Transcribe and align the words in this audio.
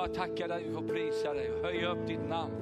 Bara 0.00 0.08
tackar 0.08 0.48
dig, 0.48 0.64
vi 0.68 0.74
får 0.74 0.82
prisa 0.82 1.34
dig 1.34 1.50
och 1.52 1.64
höja 1.64 1.90
upp 1.90 2.06
ditt 2.06 2.28
namn. 2.28 2.52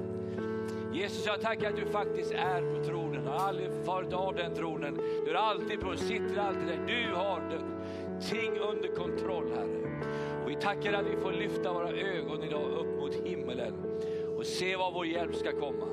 Jesus, 0.93 1.25
jag 1.25 1.41
tackar 1.41 1.69
att 1.69 1.75
du 1.75 1.85
faktiskt 1.85 2.31
är 2.31 2.75
på 2.75 2.83
tronen. 2.83 3.23
Du 3.23 3.29
har 3.29 3.37
aldrig 3.37 3.69
farit 3.85 4.13
av 4.13 4.35
den 4.35 4.55
tronen. 4.55 4.99
Du 5.25 5.31
är 5.31 5.35
alltid 5.35 5.79
på, 5.79 5.97
sitter 5.97 6.37
alltid 6.37 6.67
där. 6.67 6.79
Du 6.87 7.15
har 7.15 7.41
ting 8.29 8.59
under 8.59 8.95
kontroll, 8.95 9.51
Herre. 9.55 10.01
Och 10.43 10.49
vi 10.49 10.55
tackar 10.55 10.93
att 10.93 11.05
vi 11.05 11.17
får 11.17 11.31
lyfta 11.31 11.73
våra 11.73 11.89
ögon 11.89 12.43
idag 12.43 12.71
upp 12.71 12.99
mot 12.99 13.15
himmelen 13.15 13.73
och 14.37 14.45
se 14.45 14.75
var 14.75 14.91
vår 14.91 15.05
hjälp 15.05 15.35
ska 15.35 15.51
komma. 15.51 15.87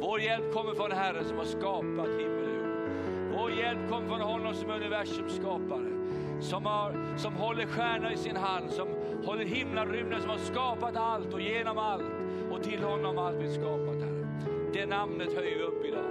Vår 0.00 0.20
hjälp 0.20 0.52
kommer 0.52 0.74
från 0.74 0.92
Herren 0.92 1.24
som 1.24 1.38
har 1.38 1.44
skapat 1.44 2.08
himmel 2.08 2.44
och 2.44 2.54
jord. 2.54 3.38
Vår 3.38 3.50
hjälp 3.50 3.88
kommer 3.88 4.08
från 4.08 4.20
honom 4.20 4.54
som 4.54 4.70
är 4.70 4.76
universums 4.76 5.36
skapare. 5.36 5.92
Som, 6.40 6.66
har, 6.66 7.16
som 7.18 7.34
håller 7.34 7.66
stjärnor 7.66 8.12
i 8.12 8.16
sin 8.16 8.36
hand, 8.36 8.70
som 8.70 8.88
håller 9.24 9.44
himlarymden, 9.44 10.20
som 10.20 10.30
har 10.30 10.38
skapat 10.38 10.96
allt 10.96 11.34
och 11.34 11.40
genom 11.40 11.78
allt. 11.78 12.12
Och 12.50 12.62
till 12.62 12.82
honom 12.82 13.18
allt 13.18 13.36
vi 13.36 13.54
skapat, 13.54 14.02
Herre. 14.02 14.26
Det 14.72 14.86
namnet 14.86 15.34
höjer 15.34 15.58
vi 15.58 15.64
upp 15.64 15.84
idag. 15.84 16.04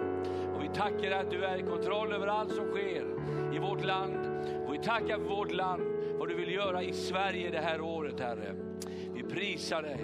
Och 0.56 0.64
vi 0.64 0.68
tackar 0.68 1.12
att 1.12 1.32
du 1.32 1.44
är 1.44 1.58
i 1.58 1.62
kontroll 1.62 2.14
över 2.14 2.28
allt 2.28 2.52
som 2.52 2.66
sker 2.66 3.06
i 3.56 3.60
vårt 3.60 3.86
land. 3.86 4.46
Och 4.68 4.74
vi 4.74 4.78
tackar 4.78 5.18
för 5.18 5.36
vårt 5.36 5.52
land, 5.52 5.84
vad 6.20 6.30
du 6.30 6.36
vill 6.36 6.52
göra 6.52 6.84
i 6.84 6.94
Sverige 6.94 7.52
det 7.52 7.62
här 7.62 7.82
året, 7.82 8.20
Herre. 8.20 8.56
Vi 9.14 9.24
prisar 9.24 9.82
dig 9.82 10.00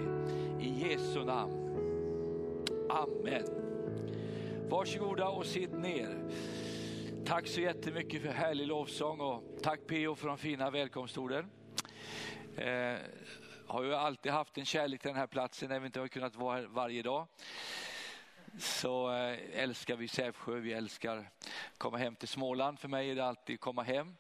i 0.60 0.90
Jesu 0.90 1.24
namn. 1.24 1.62
Amen. 2.90 3.46
Varsågoda 4.70 5.30
och 5.30 5.46
sitt 5.46 5.74
ner. 5.74 6.18
Tack 7.26 7.48
så 7.48 7.62
jättemycket 7.62 8.22
för 8.22 8.30
härlig 8.30 8.68
lovsång 8.68 9.20
och 9.20 9.44
tack 9.62 9.80
PO 9.88 10.16
för 10.16 10.28
de 10.28 10.38
fina 10.38 10.72
välkomstorden. 10.72 11.46
Eh, 12.58 13.00
har 13.68 13.84
ju 13.84 13.96
alltid 13.96 14.32
haft 14.32 14.58
en 14.58 14.66
kärlek 14.66 15.02
till 15.02 15.08
den 15.08 15.18
här 15.18 15.28
platsen, 15.28 15.72
även 15.72 15.78
om 15.78 15.84
vi 15.84 15.86
inte 15.86 16.00
har 16.00 16.08
kunnat 16.08 16.36
vara 16.36 16.56
här 16.56 16.66
varje 16.66 17.02
dag. 17.02 17.28
Så 18.60 19.12
eh, 19.12 19.40
älskar 19.54 19.96
vi 19.96 20.08
Sävsjö, 20.08 20.60
vi 20.60 20.74
älskar 20.74 21.30
komma 21.78 21.98
hem 21.98 22.16
till 22.16 22.28
Småland. 22.28 22.80
För 22.80 22.88
mig 22.88 23.12
är 23.12 23.16
det 23.16 23.26
alltid 23.26 23.60
komma 23.60 23.84
hem. 23.84 24.16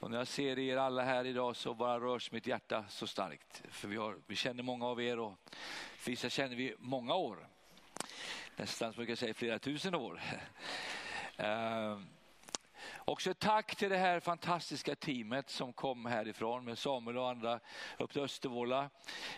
Och 0.00 0.10
när 0.10 0.18
jag 0.18 0.26
ser 0.26 0.58
er 0.58 0.76
alla 0.76 1.02
här 1.02 1.24
idag 1.24 1.56
så 1.56 1.74
bara 1.74 2.00
rörs 2.00 2.32
mitt 2.32 2.46
hjärta 2.46 2.84
så 2.88 3.06
starkt. 3.06 3.62
För 3.70 3.88
vi, 3.88 3.96
har, 3.96 4.18
vi 4.26 4.36
känner 4.36 4.62
många 4.62 4.86
av 4.86 5.02
er 5.02 5.18
och 5.18 5.34
vissa 6.06 6.30
känner 6.30 6.56
vi 6.56 6.74
många 6.78 7.14
år 7.14 7.48
nästan 8.56 8.92
som 8.92 9.06
jag 9.08 9.18
säga 9.18 9.34
flera 9.34 9.58
tusen 9.58 9.94
år. 9.94 10.20
eh, 11.36 11.98
också 13.08 13.30
ett 13.30 13.38
tack 13.38 13.76
till 13.76 13.90
det 13.90 13.96
här 13.96 14.20
fantastiska 14.20 14.94
teamet 14.94 15.50
som 15.50 15.72
kom 15.72 16.06
härifrån 16.06 16.64
med 16.64 16.78
Samuel 16.78 17.18
och 17.18 17.30
andra 17.30 17.60
upp 17.98 18.12
till 18.12 18.22
Östervåla. 18.22 18.90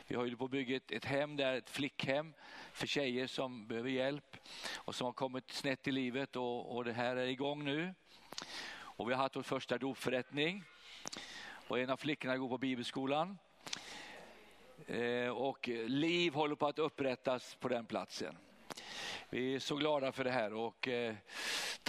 Vi 0.06 0.16
har 0.16 0.26
ju 0.26 0.36
på 0.36 0.48
bygget 0.48 0.92
ett 0.92 1.04
hem 1.04 1.36
där, 1.36 1.54
ett 1.54 1.70
flickhem 1.70 2.34
för 2.72 2.86
tjejer 2.86 3.26
som 3.26 3.66
behöver 3.66 3.90
hjälp 3.90 4.36
och 4.76 4.94
som 4.94 5.04
har 5.04 5.12
kommit 5.12 5.50
snett 5.50 5.88
i 5.88 5.92
livet 5.92 6.36
och, 6.36 6.76
och 6.76 6.84
det 6.84 6.92
här 6.92 7.16
är 7.16 7.26
igång 7.26 7.64
nu. 7.64 7.94
Och 8.72 9.10
vi 9.10 9.14
har 9.14 9.22
haft 9.22 9.36
vår 9.36 9.42
första 9.42 9.78
dopförrättning 9.78 10.64
och 11.68 11.78
en 11.78 11.90
av 11.90 11.96
flickorna 11.96 12.36
går 12.36 12.48
på 12.48 12.58
bibelskolan. 12.58 13.38
Eh, 14.86 15.28
och 15.28 15.68
liv 15.68 16.34
håller 16.34 16.54
på 16.54 16.66
att 16.66 16.78
upprättas 16.78 17.56
på 17.60 17.68
den 17.68 17.86
platsen. 17.86 18.36
Vi 19.30 19.54
är 19.54 19.58
så 19.58 19.76
glada 19.76 20.12
för 20.12 20.24
det 20.24 20.30
här 20.30 20.54
och 20.54 20.88
eh, 20.88 21.14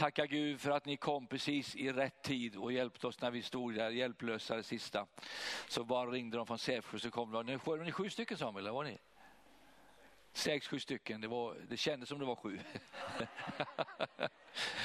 tacka 0.01 0.25
Gud 0.25 0.61
för 0.61 0.71
att 0.71 0.85
ni 0.85 0.97
kom 0.97 1.27
precis 1.27 1.75
i 1.75 1.91
rätt 1.91 2.21
tid 2.21 2.55
och 2.55 2.73
hjälpte 2.73 3.07
oss 3.07 3.21
när 3.21 3.31
vi 3.31 3.41
stod 3.41 3.75
där 3.75 3.89
hjälplösa 3.89 4.55
det 4.55 4.63
sista. 4.63 5.07
Så 5.67 5.83
bara 5.83 6.09
ringde 6.09 6.37
de 6.37 6.47
från 6.47 6.57
Sävsjö 6.57 6.99
så 6.99 7.11
kom 7.11 7.31
de. 7.31 7.59
Var 7.63 7.77
ni 7.77 7.91
sju 7.91 8.09
stycken 8.09 8.37
Samuel? 8.37 8.65
Eller 8.65 8.73
var 8.73 8.83
ni? 8.83 8.97
Sex, 10.33 10.67
sju 10.67 10.79
stycken. 10.79 11.21
Det, 11.21 11.27
var, 11.27 11.55
det 11.69 11.77
kändes 11.77 12.09
som 12.09 12.19
det 12.19 12.25
var 12.25 12.35
sju. 12.35 12.59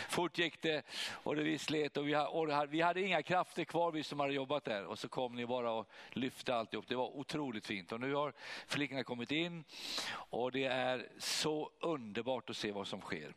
Fort 0.09 0.39
gick 0.39 0.63
det 0.63 0.83
och 1.11 1.37
det 1.37 1.43
vi 1.43 1.59
slet 1.59 1.97
och 1.97 2.09
vi, 2.09 2.17
och 2.17 2.49
vi 2.69 2.81
hade 2.81 3.03
inga 3.03 3.23
krafter 3.23 3.65
kvar 3.65 3.93
vi 3.93 4.03
som 4.03 4.21
hade 4.21 4.33
jobbat 4.33 4.65
där 4.65 4.85
och 4.85 4.99
så 4.99 5.09
kom 5.09 5.35
ni 5.35 5.47
bara 5.47 5.71
och 5.71 5.89
lyfte 6.11 6.55
alltihop. 6.55 6.89
Det 6.89 6.95
var 6.95 7.17
otroligt 7.17 7.67
fint 7.67 7.93
och 7.93 8.01
nu 8.01 8.15
har 8.15 8.33
flickorna 8.67 9.05
kommit 9.05 9.31
in 9.31 9.65
och 10.13 10.53
det 10.53 10.65
är 10.65 11.09
så 11.19 11.71
underbart 11.81 12.51
att 12.51 12.57
se 12.57 12.73
vad 12.73 12.87
som 12.87 13.01
sker 13.01 13.35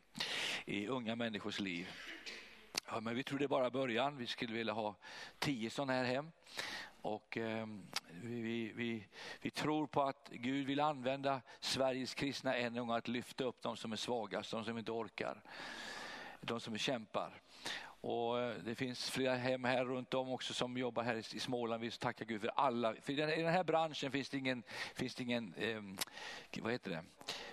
i 0.66 0.88
unga 0.88 1.16
människors 1.16 1.60
liv. 1.60 1.88
Ja, 2.88 3.00
men 3.00 3.16
vi 3.16 3.24
tror 3.24 3.40
det 3.40 3.46
är 3.46 3.48
bara 3.48 3.70
början. 3.70 4.18
Vi 4.18 4.28
skulle 4.28 4.54
vilja 4.54 4.74
ha 4.74 4.96
tio 5.40 5.70
sådana 5.70 5.94
här 5.94 6.04
hem. 6.04 6.32
Och 7.02 7.38
eh, 7.38 7.68
vi, 8.24 8.72
vi, 8.76 9.08
vi, 9.42 9.50
tror 9.50 9.88
på 9.88 10.02
att 10.02 10.30
Gud 10.32 10.68
vill 10.68 10.80
använda 10.80 11.42
Sveriges 11.60 12.14
kristna 12.14 12.56
en 12.56 12.76
gång 12.76 12.92
att 12.92 13.08
lyfta 13.08 13.44
upp 13.44 13.62
de 13.62 13.78
som 13.78 13.92
är 13.92 13.96
svagast, 13.96 14.52
de 14.52 14.66
som 14.66 14.78
inte 14.78 14.92
orkar, 14.92 15.42
de 16.42 16.60
som 16.60 16.78
kämpar. 16.78 17.42
Och 18.02 18.40
eh, 18.40 18.56
det 18.66 18.76
finns 18.76 19.10
flera 19.10 19.36
hem 19.36 19.64
här 19.64 19.86
runt 19.86 20.14
om 20.14 20.30
också 20.30 20.54
som 20.54 20.78
jobbar 20.78 21.04
här 21.04 21.16
i 21.16 21.40
Småland. 21.40 21.82
Vi 21.82 21.92
tackar 21.92 22.26
Gud 22.26 22.42
för 22.42 22.52
alla. 22.56 22.94
För 23.02 23.14
I 23.14 23.42
den 23.42 23.54
här 23.54 23.64
branschen 23.64 24.12
finns 24.12 24.30
det 24.30 24.38
ingen, 24.38 24.64
finns 24.96 25.16
det 25.16 25.24
ingen 25.24 25.54
eh, 25.58 25.82
vad 26.62 26.72
heter 26.72 26.92
det? 26.92 27.04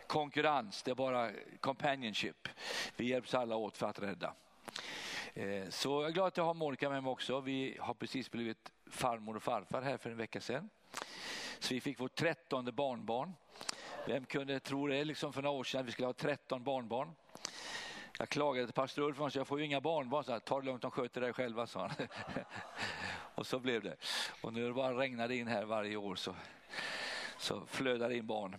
konkurrens, 0.07 0.83
det 0.83 0.91
är 0.91 0.95
bara 0.95 1.31
companionship. 1.61 2.49
Vi 2.97 3.05
hjälps 3.07 3.35
alla 3.35 3.57
åt 3.57 3.77
för 3.77 3.87
att 3.87 3.99
rädda. 3.99 4.35
Eh, 5.35 5.69
så 5.69 6.03
jag 6.03 6.09
är 6.09 6.13
glad 6.13 6.27
att 6.27 6.37
jag 6.37 6.45
har 6.45 6.55
Monica 6.55 6.91
med 6.91 7.03
mig 7.03 7.11
också. 7.11 7.41
Vi 7.41 7.77
har 7.81 7.95
precis 7.95 8.31
blivit 8.31 8.73
farmor 8.91 9.37
och 9.37 9.43
farfar 9.43 9.83
här 9.83 9.97
för 9.97 10.11
en 10.11 10.17
vecka 10.17 10.41
sedan. 10.41 10.71
Så 11.59 11.75
vi 11.75 11.81
fick 11.81 12.01
vårt 12.01 12.15
trettonde 12.15 12.73
barnbarn. 12.73 13.35
Vem 14.07 14.25
kunde 14.25 14.61
tro 14.61 14.87
det 14.87 15.05
liksom 15.05 15.33
för 15.33 15.43
några 15.43 15.57
år 15.59 15.65
sedan 15.65 15.81
att 15.81 15.87
vi 15.87 15.93
skulle 15.93 16.07
ha 16.07 16.13
13 16.13 16.65
barnbarn? 16.65 17.15
Jag 18.19 18.29
klagade 18.29 18.67
till 18.67 18.75
pastor 18.75 19.03
Ulf 19.03 19.21
och 19.21 19.33
sa 19.33 19.39
jag 19.39 19.47
får 19.47 19.59
ju 19.59 19.65
inga 19.65 19.81
barnbarn. 19.81 20.25
Så 20.25 20.33
här, 20.33 20.39
Ta 20.39 20.61
det 20.61 20.67
lugnt, 20.67 20.83
de 20.83 20.91
sköter 20.91 21.21
det 21.21 21.33
själva, 21.33 21.67
sa 21.67 21.81
han. 21.81 21.91
och 23.35 23.47
så 23.47 23.59
blev 23.59 23.83
det. 23.83 23.97
Och 24.41 24.53
nu 24.53 24.73
bara 24.73 25.27
det 25.29 25.37
in 25.37 25.49
här 25.49 25.65
varje 25.65 25.97
år 25.97 26.15
så, 26.15 26.35
så 27.39 27.67
flödar 27.67 28.11
in 28.11 28.27
barn. 28.27 28.57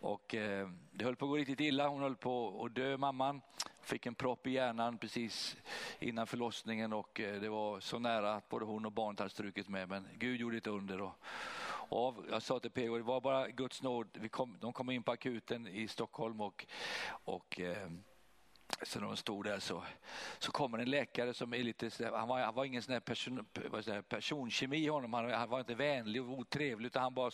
Och 0.00 0.34
eh, 0.34 0.68
det 0.92 1.04
höll 1.04 1.16
på 1.16 1.24
att 1.24 1.30
gå 1.30 1.36
riktigt 1.36 1.60
illa. 1.60 1.88
Hon 1.88 2.02
höll 2.02 2.16
på 2.16 2.64
att 2.64 2.74
dö, 2.74 2.96
mamman. 2.96 3.40
Fick 3.86 4.06
en 4.06 4.14
propp 4.14 4.46
i 4.46 4.50
hjärnan 4.50 4.98
precis 4.98 5.56
innan 5.98 6.26
förlossningen 6.26 6.92
och 6.92 7.20
eh, 7.20 7.40
det 7.40 7.48
var 7.48 7.80
så 7.80 7.98
nära 7.98 8.34
att 8.34 8.48
både 8.48 8.64
hon 8.64 8.86
och 8.86 8.92
barnet 8.92 9.18
hade 9.18 9.30
strukit 9.30 9.68
med. 9.68 9.88
Men 9.88 10.08
Gud 10.14 10.40
gjorde 10.40 10.56
ett 10.56 10.66
under. 10.66 11.00
Och, 11.00 11.12
och 11.88 12.24
jag 12.30 12.42
sa 12.42 12.60
till 12.60 12.70
PO, 12.70 12.96
det 12.96 13.02
var 13.02 13.20
bara 13.20 13.48
Guds 13.48 13.82
nåd. 13.82 14.08
Vi 14.12 14.28
kom, 14.28 14.58
de 14.60 14.72
kom 14.72 14.90
in 14.90 15.02
på 15.02 15.12
akuten 15.12 15.68
i 15.68 15.88
Stockholm 15.88 16.40
och, 16.40 16.66
och 17.08 17.60
eh, 17.60 17.88
så 18.82 19.00
när 19.00 19.06
de 19.06 19.16
stod 19.16 19.44
där 19.44 19.58
så, 19.58 19.82
så 20.38 20.52
kommer 20.52 20.78
en 20.78 20.90
läkare 20.90 21.34
som 21.34 21.54
är 21.54 21.58
lite, 21.58 21.90
han 22.14 22.28
var, 22.28 22.40
han 22.40 22.54
var 22.54 22.64
ingen 22.64 22.82
sån 22.82 22.92
här 22.92 23.00
person, 23.00 23.46
säger, 23.82 24.02
personkemi 24.02 24.76
i 24.76 24.88
honom, 24.88 25.12
han, 25.12 25.30
han, 25.30 25.48
var 25.48 25.58
inte 25.60 25.74
vänlig 25.74 26.22
och 26.22 26.38
otrevlig 26.38 26.86
utan 26.86 27.02
han 27.02 27.14
bara 27.14 27.30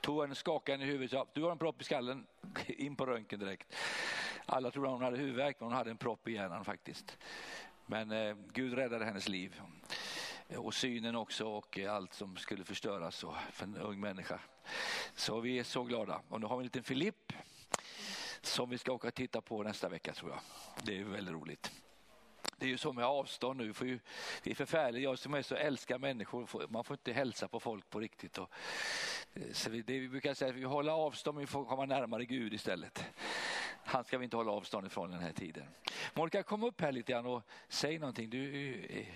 tog 0.00 0.24
en 0.24 0.34
skakade 0.34 0.78
henne 0.78 0.84
i 0.84 0.92
huvudet 0.92 1.12
och 1.12 1.26
sa, 1.26 1.32
du 1.34 1.42
har 1.42 1.52
en 1.52 1.58
propp 1.58 1.80
i 1.80 1.84
skallen, 1.84 2.26
in 2.66 2.96
på 2.96 3.06
röntgen 3.06 3.40
direkt. 3.40 3.74
Alla 4.46 4.70
trodde 4.70 4.88
hon 4.88 5.02
hade 5.02 5.16
huvudvärk 5.16 5.56
men 5.60 5.68
hon 5.68 5.76
hade 5.76 5.90
en 5.90 5.96
propp 5.96 6.28
i 6.28 6.32
hjärnan 6.32 6.64
faktiskt. 6.64 7.18
Men 7.86 8.10
eh, 8.10 8.36
Gud 8.52 8.74
räddade 8.74 9.04
hennes 9.04 9.28
liv. 9.28 9.60
Och 10.56 10.74
synen 10.74 11.16
också 11.16 11.46
och 11.46 11.78
allt 11.78 12.14
som 12.14 12.36
skulle 12.36 12.64
förstöras 12.64 13.24
för 13.52 13.64
en 13.64 13.76
ung 13.76 14.00
människa. 14.00 14.40
Så 15.14 15.40
vi 15.40 15.58
är 15.58 15.64
så 15.64 15.84
glada. 15.84 16.20
Och 16.28 16.40
nu 16.40 16.46
har 16.46 16.56
vi 16.56 16.60
en 16.60 16.64
liten 16.64 16.82
Filipp 16.82 17.32
som 18.42 18.70
vi 18.70 18.78
ska 18.78 18.92
åka 18.92 19.08
och 19.08 19.14
titta 19.14 19.40
på 19.40 19.62
nästa 19.62 19.88
vecka 19.88 20.12
tror 20.12 20.30
jag. 20.30 20.40
Det 20.84 20.98
är 20.98 21.04
väldigt 21.04 21.34
roligt. 21.34 21.72
Det 22.56 22.66
är 22.66 22.70
ju 22.70 22.78
så 22.78 22.92
med 22.92 23.04
avstånd 23.04 23.60
nu. 23.60 23.72
För 23.72 23.86
ju, 23.86 23.98
det 24.42 24.50
är 24.50 24.54
förfärligt. 24.54 25.02
Jag 25.02 25.18
som 25.18 25.34
är 25.34 25.42
så 25.42 25.54
älskar 25.54 25.98
människor, 25.98 26.66
man 26.68 26.84
får 26.84 26.94
inte 26.94 27.12
hälsa 27.12 27.48
på 27.48 27.60
folk 27.60 27.90
på 27.90 28.00
riktigt. 28.00 28.38
Och, 28.38 28.50
så 29.52 29.70
vi, 29.70 29.82
det, 29.82 29.98
vi 29.98 30.08
brukar 30.08 30.34
säga 30.34 30.50
att 30.50 30.56
vi 30.56 30.64
håller 30.64 30.92
avstånd, 30.92 31.34
men 31.34 31.40
vi 31.40 31.46
får 31.46 31.64
komma 31.64 31.86
närmare 31.86 32.24
Gud 32.24 32.54
istället. 32.54 33.04
Han 33.84 34.04
ska 34.04 34.18
vi 34.18 34.24
inte 34.24 34.36
hålla 34.36 34.52
avstånd 34.52 34.86
ifrån 34.86 35.10
den 35.10 35.20
här 35.20 35.32
tiden. 35.32 35.66
Monica, 36.14 36.42
kom 36.42 36.62
upp 36.62 36.80
här 36.80 36.92
lite 36.92 37.12
grann 37.12 37.26
och 37.26 37.42
säg 37.68 37.98
någonting. 37.98 38.30
Du 38.30 38.74
är, 38.84 39.06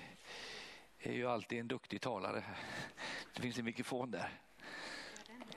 är 0.98 1.12
ju 1.12 1.26
alltid 1.26 1.58
en 1.58 1.68
duktig 1.68 2.00
talare. 2.00 2.44
Det 3.34 3.42
finns 3.42 3.58
en 3.58 3.64
mikrofon 3.64 4.10
där. 4.10 4.40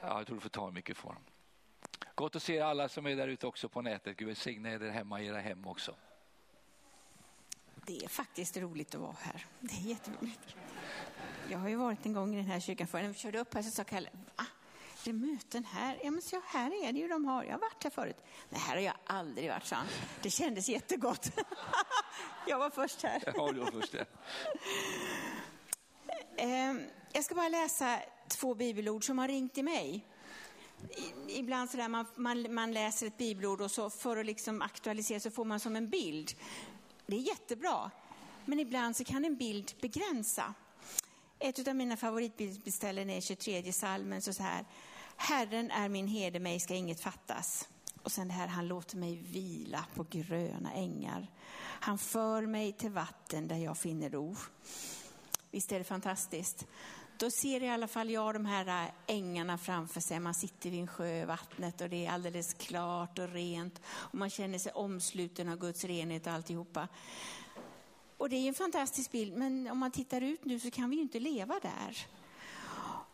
Ja, 0.01 0.17
jag 0.17 0.27
tror 0.27 0.35
du 0.35 0.41
får 0.41 0.49
ta 0.49 0.67
en 0.67 0.73
mikrofon. 0.73 1.15
Gott 2.19 2.35
att 2.35 2.43
se 2.43 2.59
alla 2.59 2.89
som 2.89 3.07
är 3.07 3.15
där 3.15 3.27
ute 3.27 3.47
också 3.47 3.69
på 3.69 3.81
nätet. 3.81 4.17
Gud 4.17 4.27
välsigne 4.27 4.73
er 4.73 4.79
hemma 4.79 5.21
i 5.21 5.27
era 5.27 5.39
hem 5.39 5.67
också. 5.67 5.95
Det 7.85 8.03
är 8.03 8.07
faktiskt 8.07 8.57
roligt 8.57 8.95
att 8.95 9.01
vara 9.01 9.15
här. 9.19 9.45
Det 9.59 9.73
är 9.75 9.81
jätteroligt. 9.81 10.55
Jag 11.49 11.57
har 11.57 11.69
ju 11.69 11.75
varit 11.75 12.05
en 12.05 12.13
gång 12.13 12.33
i 12.33 12.37
den 12.37 12.45
här 12.45 12.59
kyrkan 12.59 12.87
förr. 12.87 13.01
När 13.01 13.07
vi 13.07 13.13
körde 13.13 13.39
upp 13.39 13.53
här 13.53 13.61
så 13.61 13.71
sa 13.71 13.83
Kalle, 13.83 14.09
va? 14.35 14.45
Det 15.03 15.09
är 15.09 15.13
möten 15.13 15.65
här? 15.65 15.99
Ja 16.03 16.11
men 16.11 16.21
så 16.21 16.41
här 16.45 16.83
är 16.83 16.93
det 16.93 16.99
ju 16.99 17.07
de 17.07 17.25
har. 17.25 17.43
Jag 17.43 17.51
har 17.51 17.59
varit 17.59 17.83
här 17.83 17.91
förut. 17.91 18.17
Nej, 18.49 18.61
här 18.61 18.75
har 18.75 18.81
jag 18.81 18.95
aldrig 19.05 19.49
varit, 19.49 19.65
så 19.65 19.75
Det 20.21 20.29
kändes 20.29 20.69
jättegott. 20.69 21.31
jag 22.47 22.59
var 22.59 22.69
först 22.69 23.03
här. 23.03 23.23
Ja, 23.35 23.51
du 23.51 23.59
var 23.59 23.71
först 23.71 23.93
här. 23.93 24.05
Ehm, 26.37 26.81
jag 27.11 27.25
ska 27.25 27.35
bara 27.35 27.49
läsa 27.49 27.99
två 28.27 28.55
bibelord 28.55 29.05
som 29.05 29.17
har 29.17 29.27
ringt 29.27 29.53
till 29.53 29.63
mig 29.63 30.05
ibland 31.27 31.69
sådär 31.69 31.87
man, 31.87 32.05
man, 32.15 32.53
man 32.53 32.71
läser 32.71 33.07
ett 33.07 33.17
bibelord 33.17 33.61
och 33.61 33.71
så 33.71 33.89
för 33.89 34.17
att 34.17 34.25
liksom 34.25 34.61
aktualisera 34.61 35.19
så 35.19 35.31
får 35.31 35.45
man 35.45 35.59
som 35.59 35.75
en 35.75 35.89
bild. 35.89 36.31
Det 37.05 37.15
är 37.15 37.19
jättebra, 37.19 37.91
men 38.45 38.59
ibland 38.59 38.95
så 38.95 39.03
kan 39.03 39.25
en 39.25 39.35
bild 39.35 39.73
begränsa. 39.81 40.53
Ett 41.39 41.67
av 41.67 41.75
mina 41.75 41.97
favoritbibelställen 41.97 43.09
är 43.09 43.21
23 43.21 43.73
salmen 43.73 44.21
så, 44.21 44.33
så 44.33 44.43
här. 44.43 44.65
Herren 45.15 45.71
är 45.71 45.89
min 45.89 46.07
herde, 46.07 46.39
mig 46.39 46.59
ska 46.59 46.75
inget 46.75 47.01
fattas. 47.01 47.67
Och 48.03 48.11
sen 48.11 48.27
det 48.27 48.33
här, 48.33 48.47
han 48.47 48.67
låter 48.67 48.97
mig 48.97 49.15
vila 49.15 49.85
på 49.95 50.05
gröna 50.09 50.73
ängar. 50.73 51.27
Han 51.57 51.97
för 51.97 52.45
mig 52.45 52.73
till 52.73 52.91
vatten 52.91 53.47
där 53.47 53.57
jag 53.57 53.77
finner 53.77 54.09
ro. 54.09 54.35
Visst 55.51 55.71
är 55.71 55.77
det 55.79 55.85
fantastiskt? 55.85 56.67
Då 57.19 57.31
ser 57.31 57.63
i 57.63 57.69
alla 57.69 57.87
fall 57.87 58.09
jag 58.09 58.33
de 58.33 58.45
här 58.45 58.85
äh, 58.85 58.91
ängarna 59.07 59.57
framför 59.57 60.01
sig. 60.01 60.19
Man 60.19 60.33
sitter 60.33 60.69
vid 60.69 60.79
en 60.79 60.87
sjö, 60.87 61.25
vattnet 61.25 61.81
och 61.81 61.89
det 61.89 62.05
är 62.05 62.11
alldeles 62.11 62.53
klart 62.53 63.19
och 63.19 63.29
rent. 63.29 63.81
Och 63.85 64.15
man 64.15 64.29
känner 64.29 64.59
sig 64.59 64.71
omsluten 64.71 65.49
av 65.49 65.57
Guds 65.57 65.83
renhet 65.83 66.27
och 66.27 66.33
alltihopa. 66.33 66.87
Och 68.17 68.29
det 68.29 68.35
är 68.35 68.47
en 68.47 68.53
fantastisk 68.53 69.11
bild, 69.11 69.37
men 69.37 69.67
om 69.67 69.77
man 69.77 69.91
tittar 69.91 70.21
ut 70.21 70.45
nu 70.45 70.59
så 70.59 70.71
kan 70.71 70.89
vi 70.89 70.95
ju 70.95 71.01
inte 71.01 71.19
leva 71.19 71.59
där. 71.61 72.07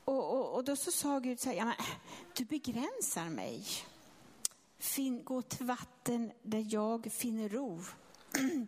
Och, 0.05 0.33
och, 0.33 0.55
och 0.55 0.63
då 0.63 0.75
så 0.75 0.91
sa 0.91 1.19
Gud 1.19 1.39
så 1.39 1.49
här, 1.49 1.57
ja, 1.57 1.65
men, 1.65 1.73
äh, 1.79 1.85
du 2.33 2.45
begränsar 2.45 3.29
mig. 3.29 3.65
Fin, 4.79 5.23
gå 5.23 5.41
till 5.41 5.65
vatten 5.65 6.31
där 6.43 6.65
jag 6.69 7.11
finner 7.11 7.49
ro. 7.49 7.83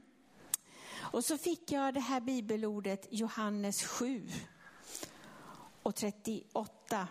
och 1.00 1.26
så 1.26 1.38
fick 1.38 1.72
jag 1.72 1.94
det 1.94 2.00
här 2.00 2.22
bibelordet 2.22 3.08
Johannes 3.10 3.84
7 3.84 4.30
och 5.88 5.96
38. 5.96 7.08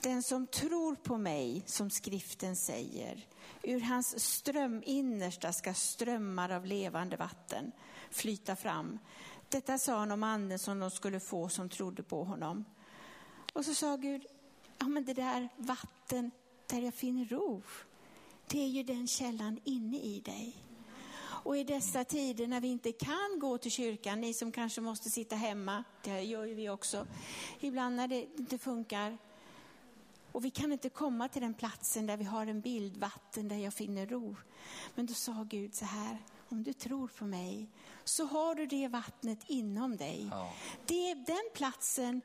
Den 0.00 0.22
som 0.22 0.46
tror 0.46 0.94
på 0.94 1.18
mig, 1.18 1.62
som 1.66 1.90
skriften 1.90 2.56
säger, 2.56 3.26
ur 3.62 3.80
hans 3.80 4.24
ström 4.24 4.82
innersta 4.86 5.52
ska 5.52 5.74
strömmar 5.74 6.50
av 6.50 6.66
levande 6.66 7.16
vatten 7.16 7.72
flyta 8.10 8.56
fram. 8.56 8.98
Detta 9.48 9.78
sa 9.78 9.98
han 9.98 10.12
om 10.12 10.22
anden 10.22 10.58
som 10.58 10.80
de 10.80 10.90
skulle 10.90 11.20
få 11.20 11.48
som 11.48 11.68
trodde 11.68 12.02
på 12.02 12.24
honom. 12.24 12.64
Och 13.52 13.64
så 13.64 13.74
sa 13.74 13.96
Gud, 13.96 14.26
ja 14.78 14.88
men 14.88 15.04
det 15.04 15.14
där 15.14 15.48
vatten 15.56 16.30
där 16.66 16.80
jag 16.80 16.94
finner 16.94 17.24
ro, 17.24 17.62
det 18.46 18.58
är 18.58 18.68
ju 18.68 18.82
den 18.82 19.06
källan 19.06 19.60
inne 19.64 19.98
i 19.98 20.20
dig. 20.20 20.56
Och 21.44 21.56
i 21.56 21.64
dessa 21.64 22.04
tider 22.04 22.46
när 22.46 22.60
vi 22.60 22.68
inte 22.68 22.92
kan 22.92 23.38
gå 23.38 23.58
till 23.58 23.70
kyrkan, 23.70 24.20
ni 24.20 24.34
som 24.34 24.52
kanske 24.52 24.80
måste 24.80 25.10
sitta 25.10 25.36
hemma, 25.36 25.84
det 26.02 26.20
gör 26.20 26.44
ju 26.44 26.54
vi 26.54 26.68
också, 26.68 27.06
ibland 27.60 27.96
när 27.96 28.08
det 28.08 28.26
inte 28.38 28.58
funkar, 28.58 29.18
och 30.32 30.44
vi 30.44 30.50
kan 30.50 30.72
inte 30.72 30.88
komma 30.88 31.28
till 31.28 31.42
den 31.42 31.54
platsen 31.54 32.06
där 32.06 32.16
vi 32.16 32.24
har 32.24 32.46
en 32.46 32.60
bild, 32.60 32.96
vatten 32.96 33.48
där 33.48 33.56
jag 33.56 33.74
finner 33.74 34.06
ro. 34.06 34.36
Men 34.94 35.06
då 35.06 35.14
sa 35.14 35.46
Gud 35.50 35.74
så 35.74 35.84
här, 35.84 36.18
om 36.48 36.62
du 36.62 36.72
tror 36.72 37.08
på 37.08 37.24
mig 37.24 37.66
så 38.04 38.24
har 38.24 38.54
du 38.54 38.66
det 38.66 38.88
vattnet 38.88 39.38
inom 39.46 39.96
dig. 39.96 40.28
Ja. 40.30 40.52
Det, 40.86 41.14
den 41.14 41.50
platsen 41.54 42.20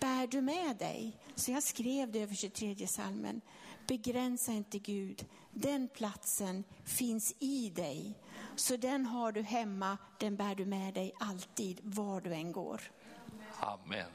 bär 0.00 0.26
du 0.26 0.40
med 0.40 0.76
dig. 0.76 1.16
Så 1.34 1.50
jag 1.50 1.62
skrev 1.62 2.12
det 2.12 2.22
över 2.22 2.34
23 2.34 2.86
salmen. 2.86 3.40
Begränsa 3.86 4.52
inte 4.52 4.78
Gud. 4.78 5.26
Den 5.50 5.88
platsen 5.88 6.64
finns 6.84 7.34
i 7.38 7.70
dig. 7.70 8.14
Så 8.56 8.76
den 8.76 9.06
har 9.06 9.32
du 9.32 9.42
hemma, 9.42 9.98
den 10.18 10.36
bär 10.36 10.54
du 10.54 10.64
med 10.64 10.94
dig 10.94 11.12
alltid, 11.20 11.80
var 11.82 12.20
du 12.20 12.34
än 12.34 12.52
går. 12.52 12.80
Amen. 13.60 14.10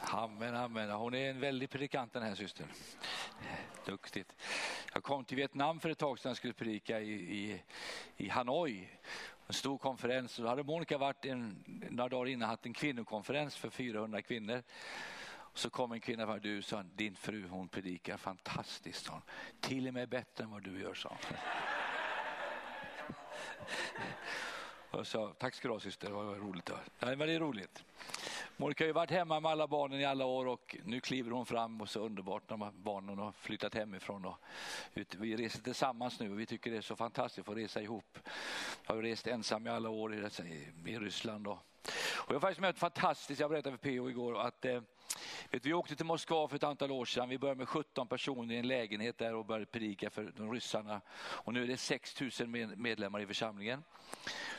Amen, 0.00 0.56
amen. 0.56 0.90
Hon 0.90 1.14
är 1.14 1.30
en 1.30 1.40
väldig 1.40 1.70
predikant 1.70 2.12
den 2.12 2.22
här 2.22 2.34
systern. 2.34 2.68
Duktigt. 3.86 4.36
Jag 4.94 5.02
kom 5.02 5.24
till 5.24 5.36
Vietnam 5.36 5.80
för 5.80 5.90
ett 5.90 5.98
tag 5.98 6.18
sedan 6.18 6.30
och 6.30 6.36
skulle 6.36 6.52
predika 6.52 7.00
i, 7.00 7.12
i, 7.12 7.62
i 8.16 8.28
Hanoi. 8.28 8.88
En 9.46 9.54
stor 9.54 9.78
konferens. 9.78 10.36
Då 10.36 10.46
hade 10.46 10.62
Monica 10.62 10.98
varit 10.98 11.24
en, 11.24 11.64
några 11.90 12.08
dagar 12.08 12.26
innan 12.26 12.48
haft 12.48 12.66
en 12.66 12.72
kvinnokonferens 12.72 13.56
för 13.56 13.70
400 13.70 14.22
kvinnor. 14.22 14.62
Så 15.56 15.70
kom 15.70 15.92
en 15.92 16.00
kvinna 16.00 16.26
fram, 16.26 16.40
du 16.40 16.62
sa 16.62 16.82
din 16.82 17.16
fru 17.16 17.48
hon 17.48 17.68
predikar 17.68 18.16
fantastiskt. 18.16 19.06
Sa 19.06 19.22
Till 19.60 19.88
och 19.88 19.94
med 19.94 20.08
bättre 20.08 20.44
än 20.44 20.50
vad 20.50 20.62
du 20.62 20.80
gör 20.80 20.94
sa 20.94 21.16
Och 24.90 25.06
sa, 25.06 25.32
tack 25.38 25.54
ska 25.54 25.68
du 25.68 25.74
ha 25.74 25.80
syster, 25.80 26.08
det 26.08 26.14
var 26.14 26.34
roligt. 26.34 26.70
Det 26.98 27.06
är 27.06 27.40
roligt. 27.40 27.84
Monica 28.56 28.84
har 28.84 28.86
ju 28.86 28.92
varit 28.92 29.10
hemma 29.10 29.40
med 29.40 29.50
alla 29.50 29.66
barnen 29.66 30.00
i 30.00 30.04
alla 30.04 30.24
år 30.24 30.46
och 30.46 30.76
nu 30.84 31.00
kliver 31.00 31.30
hon 31.30 31.46
fram 31.46 31.80
och 31.80 31.88
så 31.88 32.00
underbart 32.00 32.50
när 32.50 32.70
barnen 32.70 33.18
har 33.18 33.32
flyttat 33.32 33.74
hemifrån. 33.74 34.24
Och 34.24 34.38
vi 35.18 35.36
reser 35.36 35.62
tillsammans 35.62 36.20
nu 36.20 36.32
och 36.32 36.40
vi 36.40 36.46
tycker 36.46 36.70
det 36.70 36.76
är 36.76 36.80
så 36.80 36.96
fantastiskt 36.96 37.38
att 37.38 37.46
få 37.46 37.54
resa 37.54 37.82
ihop. 37.82 38.18
Jag 38.86 38.94
har 38.94 39.02
rest 39.02 39.26
ensam 39.26 39.66
i 39.66 39.70
alla 39.70 39.88
år 39.90 40.14
i, 40.14 40.68
i 40.86 40.98
Ryssland. 40.98 41.46
Och, 41.46 41.58
och 42.16 42.28
jag 42.28 42.34
har 42.34 42.40
faktiskt 42.40 42.60
mött 42.60 42.78
fantastiskt, 42.78 43.40
jag 43.40 43.50
berättade 43.50 43.78
för 43.78 43.98
PO 43.98 44.10
igår 44.10 44.40
att 44.40 44.64
eh, 44.64 44.80
Vet, 45.50 45.66
vi 45.66 45.72
åkte 45.72 45.96
till 45.96 46.06
Moskva 46.06 46.48
för 46.48 46.56
ett 46.56 46.64
antal 46.64 46.90
år 46.90 47.04
sedan. 47.04 47.28
Vi 47.28 47.38
började 47.38 47.58
med 47.58 47.68
17 47.68 48.08
personer 48.08 48.54
i 48.54 48.58
en 48.58 48.68
lägenhet 48.68 49.18
där 49.18 49.34
och 49.34 49.46
började 49.46 49.66
predika 49.66 50.10
för 50.10 50.32
de 50.36 50.52
ryssarna. 50.52 51.00
Och 51.16 51.52
nu 51.52 51.62
är 51.62 51.66
det 51.66 51.76
6 51.76 52.20
000 52.40 52.76
medlemmar 52.76 53.20
i 53.20 53.26
församlingen. 53.26 53.84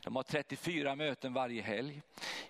De 0.03 0.15
har 0.15 0.23
34 0.23 0.95
möten 0.95 1.33
varje 1.33 1.61
helg 1.61 2.01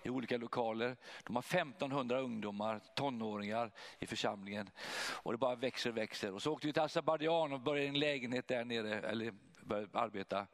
i 0.02 0.10
olika 0.10 0.36
lokaler. 0.36 0.96
De 1.24 1.36
har 1.36 1.42
1500 1.42 2.20
ungdomar, 2.20 2.80
tonåringar 2.94 3.72
i 3.98 4.06
församlingen. 4.06 4.70
Och 5.10 5.32
det 5.32 5.38
bara 5.38 5.54
växer 5.54 5.90
och 5.90 5.96
växer. 5.96 6.32
Och 6.32 6.42
så 6.42 6.52
åkte 6.52 6.66
vi 6.66 6.72
till 6.72 6.82
Azerbajdzjan 6.82 7.52
och 7.52 7.60
började 7.60 7.84
i 7.84 7.88
en 7.88 7.98
lägenhet 7.98 8.48
där 8.48 8.64
nere, 8.64 9.00
eller 9.00 9.34
började 9.60 9.98
arbeta. 9.98 10.46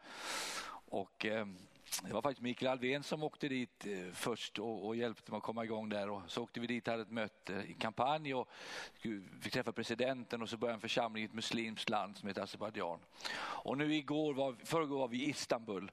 Och, 0.88 1.26
eh, 1.26 1.46
det 2.02 2.12
var 2.12 2.23
faktiskt 2.23 2.43
Mikael 2.43 2.73
Alvén 2.73 3.02
som 3.02 3.23
åkte 3.23 3.49
dit 3.49 3.87
eh, 3.87 4.12
först 4.12 4.58
och, 4.58 4.87
och 4.87 4.96
hjälpte 4.96 5.31
mig 5.31 5.38
att 5.38 5.44
komma 5.44 5.64
igång 5.64 5.88
där. 5.88 6.11
Och 6.11 6.23
så 6.26 6.43
åkte 6.43 6.61
vi 6.61 6.67
dit 6.67 6.88
och 6.88 6.93
hade 6.93 7.02
ett 7.02 7.11
möte 7.11 7.55
eh, 7.55 7.70
i 7.70 7.75
kampanj 7.75 8.35
och 8.35 8.49
fick 9.41 9.52
träffa 9.52 9.73
presidenten 9.73 10.43
och 10.43 10.48
så 10.48 10.56
började 10.56 10.74
en 10.74 10.81
församling 10.81 11.22
i 11.22 11.27
ett 11.27 11.32
muslimskt 11.32 11.89
land 11.89 12.17
som 12.17 12.29
heter 12.29 12.43
Azerbajdzjan. 12.43 12.98
Och 13.39 13.79
nu 13.79 13.94
igår 13.94 14.34
var, 14.34 14.56
förrgår 14.65 14.98
var 14.98 15.08
vi 15.08 15.24
i 15.24 15.29
Istanbul. 15.29 15.91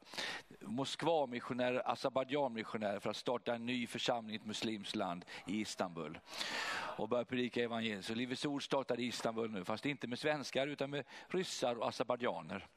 Moskva-missionärer, 0.59 1.81
Azerbajdzjan-missionärer 1.85 2.99
för 2.99 3.09
att 3.09 3.17
starta 3.17 3.55
en 3.55 3.65
ny 3.65 3.87
församling 3.87 4.33
i 4.33 4.37
ett 4.37 4.45
muslimskt 4.45 4.95
land 4.95 5.25
i 5.47 5.61
Istanbul. 5.61 6.19
Och 6.97 7.09
börja 7.09 7.25
predika 7.25 7.63
evangeliet. 7.63 8.05
Så 8.05 8.15
Livets 8.15 8.45
Ord 8.45 8.65
startade 8.65 9.01
i 9.01 9.05
Istanbul 9.05 9.51
nu, 9.51 9.65
fast 9.65 9.85
inte 9.85 10.07
med 10.07 10.19
svenskar 10.19 10.67
utan 10.67 10.89
med 10.89 11.03
ryssar 11.27 11.75
och 11.75 11.87
azerbajdzjaner. 11.87 12.67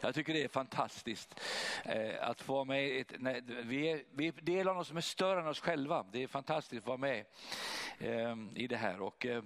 Jag 0.00 0.14
tycker 0.14 0.32
det 0.32 0.44
är 0.44 0.48
fantastiskt 0.48 1.40
eh, 1.84 2.28
att 2.28 2.40
få 2.40 2.52
vara 2.54 2.64
med. 2.64 3.00
Ett, 3.00 3.12
nej, 3.18 3.42
vi, 3.46 3.90
är, 3.90 4.02
vi 4.12 4.28
är 4.28 4.32
del 4.32 4.68
av 4.68 4.76
något 4.76 4.86
som 4.86 4.96
är 4.96 5.00
större 5.00 5.40
än 5.40 5.46
oss 5.46 5.60
själva. 5.60 6.06
Det 6.12 6.22
är 6.22 6.26
fantastiskt 6.26 6.82
att 6.82 6.86
vara 6.86 6.96
med 6.96 7.24
eh, 7.98 8.36
i 8.54 8.66
det 8.66 8.76
här. 8.76 9.02
Och, 9.02 9.26
eh, 9.26 9.42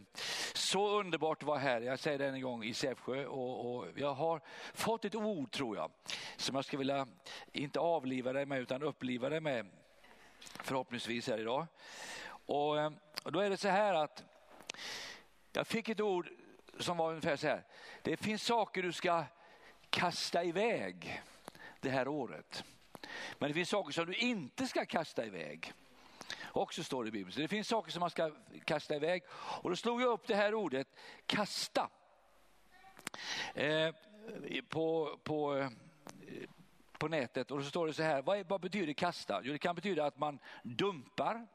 så 0.54 1.00
underbart 1.00 1.42
att 1.42 1.46
vara 1.46 1.58
här. 1.58 1.80
Jag 1.80 1.98
säger 1.98 2.18
det 2.18 2.26
en 2.26 2.42
gång 2.42 2.64
i 2.64 2.74
Sävsjö 2.74 3.26
och, 3.26 3.74
och, 3.76 3.86
jag 3.96 4.14
har 4.14 4.40
fått 4.74 5.04
ett 5.04 5.14
ord 5.14 5.50
tror 5.50 5.76
jag 5.76 5.90
som 6.36 6.54
jag 6.54 6.64
skulle 6.64 6.78
vilja, 6.78 7.06
inte 7.52 7.80
avliva 7.80 8.32
dig 8.32 8.46
med 8.46 8.60
utan 8.60 8.82
uppliva 8.82 9.28
dig 9.28 9.40
med 9.40 9.66
förhoppningsvis 10.40 11.28
här 11.28 11.38
idag. 11.38 11.66
Och, 12.46 12.80
eh, 12.80 12.92
och 13.22 13.32
då 13.32 13.40
är 13.40 13.50
det 13.50 13.56
så 13.56 13.68
här 13.68 13.94
att 13.94 14.24
jag 15.52 15.66
fick 15.66 15.88
ett 15.88 16.00
ord 16.00 16.28
som 16.78 16.96
var 16.96 17.08
ungefär 17.08 17.36
så 17.36 17.46
här. 17.46 17.64
Det 18.02 18.16
finns 18.16 18.42
saker 18.42 18.82
du 18.82 18.92
ska 18.92 19.24
kasta 19.92 20.44
iväg 20.44 21.22
det 21.80 21.90
här 21.90 22.08
året. 22.08 22.64
Men 23.38 23.48
det 23.48 23.54
finns 23.54 23.68
saker 23.68 23.92
som 23.92 24.06
du 24.06 24.14
inte 24.14 24.66
ska 24.66 24.84
kasta 24.84 25.26
iväg. 25.26 25.72
Också 26.52 26.84
står 26.84 27.04
det 27.04 27.08
i 27.08 27.12
Bibeln. 27.12 27.32
Så 27.32 27.40
det 27.40 27.48
finns 27.48 27.68
saker 27.68 27.92
som 27.92 28.00
man 28.00 28.10
ska 28.10 28.30
kasta 28.64 28.96
iväg. 28.96 29.22
Och 29.34 29.70
då 29.70 29.76
slog 29.76 30.02
jag 30.02 30.08
upp 30.08 30.26
det 30.26 30.34
här 30.34 30.54
ordet 30.54 30.88
kasta. 31.26 31.90
Eh, 33.54 33.94
på, 34.68 35.18
på, 35.22 35.56
eh, 35.56 35.70
på 36.98 37.08
nätet 37.08 37.50
och 37.50 37.58
då 37.58 37.64
står 37.64 37.86
det 37.86 37.92
så 37.92 38.02
här, 38.02 38.22
vad, 38.22 38.38
är, 38.38 38.44
vad 38.44 38.60
betyder 38.60 38.92
kasta? 38.92 39.40
Jo 39.44 39.52
det 39.52 39.58
kan 39.58 39.74
betyda 39.74 40.06
att 40.06 40.18
man 40.18 40.38
dumpar. 40.62 41.46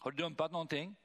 Har 0.00 0.10
du 0.10 0.16
dumpat 0.16 0.52
någonting? 0.52 0.96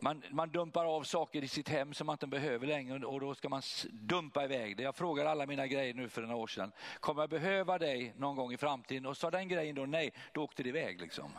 Man, 0.00 0.22
man, 0.30 0.50
dumpar 0.50 0.84
av 0.84 1.02
saker 1.02 1.44
i 1.44 1.48
sitt 1.48 1.68
hem 1.68 1.94
som 1.94 2.06
man 2.06 2.14
inte 2.14 2.26
behöver 2.26 2.66
längre 2.66 3.06
och 3.06 3.20
då 3.20 3.34
ska 3.34 3.48
man 3.48 3.62
dumpa 3.90 4.44
iväg 4.44 4.76
det. 4.76 4.82
Jag 4.82 4.96
frågar 4.96 5.26
alla 5.26 5.46
mina 5.46 5.66
grejer 5.66 5.94
nu 5.94 6.08
för 6.08 6.22
några 6.22 6.36
år 6.36 6.46
sedan. 6.46 6.72
Kommer 7.00 7.22
jag 7.22 7.30
behöva 7.30 7.78
dig 7.78 8.14
någon 8.16 8.36
gång 8.36 8.52
i 8.52 8.56
framtiden? 8.56 9.06
Och 9.06 9.16
sa 9.16 9.30
den 9.30 9.48
grejen 9.48 9.74
då 9.74 9.86
nej, 9.86 10.12
då 10.32 10.42
åkte 10.42 10.62
det 10.62 10.68
iväg. 10.68 11.00
Liksom. 11.00 11.30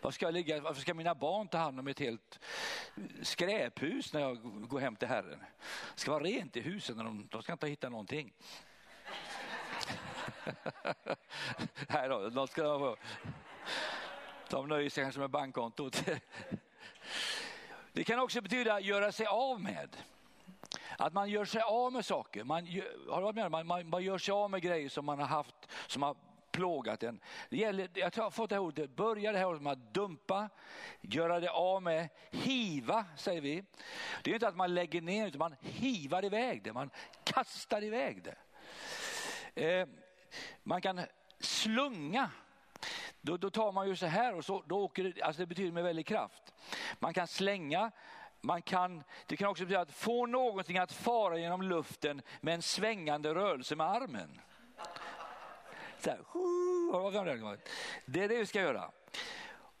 Vad 0.00 0.14
ska 0.14 0.26
jag 0.26 0.34
ligga, 0.34 0.60
varför 0.60 0.80
ska 0.80 0.94
mina 0.94 1.14
barn 1.14 1.48
ta 1.48 1.58
hand 1.58 1.80
om 1.80 1.88
ett 1.88 1.98
helt 1.98 2.40
skräphus 3.22 4.12
när 4.12 4.20
jag 4.20 4.68
går 4.68 4.80
hem 4.80 4.96
till 4.96 5.08
Herren? 5.08 5.38
Det 5.94 6.00
ska 6.00 6.10
vara 6.10 6.24
rent 6.24 6.56
i 6.56 6.60
husen, 6.60 6.96
de, 6.96 7.28
de 7.30 7.42
ska 7.42 7.52
inte 7.52 7.68
hitta 7.68 7.88
någonting. 7.88 8.32
nej 11.88 12.08
då, 12.08 12.28
de, 12.28 12.46
ska, 12.46 12.96
de 14.50 14.68
nöjer 14.68 14.90
sig 14.90 15.04
kanske 15.04 15.20
med 15.20 15.30
bankkontot. 15.30 16.04
Det 17.92 18.04
kan 18.04 18.18
också 18.18 18.40
betyda 18.40 18.80
göra 18.80 19.12
sig 19.12 19.26
av 19.26 19.60
med. 19.60 19.96
Att 20.98 21.12
man 21.12 21.30
gör 21.30 21.44
sig 21.44 21.62
av 21.62 21.92
med 21.92 22.04
saker. 22.04 22.44
Man 22.44 22.66
gör, 22.66 23.10
har 23.10 23.16
du 23.16 23.22
varit 23.22 23.36
med? 23.36 23.50
Man, 23.50 23.66
man, 23.66 23.88
man 23.88 24.02
gör 24.02 24.18
sig 24.18 24.32
av 24.32 24.50
med 24.50 24.62
grejer 24.62 24.88
som 24.88 25.04
man 25.04 25.18
har 25.18 25.26
haft, 25.26 25.54
som 25.86 26.02
har 26.02 26.16
plågat 26.52 27.02
en. 27.02 27.20
Det 27.50 27.56
gäller, 27.56 27.88
jag 27.94 28.16
har 28.16 28.30
fått 28.30 28.50
det 28.50 28.54
här 28.54 28.62
ordet, 28.62 28.96
börja 28.96 29.32
det 29.32 29.38
här 29.38 29.46
ordet 29.46 29.62
med 29.62 29.72
att 29.72 29.94
dumpa, 29.94 30.48
göra 31.00 31.40
det 31.40 31.50
av 31.50 31.82
med, 31.82 32.08
hiva 32.30 33.04
säger 33.16 33.40
vi. 33.40 33.64
Det 34.22 34.30
är 34.30 34.34
inte 34.34 34.48
att 34.48 34.56
man 34.56 34.74
lägger 34.74 35.00
ner 35.00 35.26
utan 35.26 35.38
man 35.38 35.54
hivar 35.60 36.24
iväg 36.24 36.62
det, 36.62 36.72
man 36.72 36.90
kastar 37.24 37.84
iväg 37.84 38.22
det. 38.22 38.36
Eh, 39.64 39.88
man 40.62 40.80
kan 40.80 41.00
slunga 41.38 42.30
då, 43.22 43.36
då, 43.36 43.50
tar 43.50 43.72
man 43.72 43.88
ju 43.88 43.96
så 43.96 44.06
här 44.06 44.34
och 44.34 44.44
så, 44.44 44.62
då 44.66 44.84
åker 44.84 45.04
det, 45.04 45.22
alltså 45.22 45.42
det 45.42 45.46
betyder 45.46 45.72
med 45.72 45.84
väldig 45.84 46.06
kraft. 46.06 46.54
Man 46.98 47.14
kan 47.14 47.26
slänga, 47.26 47.90
man 48.40 48.62
kan, 48.62 49.02
det 49.26 49.36
kan 49.36 49.48
också 49.48 49.64
betyda 49.64 49.80
att 49.80 49.92
få 49.92 50.26
någonting 50.26 50.78
att 50.78 50.92
fara 50.92 51.38
genom 51.38 51.62
luften 51.62 52.22
med 52.40 52.54
en 52.54 52.62
svängande 52.62 53.34
rörelse 53.34 53.76
med 53.76 53.86
armen. 53.86 54.40
Så 55.98 56.10
här, 56.10 56.18
det 58.06 58.24
är 58.24 58.28
det 58.28 58.38
vi 58.38 58.46
ska 58.46 58.60
göra. 58.60 58.90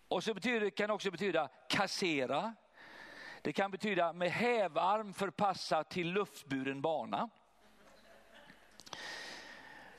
Och 0.08 0.24
så 0.24 0.34
betyder, 0.34 0.70
kan 0.70 0.90
också 0.90 1.10
betyda 1.10 1.48
kassera. 1.68 2.54
Det 3.42 3.52
kan 3.52 3.70
betyda 3.70 4.12
med 4.12 4.30
hävarm 4.30 5.14
förpassa 5.14 5.84
till 5.84 6.12
luftburen 6.12 6.80
bana. 6.80 7.30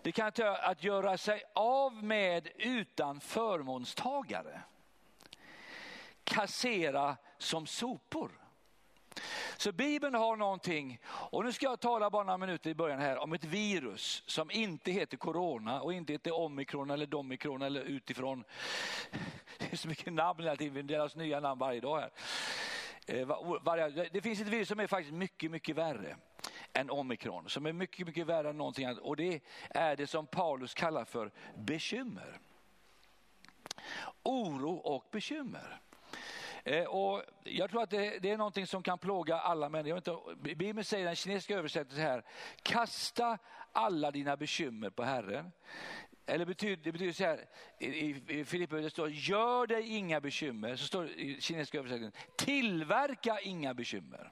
Det 0.04 0.12
kan 0.12 0.32
ta 0.32 0.56
att 0.56 0.84
göra 0.84 1.18
sig 1.18 1.44
av 1.54 2.04
med 2.04 2.50
utan 2.56 3.20
förmånstagare. 3.20 4.62
Kassera 6.24 7.18
som 7.38 7.68
sopor. 7.68 8.32
Så 9.58 9.72
Bibeln 9.72 10.16
har 10.16 10.36
någonting, 10.36 11.00
och 11.06 11.46
nu 11.46 11.52
ska 11.52 11.66
jag 11.66 11.80
tala 11.80 12.10
bara 12.10 12.24
några 12.24 12.38
minuter 12.38 12.70
i 12.70 12.76
början 12.76 13.00
här 13.00 13.18
om 13.18 13.34
ett 13.34 13.44
virus 13.44 14.24
som 14.26 14.52
inte 14.52 14.92
heter 14.92 15.18
corona 15.18 15.82
och 15.82 15.94
inte 15.94 16.14
heter 16.14 16.36
omikron 16.36 16.90
eller 16.90 17.06
domikron 17.06 17.62
eller 17.62 17.82
utifrån. 17.82 18.44
Det 19.58 19.72
är 19.74 19.78
så 19.78 19.88
mycket 19.88 20.14
namn 20.14 20.40
hela 20.40 20.56
tiden, 20.56 20.88
deras 20.88 21.16
nya 21.16 21.40
namn 21.40 21.60
varje 21.60 21.80
dag 21.80 22.00
här. 22.00 22.12
Eh, 23.06 24.08
det 24.12 24.22
finns 24.22 24.42
ett 24.42 24.48
virus 24.48 24.68
som 24.68 24.80
är 24.80 24.88
faktiskt 24.88 25.14
mycket, 25.14 25.52
mycket 25.52 25.76
värre 25.76 26.16
än 26.74 26.90
omikron, 26.90 27.50
som 27.50 27.66
är 27.66 27.74
mycket, 27.74 28.08
mycket 28.08 28.28
värre 28.28 28.50
än 28.50 28.58
någonting 28.58 28.86
annat. 28.86 28.98
Och 28.98 29.16
det 29.16 29.44
är 29.70 29.96
det 29.96 30.08
som 30.08 30.28
Paulus 30.28 30.74
kallar 30.74 31.06
för 31.06 31.32
bekymmer. 31.56 32.40
Oro 34.24 34.74
och 34.74 35.06
bekymmer. 35.12 35.82
Eh, 36.64 36.84
och 36.84 37.24
jag 37.44 37.70
tror 37.70 37.84
att 37.84 37.90
det, 37.90 38.20
det, 38.20 38.30
är 38.30 38.38
någonting 38.38 38.68
som 38.68 38.84
kan 38.84 38.98
plåga 38.98 39.36
alla 39.36 39.70
människor. 39.70 40.36
Bibeln 40.36 40.84
säger 40.84 41.06
den 41.06 41.16
kinesiska 41.16 41.58
översättningen 41.58 42.06
så 42.06 42.12
här, 42.12 42.24
kasta 42.62 43.38
alla 43.72 44.12
dina 44.12 44.38
bekymmer 44.38 44.90
på 44.90 45.04
Herren. 45.04 45.52
Eller 46.26 46.46
betyder, 46.46 46.84
det 46.84 46.92
betyder 46.92 47.14
så 47.14 47.24
här, 47.24 47.46
i, 47.80 48.10
i 48.28 48.66
det 48.70 48.90
står 48.90 49.10
gör 49.10 49.68
dig 49.68 49.96
inga 49.96 50.22
bekymmer, 50.22 50.76
så 50.76 50.86
står 50.86 51.04
det 51.04 51.14
i 51.14 51.42
kinesiska 51.42 51.78
översättningen, 51.78 52.14
tillverka 52.38 53.40
inga 53.40 53.74
bekymmer. 53.74 54.32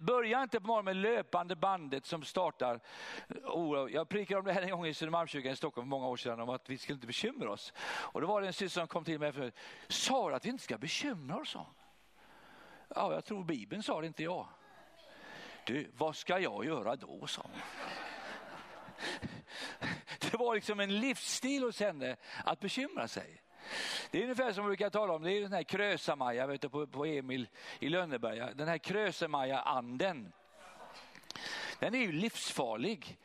Börja 0.00 0.42
inte 0.42 0.60
på 0.60 0.66
morgonen 0.66 0.84
med 0.84 0.96
löpande 0.96 1.56
bandet 1.56 2.06
som 2.06 2.22
startar. 2.22 2.80
Oh, 3.44 3.92
jag 3.92 4.08
prickade 4.08 4.40
om 4.40 4.46
det 4.46 4.52
här 4.52 4.62
en 4.62 4.70
gång 4.70 4.86
i 4.86 4.94
Södermalmskyrkan 4.94 5.52
i 5.52 5.56
Stockholm 5.56 5.84
för 5.84 5.88
många 5.88 6.08
år 6.08 6.16
sedan 6.16 6.40
om 6.40 6.48
att 6.48 6.70
vi 6.70 6.78
skulle 6.78 6.94
inte 6.94 7.06
bekymra 7.06 7.50
oss. 7.50 7.72
Och 7.78 8.20
då 8.20 8.26
var 8.26 8.40
det 8.40 8.46
en 8.46 8.52
syster 8.52 8.80
som 8.80 8.88
kom 8.88 9.04
till 9.04 9.18
mig 9.18 9.28
och 9.28 9.52
sa 9.88 10.34
att 10.34 10.44
vi 10.44 10.48
inte 10.48 10.64
ska 10.64 10.78
bekymra 10.78 11.36
oss. 11.36 11.56
Ja, 12.88 13.12
jag 13.12 13.24
tror 13.24 13.44
Bibeln 13.44 13.82
sa 13.82 14.00
det, 14.00 14.06
inte 14.06 14.22
jag. 14.22 14.48
Du, 15.66 15.90
vad 15.96 16.16
ska 16.16 16.38
jag 16.38 16.64
göra 16.64 16.96
då? 16.96 17.26
sa 17.26 17.42
hon. 17.42 17.60
Det 20.30 20.34
var 20.34 20.54
liksom 20.54 20.80
en 20.80 21.00
livsstil 21.00 21.62
hos 21.62 21.80
henne 21.80 22.16
att 22.44 22.60
bekymra 22.60 23.08
sig. 23.08 23.42
Det 24.10 24.18
är 24.18 24.22
ungefär 24.22 24.52
som 24.52 24.64
vi 24.64 24.68
brukar 24.68 24.90
tala 24.90 25.12
om, 25.12 25.22
det 25.22 25.32
är 25.32 25.40
den 25.40 25.52
här 25.52 25.62
Krösa-Maja 25.62 26.46
vet 26.46 26.60
du, 26.60 26.68
på, 26.68 26.86
på 26.86 27.04
Emil 27.06 27.48
i 27.78 27.88
Lönneberga. 27.88 28.50
Den 28.54 28.68
här 28.68 28.78
Krösa-Maja-anden. 28.78 30.32
Den 31.78 31.94
är 31.94 31.98
ju 31.98 32.12
livsfarlig. 32.12 33.18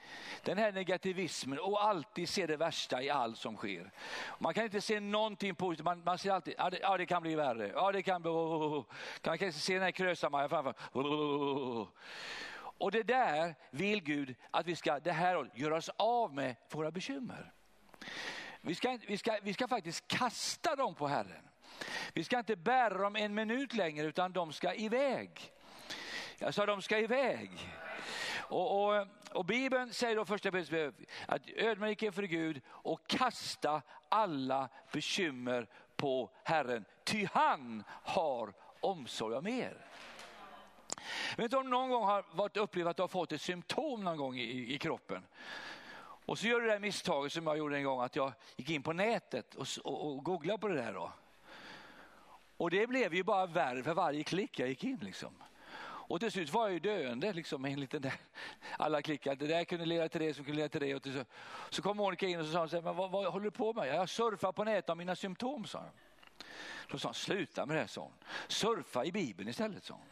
Den 0.43 0.57
här 0.57 0.71
negativismen 0.71 1.59
och 1.59 1.83
alltid 1.83 2.29
se 2.29 2.47
det 2.47 2.57
värsta 2.57 3.01
i 3.01 3.09
allt 3.09 3.37
som 3.37 3.57
sker. 3.57 3.91
Man 4.39 4.53
kan 4.53 4.63
inte 4.63 4.81
se 4.81 4.99
någonting 4.99 5.55
positivt, 5.55 5.85
man, 5.85 6.03
man 6.03 6.17
ser 6.17 6.31
alltid, 6.31 6.53
ja 6.57 6.69
det, 6.69 6.79
ja 6.81 6.97
det, 6.97 7.05
kan 7.05 7.21
bli 7.21 7.35
värre, 7.35 7.71
ja 7.75 7.91
det 7.91 8.01
kan 8.01 8.21
bli, 8.21 8.31
oh, 8.31 8.35
oh. 8.35 8.63
oh, 8.63 8.73
oh. 8.73 8.85
man 9.25 9.37
kan 9.37 9.47
inte 9.47 9.59
se 9.59 9.73
den 9.73 9.83
här 9.83 9.91
Krösa-Maja 9.91 10.49
framför. 10.49 10.73
Oh, 10.93 11.03
oh, 11.03 11.87
och 12.81 12.91
det 12.91 13.03
där 13.03 13.55
vill 13.71 14.03
Gud 14.03 14.35
att 14.51 14.67
vi 14.67 14.75
ska, 14.75 14.99
det 14.99 15.11
här 15.11 15.51
göra 15.53 15.75
oss 15.75 15.89
av 15.97 16.33
med 16.33 16.55
våra 16.71 16.91
bekymmer. 16.91 17.53
Vi 18.61 18.75
ska, 18.75 18.97
vi, 19.07 19.17
ska, 19.17 19.37
vi 19.43 19.53
ska 19.53 19.67
faktiskt 19.67 20.07
kasta 20.07 20.75
dem 20.75 20.95
på 20.95 21.07
Herren. 21.07 21.49
Vi 22.13 22.23
ska 22.23 22.39
inte 22.39 22.55
bära 22.55 22.97
dem 22.97 23.15
en 23.15 23.33
minut 23.33 23.73
längre 23.73 24.07
utan 24.07 24.31
de 24.31 24.53
ska 24.53 24.73
iväg. 24.73 25.51
Jag 26.37 26.53
sa 26.53 26.65
de 26.65 26.81
ska 26.81 26.99
iväg. 26.99 27.51
Och, 28.37 28.83
och, 28.83 29.07
och 29.31 29.45
Bibeln 29.45 29.93
säger 29.93 30.15
då 30.15 30.25
första 30.25 30.51
brevet 30.51 30.95
att 31.27 31.41
ödmjuka 31.55 32.05
inför 32.05 32.23
Gud 32.23 32.61
och 32.67 33.07
kasta 33.07 33.81
alla 34.09 34.69
bekymmer 34.91 35.67
på 35.95 36.29
Herren. 36.43 36.85
Ty 37.03 37.27
han 37.33 37.83
har 37.87 38.53
omsorg 38.79 39.35
om 39.35 39.47
er. 39.47 39.85
Jag 41.29 41.37
vet 41.37 41.43
inte 41.43 41.57
om 41.57 41.69
någon 41.69 41.89
gång 41.89 42.03
har 42.03 42.25
varit 42.31 42.57
upplevt 42.57 42.87
att 42.87 42.97
du 42.97 43.03
har 43.03 43.07
fått 43.07 43.31
ett 43.31 43.41
symptom 43.41 44.03
någon 44.03 44.17
gång 44.17 44.37
i, 44.37 44.73
i 44.73 44.77
kroppen. 44.77 45.23
Och 46.25 46.39
så 46.39 46.47
gör 46.47 46.59
du 46.59 46.67
det 46.67 46.73
där 46.73 46.79
misstaget 46.79 47.33
som 47.33 47.47
jag 47.47 47.57
gjorde 47.57 47.77
en 47.77 47.83
gång 47.83 48.01
att 48.01 48.15
jag 48.15 48.33
gick 48.55 48.69
in 48.69 48.83
på 48.83 48.93
nätet 48.93 49.55
och, 49.55 49.67
och, 49.83 50.07
och 50.07 50.23
googlade 50.23 50.59
på 50.59 50.67
det 50.67 50.75
där. 50.75 50.93
Då. 50.93 51.11
Och 52.57 52.69
det 52.69 52.87
blev 52.87 53.13
ju 53.13 53.23
bara 53.23 53.45
värre 53.45 53.83
för 53.83 53.93
varje 53.93 54.23
klick 54.23 54.59
jag 54.59 54.69
gick 54.69 54.83
in. 54.83 54.99
Liksom. 55.01 55.33
Och 56.11 56.19
till 56.19 56.31
slut 56.31 56.53
var 56.53 56.63
jag 56.63 56.73
ju 56.73 56.79
döende 56.79 57.33
liksom, 57.33 57.65
en 57.65 57.79
liten 57.79 58.01
där, 58.01 58.13
alla 58.77 59.01
klickar. 59.01 59.35
Det 59.35 59.47
där 59.47 59.63
kunde 59.63 59.85
leda 59.85 60.09
till 60.09 60.21
det 60.21 60.33
som 60.33 60.45
kunde 60.45 60.57
leda 60.57 60.69
till 60.69 60.81
det. 60.81 60.95
Och 60.95 61.03
till 61.03 61.13
så, 61.13 61.25
så 61.69 61.81
kom 61.81 61.97
Monica 61.97 62.27
in 62.27 62.39
och 62.39 62.45
så 62.45 62.51
sa 62.51 62.59
hon, 62.59 62.83
men 62.83 62.95
vad, 62.95 63.11
vad 63.11 63.25
håller 63.25 63.45
du 63.45 63.51
på 63.51 63.73
med? 63.73 63.87
Jag 63.87 64.09
surfar 64.09 64.51
på 64.51 64.63
nätet 64.63 64.89
om 64.89 64.97
mina 64.97 65.15
symptom, 65.15 65.65
sa 65.65 65.79
hon. 65.79 65.89
Då 66.91 66.97
sa 66.97 67.07
hon, 67.07 67.13
sluta 67.13 67.65
med 67.65 67.77
det, 67.77 67.87
sa 67.87 68.01
hon. 68.01 68.13
Surfa 68.47 69.05
i 69.05 69.11
Bibeln 69.11 69.49
istället, 69.49 69.83
sa 69.83 69.93
hon. 69.93 70.03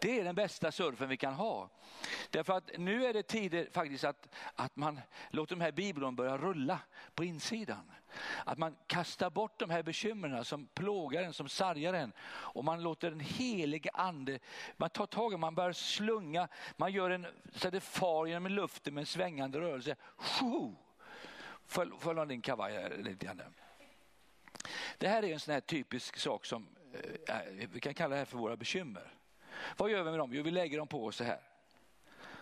Det 0.00 0.20
är 0.20 0.24
den 0.24 0.34
bästa 0.34 0.72
surfen 0.72 1.08
vi 1.08 1.16
kan 1.16 1.34
ha. 1.34 1.70
Därför 2.30 2.52
att 2.52 2.70
nu 2.78 3.06
är 3.06 3.12
det 3.12 3.22
tider 3.22 3.68
faktiskt 3.72 4.04
att, 4.04 4.34
att 4.54 4.76
man 4.76 5.00
låter 5.30 5.56
de 5.56 5.62
här 5.62 5.72
bibeln 5.72 6.16
börja 6.16 6.38
rulla 6.38 6.78
på 7.14 7.24
insidan. 7.24 7.92
Att 8.44 8.58
man 8.58 8.76
kastar 8.86 9.30
bort 9.30 9.58
de 9.58 9.70
här 9.70 9.82
bekymren 9.82 10.44
som 10.44 10.66
plågar 10.66 11.22
en, 11.22 11.32
som 11.32 11.48
sargar 11.48 11.94
en. 11.94 12.12
Och 12.30 12.64
man 12.64 12.82
låter 12.82 13.10
den 13.10 13.20
helige 13.20 13.90
ande, 13.94 14.38
man 14.76 14.90
tar 14.90 15.06
tag 15.06 15.32
i 15.32 15.36
man 15.36 15.54
börjar 15.54 15.72
slunga, 15.72 16.48
man 16.76 16.92
gör 16.92 17.10
en, 17.10 17.26
så 17.52 17.70
det 17.70 17.80
far 17.80 18.26
genom 18.26 18.52
luften 18.52 18.94
med 18.94 19.00
en 19.00 19.06
svängande 19.06 19.60
rörelse. 19.60 19.96
Följ 21.66 22.26
din 22.28 22.42
kavaj 22.42 23.02
lite 23.02 23.26
grann. 23.26 23.42
Det 24.98 25.08
här 25.08 25.22
är 25.22 25.32
en 25.32 25.40
sån 25.40 25.54
här 25.54 25.60
typisk 25.60 26.16
sak 26.16 26.44
som 26.44 26.68
eh, 27.28 27.36
vi 27.72 27.80
kan 27.80 27.94
kalla 27.94 28.14
det 28.14 28.18
här 28.18 28.24
för 28.24 28.38
våra 28.38 28.56
bekymmer. 28.56 29.19
Vad 29.76 29.90
gör 29.90 30.02
vi 30.02 30.10
med 30.10 30.18
dem? 30.18 30.30
Jo, 30.32 30.42
vi 30.42 30.50
lägger 30.50 30.78
dem 30.78 30.88
på 30.88 31.06
oss 31.06 31.16
så 31.16 31.24
här. 31.24 31.40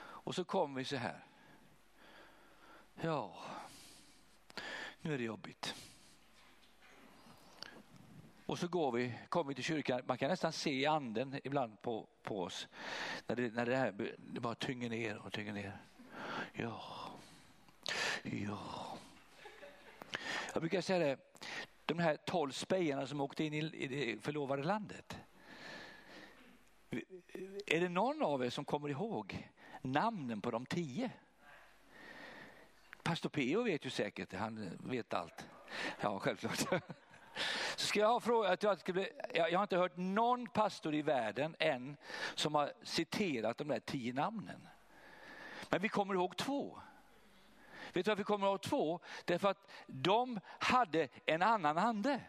Och 0.00 0.34
så 0.34 0.44
kommer 0.44 0.78
vi 0.78 0.84
så 0.84 0.96
här. 0.96 1.24
Ja, 2.94 3.36
nu 5.00 5.14
är 5.14 5.18
det 5.18 5.24
jobbigt. 5.24 5.74
Och 8.46 8.58
så 8.58 8.68
går 8.68 8.92
vi, 8.92 9.14
kommer 9.28 9.48
vi 9.48 9.54
till 9.54 9.64
kyrkan. 9.64 10.02
Man 10.06 10.18
kan 10.18 10.30
nästan 10.30 10.52
se 10.52 10.86
anden 10.86 11.40
ibland 11.44 11.82
på, 11.82 12.08
på 12.22 12.42
oss. 12.42 12.68
När 13.26 13.36
det, 13.36 13.54
när 13.54 13.66
det 13.66 13.76
här 13.76 14.14
det 14.18 14.40
bara 14.40 14.54
tynger 14.54 14.88
ner 14.88 15.18
och 15.18 15.32
tynger 15.32 15.52
ner. 15.52 15.78
Ja, 16.52 16.82
ja. 18.22 18.58
Jag 20.52 20.62
brukar 20.62 20.80
säga 20.80 20.98
det, 20.98 21.18
de 21.84 21.98
här 21.98 22.16
tolv 22.16 22.52
spejarna 22.52 23.06
som 23.06 23.20
åkte 23.20 23.44
in 23.44 23.54
i 23.54 23.86
det 23.86 24.22
förlovade 24.22 24.62
landet. 24.62 25.16
Är 27.66 27.80
det 27.80 27.88
någon 27.88 28.22
av 28.22 28.44
er 28.44 28.50
som 28.50 28.64
kommer 28.64 28.88
ihåg 28.88 29.48
namnen 29.82 30.40
på 30.40 30.50
de 30.50 30.66
tio? 30.66 31.10
Pastor 33.02 33.28
Peo 33.28 33.62
vet 33.62 33.86
ju 33.86 33.90
säkert, 33.90 34.32
han 34.32 34.78
vet 34.84 35.14
allt. 35.14 35.48
Ja, 36.00 36.18
självklart. 36.18 36.58
Så 37.76 37.86
ska 37.86 38.00
jag, 38.00 38.08
ha 38.08 38.20
fråga, 38.20 38.56
jag, 38.60 38.80
ska 38.80 38.92
bli, 38.92 39.08
jag 39.34 39.58
har 39.58 39.62
inte 39.62 39.76
hört 39.76 39.96
någon 39.96 40.46
pastor 40.46 40.94
i 40.94 41.02
världen 41.02 41.56
än 41.58 41.96
som 42.34 42.54
har 42.54 42.72
citerat 42.82 43.58
de 43.58 43.68
där 43.68 43.80
tio 43.80 44.12
namnen. 44.12 44.68
Men 45.70 45.82
vi 45.82 45.88
kommer 45.88 46.14
ihåg 46.14 46.36
två. 46.36 46.78
Vet 47.92 48.04
du 48.04 48.10
varför 48.10 48.16
vi 48.16 48.24
kommer 48.24 48.46
ihåg 48.46 48.62
två? 48.62 49.00
Därför 49.24 49.48
att 49.48 49.70
de 49.86 50.40
hade 50.58 51.08
en 51.26 51.42
annan 51.42 51.78
ande. 51.78 52.20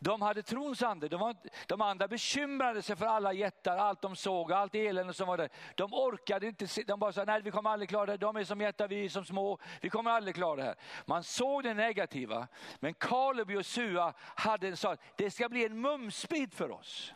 De 0.00 0.22
hade 0.22 0.42
trons 0.42 0.82
ande. 0.82 1.08
De, 1.08 1.20
var, 1.20 1.36
de 1.66 1.80
andra 1.80 2.08
bekymrade 2.08 2.82
sig 2.82 2.96
för 2.96 3.06
alla 3.06 3.32
jättar, 3.32 3.76
allt 3.76 4.02
de 4.02 4.16
såg, 4.16 4.52
allt 4.52 4.74
elände 4.74 5.14
som 5.14 5.28
var 5.28 5.36
där. 5.36 5.48
De 5.74 5.94
orkade 5.94 6.46
inte, 6.46 6.68
se, 6.68 6.82
de 6.82 7.00
bara 7.00 7.12
sa 7.12 7.24
nej 7.24 7.42
vi 7.42 7.50
kommer 7.50 7.70
aldrig 7.70 7.88
klara 7.88 8.06
det, 8.06 8.16
de 8.16 8.36
är 8.36 8.44
som 8.44 8.60
jättar, 8.60 8.88
vi 8.88 9.04
är 9.04 9.08
som 9.08 9.24
små, 9.24 9.58
vi 9.80 9.90
kommer 9.90 10.10
aldrig 10.10 10.34
klara 10.34 10.56
det 10.56 10.62
här. 10.62 10.74
Man 11.06 11.24
såg 11.24 11.62
det 11.62 11.74
negativa, 11.74 12.48
men 12.80 12.94
Kaleb 12.94 13.46
och 13.46 13.54
Josua 13.54 14.12
hade 14.18 14.76
sagt 14.76 15.02
det 15.16 15.30
ska 15.30 15.48
bli 15.48 15.64
en 15.64 15.80
mumsbit 15.80 16.54
för 16.54 16.70
oss. 16.70 17.12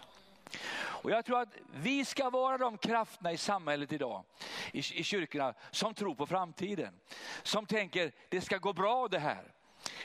Och 0.77 1.11
jag 1.11 1.25
tror 1.25 1.41
att 1.41 1.55
vi 1.75 2.05
ska 2.05 2.31
vara 2.31 2.59
de 2.59 2.79
krafterna 2.79 3.33
i 3.33 3.37
samhället 3.37 3.93
idag, 3.93 4.25
i, 4.73 4.79
i 4.79 5.05
kyrkorna, 5.05 5.55
som 5.71 5.95
tror 5.95 6.15
på 6.15 6.27
framtiden. 6.27 7.01
Som 7.43 7.67
tänker 7.67 8.13
det 8.29 8.41
ska 8.41 8.59
gå 8.59 8.73
bra 8.73 9.09
det 9.09 9.19
här. 9.19 9.53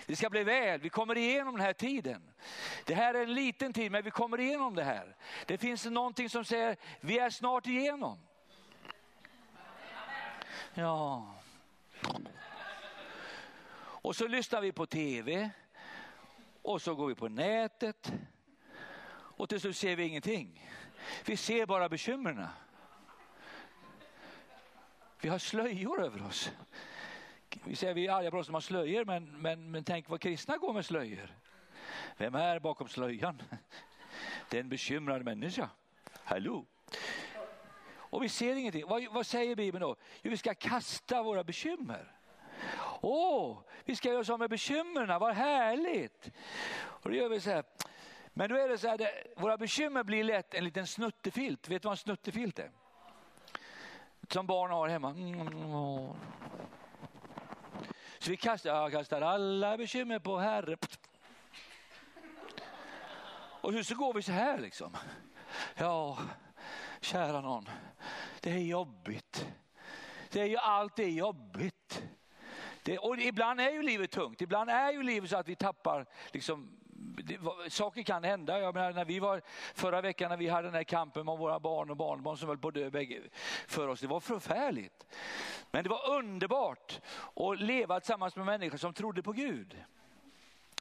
Det 0.06 0.16
ska 0.16 0.30
bli 0.30 0.44
väl, 0.44 0.82
vi 0.82 0.90
kommer 0.90 1.18
igenom 1.18 1.56
den 1.56 1.66
här 1.66 1.74
tiden. 1.74 2.32
Det 2.86 2.94
här 2.94 3.14
är 3.14 3.24
en 3.24 3.34
liten 3.34 3.74
tid 3.74 3.92
men 3.92 4.04
vi 4.04 4.12
kommer 4.12 4.40
igenom 4.40 4.76
det 4.76 4.84
här. 4.84 5.16
Det 5.46 5.58
finns 5.58 5.86
någonting 5.86 6.30
som 6.30 6.46
säger 6.46 6.78
vi 7.02 7.20
är 7.20 7.30
snart 7.30 7.68
igenom. 7.68 8.20
Ja. 10.74 11.36
Och 13.78 14.16
så 14.16 14.28
lyssnar 14.28 14.62
vi 14.62 14.72
på 14.72 14.86
tv 14.86 15.50
och 16.62 16.82
så 16.82 16.96
går 16.96 17.08
vi 17.08 17.16
på 17.16 17.28
nätet 17.28 18.14
och 19.38 19.50
till 19.50 19.62
slut 19.62 19.78
ser 19.78 19.96
vi 19.96 20.04
ingenting. 20.04 20.72
Vi 21.26 21.38
ser 21.38 21.66
bara 21.66 21.90
bekymren. 21.90 22.48
Vi 25.22 25.30
har 25.30 25.40
slöjor 25.40 26.04
över 26.04 26.26
oss. 26.26 26.52
Vi 27.64 27.76
säger 27.76 27.94
vi 27.94 28.08
är 28.08 28.12
arga 28.12 28.32
på 28.32 28.38
oss 28.38 28.46
som 28.46 28.54
har 28.54 28.62
slöjor, 28.62 29.06
men, 29.06 29.42
men, 29.42 29.72
men 29.72 29.84
tänk 29.84 30.10
vad 30.10 30.22
kristna 30.22 30.58
går 30.58 30.74
med 30.74 30.86
slöjor. 30.86 31.36
Vem 32.18 32.36
är 32.36 32.60
bakom 32.60 32.88
slöjan? 32.88 33.42
Det 34.50 34.58
är 34.58 34.62
en 34.62 34.70
bekymrad 34.70 35.26
människa. 35.26 35.70
Hallå? 36.24 36.66
Och 38.16 38.24
vi 38.24 38.30
ser 38.30 38.56
ingenting. 38.56 38.88
Vad, 38.88 39.08
vad 39.12 39.26
säger 39.26 39.56
Bibeln 39.56 39.82
då? 39.82 39.96
Jo, 40.22 40.32
vi 40.32 40.38
ska 40.38 40.54
kasta 40.54 41.24
våra 41.24 41.44
bekymmer. 41.44 42.12
Åh, 43.02 43.52
oh, 43.52 43.58
vi 43.86 43.96
ska 43.96 44.10
göra 44.10 44.20
oss 44.20 44.30
av 44.30 44.40
med 44.40 44.50
bekymren, 44.50 45.20
vad 45.20 45.34
härligt. 45.34 46.32
Och 46.78 47.10
då 47.10 47.16
gör 47.16 47.30
vi 47.30 47.42
så 47.42 47.50
här. 47.50 47.64
Men 48.34 48.50
då 48.50 48.56
är 48.56 48.70
det 48.70 48.78
så 48.78 48.88
här, 48.88 48.98
det, 48.98 49.12
våra 49.36 49.58
bekymmer 49.58 50.04
blir 50.04 50.24
lätt 50.24 50.54
en 50.54 50.64
liten 50.64 50.88
snuttefilt. 50.88 51.70
Vet 51.70 51.82
du 51.82 51.86
vad 51.86 51.94
en 51.94 51.98
snuttefilt 51.98 52.60
är? 52.60 52.72
Som 54.30 54.48
barn 54.48 54.72
har 54.72 54.88
hemma. 54.88 55.10
Mm, 55.10 55.42
mm, 55.42 55.48
mm 55.48 56.14
så 58.26 58.32
vi 58.32 58.38
kastar, 58.38 58.70
jag 58.70 58.92
kastar 58.92 59.22
alla 59.22 59.78
bekymmer 59.78 60.20
på 60.20 60.38
Herre. 60.38 60.78
Och 63.62 63.86
så 63.86 63.96
går 63.96 64.14
vi 64.14 64.22
så 64.22 64.32
här 64.32 64.58
liksom. 64.60 64.98
Ja, 65.76 66.18
kära 67.02 67.42
någon, 67.42 67.70
det 68.42 68.52
är 68.52 68.58
jobbigt. 68.58 69.48
Det 70.30 70.42
är 70.42 70.46
ju 70.46 70.58
allt 70.58 71.00
är 71.00 71.08
jobbigt. 71.08 72.04
Det, 72.84 72.98
och 72.98 73.18
ibland 73.18 73.62
är 73.62 73.72
ju 73.72 73.82
livet 73.82 74.12
tungt. 74.12 74.42
Ibland 74.42 74.70
är 74.70 74.92
ju 74.92 75.04
livet 75.04 75.30
så 75.30 75.38
att 75.38 75.48
vi 75.48 75.56
tappar 75.56 76.06
liksom, 76.32 76.78
det, 77.24 77.40
saker 77.70 78.04
kan 78.04 78.24
hända. 78.24 78.60
Jag 78.60 78.74
menar, 78.74 78.94
när 78.94 79.06
vi 79.06 79.20
var 79.20 79.42
förra 79.74 80.02
veckan 80.02 80.30
när 80.30 80.38
vi 80.38 80.48
hade 80.48 80.68
den 80.68 80.76
här 80.76 80.84
kampen 80.84 81.26
med 81.26 81.38
våra 81.38 81.60
barn 81.60 81.90
och 81.90 81.98
barnbarn 81.98 82.38
som 82.38 82.48
höll 82.48 82.58
på 82.58 82.68
att 82.68 82.74
dö 82.74 82.90
bägge 82.90 83.22
för 83.68 83.88
oss. 83.88 84.00
Det 84.00 84.08
var 84.08 84.20
förfärligt. 84.20 85.06
Men 85.72 85.84
det 85.84 85.90
var 85.90 86.10
underbart 86.10 87.02
att 87.36 87.60
leva 87.60 88.00
tillsammans 88.00 88.36
med 88.36 88.46
människor 88.46 88.78
som 88.78 88.94
trodde 88.94 89.24
på 89.24 89.32
Gud. 89.32 89.76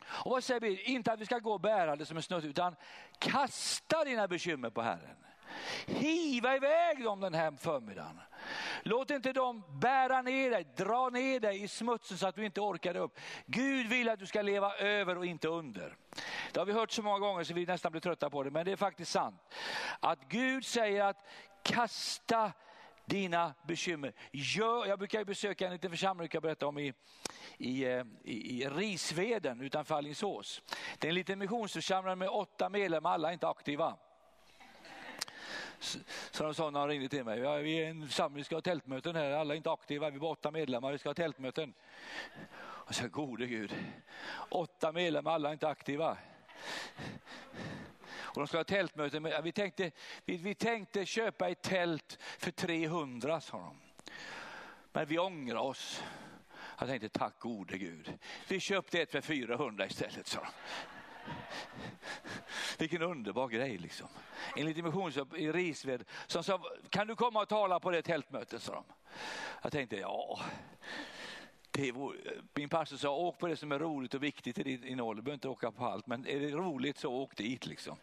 Och 0.07 0.31
vad 0.31 0.45
säger 0.45 0.61
vi? 0.61 0.83
Inte 0.83 1.13
att 1.13 1.21
vi 1.21 1.27
ska 1.27 1.39
gå 1.39 1.53
och 1.53 1.61
bära 1.61 1.97
det 1.97 2.07
som 2.07 2.17
en 2.17 2.23
snutt 2.23 2.45
utan 2.45 2.77
kasta 3.19 4.05
dina 4.05 4.29
bekymmer 4.29 4.71
på 4.71 4.83
Herren. 4.83 5.17
Hiva 5.87 6.57
iväg 6.57 7.05
dem 7.05 7.21
den 7.21 7.35
här 7.35 7.53
förmiddagen. 7.53 8.21
Låt 8.83 9.11
inte 9.11 9.33
dem 9.33 9.63
bära 9.81 10.23
ner 10.23 10.51
dig, 10.51 10.67
dra 10.77 11.11
ner 11.11 11.41
dig 11.41 11.63
i 11.63 11.69
smutsen 11.69 12.19
så 12.19 12.27
att 12.27 12.35
du 12.35 12.45
inte 12.45 12.61
orkar 12.61 12.97
upp. 12.97 13.19
Gud 13.47 13.87
vill 13.87 14.09
att 14.09 14.19
du 14.19 14.27
ska 14.27 14.43
leva 14.43 14.77
över 14.77 15.19
och 15.19 15.27
inte 15.27 15.49
under. 15.49 15.97
Det 16.53 16.61
har 16.61 16.67
vi 16.67 16.73
hört 16.73 16.91
så 16.91 17.03
många 17.03 17.19
gånger 17.19 17.45
så 17.45 17.55
vi 17.55 17.67
nästan 17.67 17.93
blir 17.93 18.01
trötta 18.01 18.31
på 18.31 18.43
det, 18.43 18.51
men 18.51 18.65
det 18.65 18.73
är 18.73 18.77
faktiskt 18.77 19.13
sant. 19.13 19.41
Att 20.01 20.19
Gud 20.29 20.65
säger 20.65 21.05
att 21.05 21.27
kasta 21.63 22.53
dina 23.07 23.55
bekymmer. 23.67 24.13
Gör, 24.33 24.87
jag 24.87 24.99
brukar 24.99 25.25
besöka 25.25 25.67
en 25.67 25.73
liten 25.73 25.91
församling, 25.91 26.29
jag 26.33 26.43
berätta 26.43 26.67
om 26.67 26.79
i, 26.79 26.93
i, 27.59 27.85
eh, 27.85 28.05
i, 28.25 28.63
i 28.63 28.69
Risveden 28.69 29.61
utanför 29.61 29.95
Alingsås. 29.95 30.63
Det 30.99 31.07
är 31.07 31.09
en 31.09 31.15
liten 31.15 31.39
missionsförsamling 31.39 32.19
med 32.19 32.29
åtta 32.29 32.69
medlemmar, 32.69 33.11
alla 33.11 33.29
är 33.29 33.33
inte 33.33 33.49
aktiva. 33.49 33.97
Så 36.31 36.43
de 36.43 36.55
sa 36.55 36.71
när 36.71 36.81
de 36.81 36.89
ringde 36.89 37.09
till 37.09 37.25
mig, 37.25 37.39
ja, 37.39 37.55
vi 37.55 37.83
är 37.83 37.91
en 37.91 38.07
församling, 38.07 38.37
vi 38.37 38.45
ska 38.45 38.57
ha 38.57 38.63
tältmöten 38.63 39.17
här, 39.17 39.31
alla 39.31 39.55
är 39.55 39.57
inte 39.57 39.73
aktiva, 39.73 40.11
vi 40.11 40.17
är 40.17 40.21
bara 40.21 40.31
åtta 40.31 40.51
medlemmar, 40.51 40.93
vi 40.93 40.99
ska 40.99 41.09
ha 41.09 41.15
tältmöten. 41.15 41.75
Och 42.59 42.95
så 42.95 43.09
gode 43.09 43.47
Gud, 43.47 43.75
åtta 44.49 44.93
medlemmar, 44.93 45.33
alla 45.33 45.49
är 45.49 45.53
inte 45.53 45.69
aktiva. 45.69 46.17
Och 48.35 48.41
de 48.41 48.47
ska 48.47 48.57
ha 48.57 48.65
tältmöten, 48.65 49.43
vi 49.43 49.53
tänkte, 49.53 49.91
vi, 50.25 50.37
vi 50.37 50.55
tänkte 50.55 51.07
köpa 51.07 51.49
ett 51.49 51.63
tält 51.63 52.19
för 52.21 52.51
300 52.51 53.41
sa 53.41 53.59
de. 53.59 53.81
Men 54.93 55.07
vi 55.07 55.19
ångrar 55.19 55.59
oss. 55.59 56.03
Jag 56.79 56.89
tänkte 56.89 57.09
tack 57.09 57.39
gode 57.39 57.79
Gud. 57.79 58.19
Vi 58.49 58.61
köpte 58.61 59.03
ett 59.03 59.11
för 59.11 59.21
400 59.21 59.87
istället 59.87 60.27
sa 60.27 60.41
de. 60.41 60.47
Vilken 62.79 63.03
underbar 63.03 63.49
grej 63.49 63.79
liksom. 63.79 64.09
En 64.57 64.67
liten 64.67 64.85
missionsjobb 64.85 65.35
i 65.37 65.53
Risved 65.53 66.05
som 66.27 66.45
sa, 66.45 66.61
kan 66.91 67.07
du 67.07 67.17
komma 67.17 67.43
och 67.43 67.49
tala 67.49 67.81
på 67.81 67.91
det 67.91 68.03
tältmötet? 68.03 68.63
sa 68.63 68.73
de. 68.73 68.85
Jag 69.63 69.73
tänkte, 69.73 69.97
ja. 69.97 70.41
Det 71.71 71.93
vore, 71.93 72.19
min 72.55 72.69
pastor 72.69 72.97
sa, 72.97 73.11
åk 73.11 73.39
på 73.39 73.47
det 73.47 73.57
som 73.57 73.73
är 73.73 73.79
roligt 73.79 74.15
och 74.15 74.23
viktigt 74.23 74.59
i 74.59 74.63
ditt 74.63 74.85
innehåll. 74.85 75.17
Du 75.17 75.23
behöver 75.23 75.35
inte 75.35 75.49
åka 75.49 75.71
på 75.71 75.85
allt, 75.85 76.07
men 76.07 76.27
är 76.27 76.41
det 76.41 76.51
roligt 76.51 76.99
så 76.99 77.13
åk 77.13 77.37
dit. 77.37 77.67
Liksom. 77.67 77.97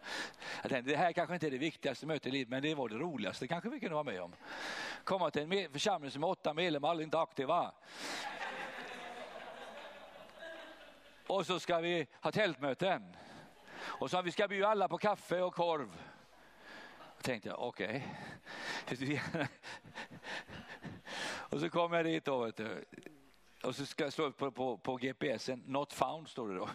Jag 0.62 0.72
tänkte, 0.72 0.92
det 0.92 0.98
här 0.98 1.12
kanske 1.12 1.34
inte 1.34 1.48
är 1.48 1.52
det 1.52 1.58
viktigaste 1.58 2.06
mötet 2.06 2.28
i 2.28 2.32
livet, 2.32 2.50
men 2.50 2.62
det 2.62 2.76
var 2.76 2.90
det 2.90 2.96
roligaste 2.96 3.48
kanske 3.48 3.70
vi 3.70 3.80
kunde 3.80 3.94
vara 3.94 4.04
med 4.04 4.22
om. 4.22 4.36
Komma 5.04 5.32
till 5.32 5.42
en 5.42 5.72
församling 5.72 6.12
som 6.12 6.24
är 6.24 6.28
åtta 6.28 6.54
medlemmar, 6.54 6.90
alla 6.90 7.04
inte 7.04 7.20
aktiva. 7.20 7.72
Och 11.28 11.46
så 11.46 11.60
ska 11.60 11.80
vi 11.80 12.08
ha 12.22 12.32
tältmöten. 12.32 13.16
Och 13.84 14.12
så 14.12 14.22
vi 14.22 14.32
ska 14.32 14.48
bjuda 14.48 14.68
alla 14.68 14.88
på 14.88 14.98
kaffe 14.98 15.42
och 15.42 15.56
korv. 15.56 15.90
Då 17.18 17.22
tänkte 17.22 17.50
jag, 17.50 17.60
okej. 17.60 18.08
Okay. 18.92 19.20
och 21.24 21.60
så 21.60 21.70
kom 21.70 21.94
jag 21.94 22.06
dit 22.06 22.26
då. 22.26 22.52
Och 23.64 23.76
så 23.76 23.86
ska 23.86 24.04
jag 24.04 24.14
slå 24.14 24.26
upp 24.26 24.38
på, 24.38 24.52
på, 24.52 24.78
på 24.78 24.96
GPSen, 24.96 25.64
not 25.66 25.94
found 25.94 26.28
står 26.28 26.50
det 26.50 26.56
då. 26.56 26.70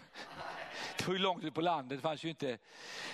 Det 0.99 1.07
var 1.07 1.14
ju 1.14 1.21
långt 1.21 1.45
ut 1.45 1.55
på 1.55 1.61
landet, 1.61 1.99
det 1.99 2.03
fanns 2.03 2.25
ju 2.25 2.29
inte, 2.29 2.59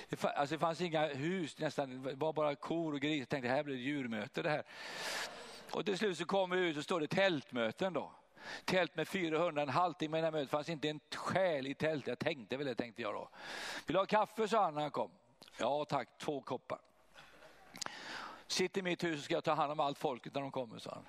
det 0.08 0.16
fanns, 0.16 0.34
alltså 0.34 0.54
det 0.54 0.58
fanns 0.58 0.80
inga 0.80 1.06
hus 1.06 1.58
nästan, 1.58 2.02
det 2.02 2.14
var 2.14 2.32
bara 2.32 2.54
kor 2.54 2.92
och 2.92 3.00
grisar. 3.00 3.18
Jag 3.18 3.28
tänkte, 3.28 3.48
här 3.48 3.62
blir 3.62 3.74
det 3.74 3.80
djurmöte 3.80 4.42
det 4.42 4.50
här. 4.50 4.62
Och 5.70 5.84
till 5.84 5.98
slut 5.98 6.18
så 6.18 6.24
kommer 6.24 6.56
vi 6.56 6.68
ut 6.68 6.76
och 6.76 6.84
står 6.84 7.00
det 7.00 7.06
tältmöten 7.06 7.92
då. 7.92 8.12
Tält 8.64 8.96
med 8.96 9.08
400, 9.08 9.62
en 9.62 9.68
halvtimme 9.68 10.18
innan 10.18 10.32
mötet 10.32 10.50
fanns 10.50 10.68
inte 10.68 10.88
en 10.88 11.00
själ 11.14 11.66
i 11.66 11.74
tältet. 11.74 12.08
Jag 12.08 12.18
tänkte 12.18 12.56
väl 12.56 12.66
det, 12.66 12.74
tänkte 12.74 13.02
jag 13.02 13.14
då. 13.14 13.28
Vill 13.86 13.94
du 13.94 13.98
ha 13.98 14.06
kaffe, 14.06 14.48
sa 14.48 14.64
han 14.64 14.74
när 14.74 14.82
han 14.82 14.90
kom. 14.90 15.10
Ja 15.58 15.84
tack, 15.84 16.08
två 16.18 16.40
koppar. 16.40 16.78
Sitt 18.46 18.76
i 18.76 18.82
mitt 18.82 19.04
hus 19.04 19.16
så 19.16 19.24
ska 19.24 19.34
jag 19.34 19.44
ta 19.44 19.54
hand 19.54 19.72
om 19.72 19.80
allt 19.80 19.98
folket 19.98 20.34
när 20.34 20.40
de 20.40 20.50
kommer, 20.50 20.78
sa 20.78 20.90
han. 20.90 21.04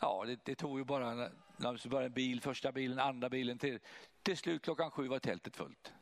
Ja, 0.00 0.24
det, 0.26 0.44
det 0.44 0.54
tog 0.54 0.78
ju 0.78 0.84
bara, 0.84 1.28
bara 1.84 2.04
en 2.04 2.12
bil, 2.12 2.40
första 2.40 2.72
bilen, 2.72 2.98
andra 2.98 3.28
bilen. 3.28 3.58
Till, 3.58 3.78
till 4.22 4.36
slut 4.36 4.62
klockan 4.62 4.90
sju 4.90 5.08
var 5.08 5.18
tältet 5.18 5.56
fullt. 5.56 5.92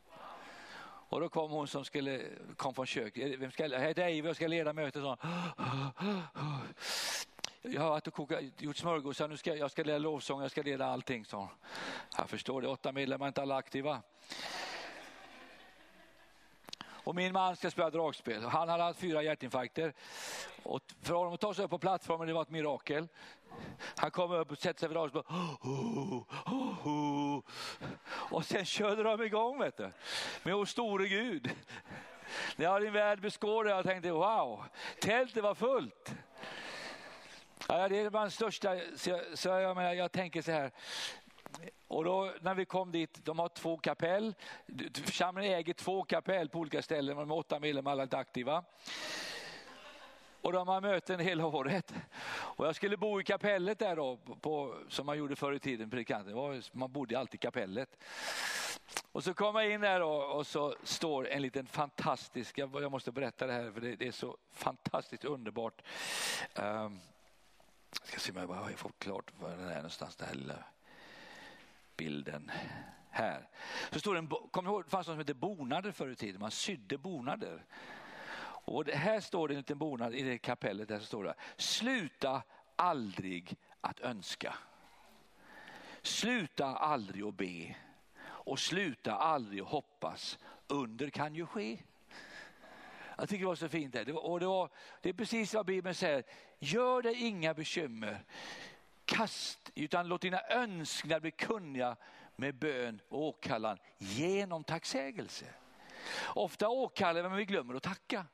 Och 1.11 1.21
då 1.21 1.29
kom 1.29 1.51
hon 1.51 1.69
som 1.69 1.85
skulle, 1.85 2.23
kom 2.57 2.75
från 2.75 2.87
köket. 2.87 3.41
Vem 3.41 3.51
ska, 3.51 3.67
jag 3.67 3.81
heter 3.81 4.03
Eivor, 4.03 4.29
jag 4.29 4.37
ska 4.37 4.47
leda 4.47 4.73
mötet. 4.73 5.03
Sa 5.03 5.19
jag 7.63 7.81
har 7.81 7.91
varit 7.91 8.07
och 8.07 8.15
kokat, 8.15 8.43
gjort 8.59 8.77
smörgåsar, 8.77 9.29
nu 9.29 9.37
ska 9.37 9.57
jag 9.57 9.71
ska 9.71 9.83
leda 9.83 9.99
lovsång, 9.99 10.43
jag 10.43 10.51
ska 10.51 10.63
leda 10.63 10.87
allting. 10.87 11.25
Så. 11.25 11.49
Jag 12.17 12.29
förstår 12.29 12.63
det, 12.63 12.69
åtta 12.69 12.93
medlemmar, 12.93 13.29
inte 13.29 13.43
alla 13.43 13.57
aktiva. 13.57 14.03
Och 17.05 17.15
min 17.15 17.33
man 17.33 17.57
ska 17.57 17.71
spela 17.71 17.91
dragspel. 17.91 18.43
Han 18.43 18.69
hade 18.69 18.83
haft 18.83 19.01
fyra 19.01 19.23
hjärtinfarkter. 19.23 19.95
Och 20.63 20.83
för 21.03 21.15
honom 21.15 21.35
att 21.35 21.41
ta 21.41 21.55
sig 21.55 21.65
upp 21.65 21.71
på 21.71 21.79
plattformen 21.79 22.27
det 22.27 22.33
var 22.33 22.43
ett 22.43 22.51
mirakel. 22.51 23.09
Han 23.97 24.11
kommer 24.11 24.39
upp 24.39 24.51
och 24.51 24.59
sätter 24.59 24.81
sig 24.81 24.89
vid 24.89 24.97
dragspelet. 24.97 25.27
Och 28.31 28.45
sen 28.45 28.65
körde 28.65 29.03
de 29.03 29.23
igång 29.23 29.59
vet 29.59 29.77
du. 29.77 29.93
med 30.43 30.55
O 30.55 30.67
store 30.67 31.09
Gud. 31.09 31.51
När 32.57 32.65
jag 32.65 32.83
din 32.83 32.93
värld 32.93 33.21
beskådade 33.21 33.77
jag 33.77 33.85
tänkte 33.85 34.13
wow, 34.13 34.65
tältet 35.01 35.43
var 35.43 35.55
fullt. 35.55 36.15
Ja, 37.69 37.89
det 37.89 37.99
är 37.99 38.11
bland 38.11 38.33
största, 38.33 38.77
så, 38.97 39.11
jag, 39.11 39.21
så 39.35 39.49
jag, 39.49 39.77
menar, 39.77 39.93
jag 39.93 40.13
tänker 40.13 40.43
så 40.43 40.53
här, 40.53 40.71
Och 41.89 42.05
då 42.05 42.33
när 42.41 42.55
vi 42.55 42.65
kom 42.65 42.93
dit, 42.93 43.25
de 43.25 43.39
har 43.39 43.49
två 43.49 43.79
kapell, 43.79 44.35
församlingen 45.05 45.55
äger 45.55 45.73
två 45.73 46.03
kapell 46.03 46.49
på 46.49 46.59
olika 46.59 46.83
ställen, 46.83 47.17
de 47.17 47.31
är 47.31 47.37
åtta 47.37 47.61
medlemmar, 47.61 47.93
alla 47.93 48.03
är 48.03 48.15
aktiva. 48.15 48.65
Och 50.43 50.53
de 50.53 50.69
har 50.69 50.81
möten 50.81 51.21
hela 51.21 51.47
året. 51.47 51.95
Och 52.31 52.67
jag 52.67 52.77
skulle 52.77 52.97
bo 52.97 53.21
i 53.21 53.25
kapellet 53.25 53.79
där 53.79 53.97
då, 53.97 54.17
på, 54.17 54.75
som 54.89 55.07
man 55.07 55.19
gjorde 55.19 55.37
förr 55.37 55.53
i 55.53 55.59
tiden, 55.59 55.91
predikanten. 55.91 56.63
Man 56.73 56.93
bodde 56.93 57.19
alltid 57.19 57.35
i 57.35 57.39
kapellet. 57.39 57.97
Och 59.13 59.25
så 59.25 59.35
kom 59.35 59.57
jag 59.57 59.71
in 59.71 59.81
där 59.81 60.01
då, 60.01 60.13
och 60.13 60.47
så 60.47 60.75
står 60.83 61.29
en 61.29 61.43
liten 61.43 61.67
fantastisk, 61.67 62.59
jag 62.59 62.91
måste 62.91 63.13
berätta 63.13 63.47
det 63.47 63.53
här 63.53 63.71
för 63.71 63.81
det, 63.81 63.97
det 63.97 64.07
är 64.07 64.13
så 64.13 64.37
fantastiskt 64.53 65.25
underbart. 65.25 65.83
Um, 66.55 67.01
jag 68.01 68.09
ska 68.09 68.19
se 68.19 68.33
om 68.33 68.39
jag 68.39 68.49
bara 68.49 68.59
har 68.59 68.71
fått 68.71 68.99
klart 68.99 69.33
var 69.41 69.51
den 69.51 69.69
är 69.69 69.75
någonstans, 69.75 70.17
den 70.17 70.29
här 70.29 70.35
lilla 70.35 70.65
bilden. 71.97 72.51
Här. 73.11 73.49
Så 73.91 74.01
står 74.01 74.15
det 74.15 74.19
en, 74.19 74.29
kom 74.51 74.67
ihåg, 74.67 74.85
det 74.85 74.91
fanns 74.91 75.07
något 75.07 75.15
som 75.15 75.19
hette 75.19 75.35
bonader 75.35 75.93
förr 75.93 76.09
i 76.09 76.17
tiden, 76.17 76.41
man 76.41 76.51
sydde 76.51 76.99
bonader. 76.99 77.65
Och 78.43 78.85
det, 78.85 78.97
här 78.97 79.21
står 79.21 79.49
det 79.49 79.55
en 79.55 79.59
liten 79.59 79.79
bonad 79.79 80.15
i 80.15 80.23
det 80.23 80.39
kapellet, 80.39 80.89
där 80.89 81.01
står 81.01 81.25
det, 81.25 81.35
sluta 81.57 82.43
aldrig 82.77 83.57
att 83.81 84.01
önska. 84.01 84.55
Sluta 86.03 86.67
aldrig 86.67 87.25
att 87.25 87.35
be 87.35 87.77
och 88.23 88.59
sluta 88.59 89.15
aldrig 89.15 89.61
att 89.61 89.69
hoppas. 89.69 90.39
Under 90.67 91.11
kan 91.11 91.35
ju 91.35 91.47
ske. 91.47 91.79
Jag 93.21 93.29
tycker 93.29 93.45
det 93.45 93.49
var 93.49 93.55
så 93.55 93.69
fint. 93.69 93.93
Det, 93.93 94.13
var, 94.13 94.23
och 94.23 94.41
det, 94.41 94.47
var, 94.47 94.71
det 95.01 95.09
är 95.09 95.13
precis 95.13 95.55
vad 95.55 95.67
Bibeln 95.67 95.95
säger. 95.95 96.25
Gör 96.59 97.03
dig 97.03 97.15
inga 97.15 97.55
bekymmer. 97.55 98.25
Kast, 99.05 99.71
utan 99.75 100.09
låt 100.09 100.21
dina 100.21 100.41
önskningar 100.51 101.21
bli 101.21 101.31
kunniga 101.31 101.97
med 102.37 102.55
bön 102.55 103.01
och 103.09 103.23
åkallan 103.23 103.79
genom 103.99 104.65
tacksägelse. 104.65 105.47
Ofta 106.35 106.69
åkallar 106.69 107.23
vi 107.23 107.29
men 107.29 107.39
vi 107.39 107.45
glömmer 107.45 107.75
att 107.75 107.83
tacka. 107.83 108.27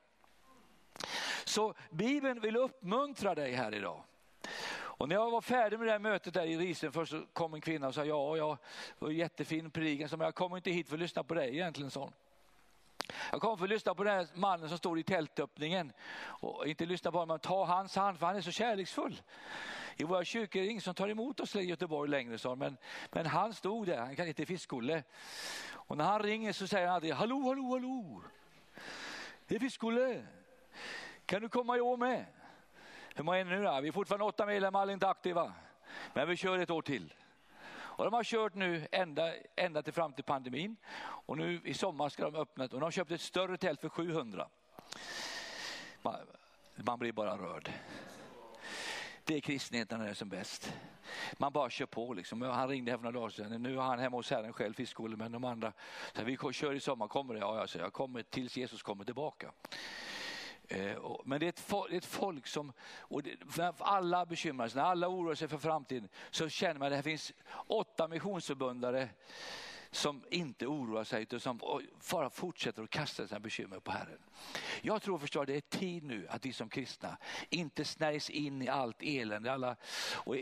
Så 1.45 1.73
Bibeln 1.91 2.39
vill 2.39 2.55
uppmuntra 2.55 3.35
dig 3.35 3.53
här 3.53 3.75
idag. 3.75 4.03
Och 4.73 5.09
när 5.09 5.15
jag 5.15 5.31
var 5.31 5.41
färdig 5.41 5.79
med 5.79 5.87
det 5.87 5.91
här 5.91 5.99
mötet 5.99 6.33
där 6.33 6.45
i 6.45 6.57
Risen 6.57 6.91
först 6.91 7.11
så 7.11 7.25
kom 7.33 7.53
en 7.53 7.61
kvinna 7.61 7.87
och 7.87 7.93
sa 7.93 8.05
ja, 8.05 8.37
ja, 8.37 8.57
det 8.99 9.05
var 9.05 9.11
jättefin 9.11 9.71
predikan, 9.71 10.09
men 10.11 10.25
jag 10.25 10.35
kommer 10.35 10.57
inte 10.57 10.71
hit 10.71 10.87
för 10.87 10.95
att 10.95 10.99
lyssna 10.99 11.23
på 11.23 11.33
dig 11.33 11.49
egentligen. 11.49 11.91
Sån. 11.91 12.11
Jag 13.31 13.41
kom 13.41 13.57
för 13.57 13.65
att 13.65 13.69
lyssna 13.69 13.95
på 13.95 14.03
den 14.03 14.13
här 14.17 14.27
mannen 14.33 14.69
som 14.69 14.77
står 14.77 14.99
i 14.99 15.03
tältöppningen. 15.03 15.93
Och 16.19 16.67
inte 16.67 16.85
lyssna 16.85 17.11
på 17.11 17.17
honom, 17.17 17.33
men 17.33 17.39
ta 17.39 17.65
hans 17.65 17.95
hand 17.95 18.19
för 18.19 18.25
han 18.25 18.35
är 18.35 18.41
så 18.41 18.51
kärleksfull. 18.51 19.21
I 19.95 20.03
våra 20.03 20.23
kyrkor 20.23 20.61
är 20.61 20.65
det 20.65 20.71
ingen 20.71 20.81
som 20.81 20.95
tar 20.95 21.09
emot 21.09 21.39
oss 21.39 21.55
i 21.55 21.59
Göteborg 21.59 22.09
längre, 22.09 22.37
sa 22.37 22.55
men, 22.55 22.77
men 23.11 23.25
han 23.25 23.53
stod 23.53 23.87
där, 23.87 23.97
han 23.97 24.15
kan 24.15 24.27
inte 24.27 24.45
Fiskolle. 24.45 25.03
Och 25.69 25.97
när 25.97 26.05
han 26.05 26.23
ringer 26.23 26.53
så 26.53 26.67
säger 26.67 26.87
han 26.87 26.95
alltid, 26.95 27.13
hallå, 27.13 27.41
hallå, 27.41 27.69
hallå. 27.71 28.21
Det 29.47 29.55
är 29.55 29.59
Fiskolle. 29.59 30.25
Kan 31.25 31.41
du 31.41 31.49
komma 31.49 31.77
i 31.77 31.81
år 31.81 31.97
med? 31.97 32.25
Hur 33.15 33.23
många 33.23 33.37
är 33.37 33.45
det 33.45 33.57
nu 33.57 33.63
då? 33.63 33.81
Vi 33.81 33.87
är 33.87 33.91
fortfarande 33.91 34.25
åtta 34.25 34.45
medlemmar, 34.45 34.81
alla 34.81 34.93
inte 34.93 35.07
aktiva. 35.07 35.53
Men 36.13 36.27
vi 36.27 36.37
kör 36.37 36.59
ett 36.59 36.69
år 36.69 36.81
till. 36.81 37.13
Och 37.97 38.03
de 38.03 38.13
har 38.13 38.23
kört 38.23 38.55
nu 38.55 38.87
ända, 38.91 39.33
ända 39.55 39.81
till 39.81 39.93
fram 39.93 40.13
till 40.13 40.23
pandemin. 40.23 40.77
Och 40.99 41.37
nu 41.37 41.61
i 41.63 41.73
sommar 41.73 42.09
ska 42.09 42.23
de 42.23 42.35
öppna 42.35 42.63
och 42.63 42.69
de 42.69 42.81
har 42.81 42.91
köpt 42.91 43.11
ett 43.11 43.21
större 43.21 43.57
tält 43.57 43.81
för 43.81 43.89
700. 43.89 44.47
Man, 46.01 46.15
man 46.75 46.99
blir 46.99 47.11
bara 47.11 47.37
rörd. 47.37 47.71
Det 49.23 49.35
är 49.35 49.39
kristenheten 49.39 49.97
när 49.99 50.05
det 50.05 50.11
är 50.11 50.15
som 50.15 50.29
bäst. 50.29 50.73
Man 51.37 51.51
bara 51.53 51.69
kör 51.69 51.85
på 51.85 52.13
liksom. 52.13 52.41
Han 52.41 52.69
ringde 52.69 52.91
här 52.91 52.97
för 52.97 53.03
några 53.03 53.19
dagar 53.19 53.29
sedan. 53.29 53.63
Nu 53.63 53.77
är 53.77 53.81
han 53.81 53.99
hemma 53.99 54.17
hos 54.17 54.31
Herren 54.31 54.53
själv, 54.53 54.73
fiskskolan, 54.73 55.17
men 55.17 55.31
de 55.31 55.43
andra. 55.43 55.73
Så 56.13 56.23
vi 56.23 56.37
kör 56.53 56.73
i 56.73 56.79
sommar, 56.79 57.07
kommer 57.07 57.33
det? 57.33 57.39
Ja, 57.39 57.59
jag 57.59 57.69
säger, 57.69 57.85
jag 57.85 57.93
kommer 57.93 58.23
tills 58.23 58.57
Jesus 58.57 58.83
kommer 58.83 59.03
tillbaka. 59.03 59.51
Eh, 60.67 60.97
men 61.25 61.39
det 61.39 61.45
är, 61.45 61.49
ett, 61.49 61.91
ett 61.91 62.05
folk 62.05 62.47
som, 62.47 62.73
och 62.99 63.23
det, 63.23 63.37
alla 63.77 64.25
bekymrar 64.25 64.67
sig, 64.67 64.81
när 64.81 64.89
alla 64.89 65.07
oroar 65.07 65.35
sig 65.35 65.47
för 65.47 65.57
framtiden 65.57 66.09
så 66.31 66.49
känner 66.49 66.79
man 66.79 66.93
att 66.93 66.99
det 66.99 67.03
finns 67.03 67.33
åtta 67.67 68.07
missionsförbundare 68.07 69.09
som 69.91 70.23
inte 70.31 70.67
oroar 70.67 71.03
sig 71.03 71.21
utan 71.21 71.39
som 71.39 71.59
bara 72.11 72.29
fortsätter 72.29 72.83
att 72.83 72.89
kasta 72.89 73.27
sina 73.27 73.39
bekymmer 73.39 73.79
på 73.79 73.91
Herren. 73.91 74.19
Jag 74.81 75.01
tror 75.01 75.17
förstår 75.17 75.45
det 75.45 75.55
är 75.55 75.61
tid 75.61 76.03
nu 76.03 76.27
att 76.29 76.45
vi 76.45 76.53
som 76.53 76.69
kristna 76.69 77.17
inte 77.49 77.85
snärjs 77.85 78.29
in 78.29 78.61
i 78.61 78.67
allt 78.67 78.97
elände. 79.01 79.51
Alla, 79.51 79.75
och 80.13 80.35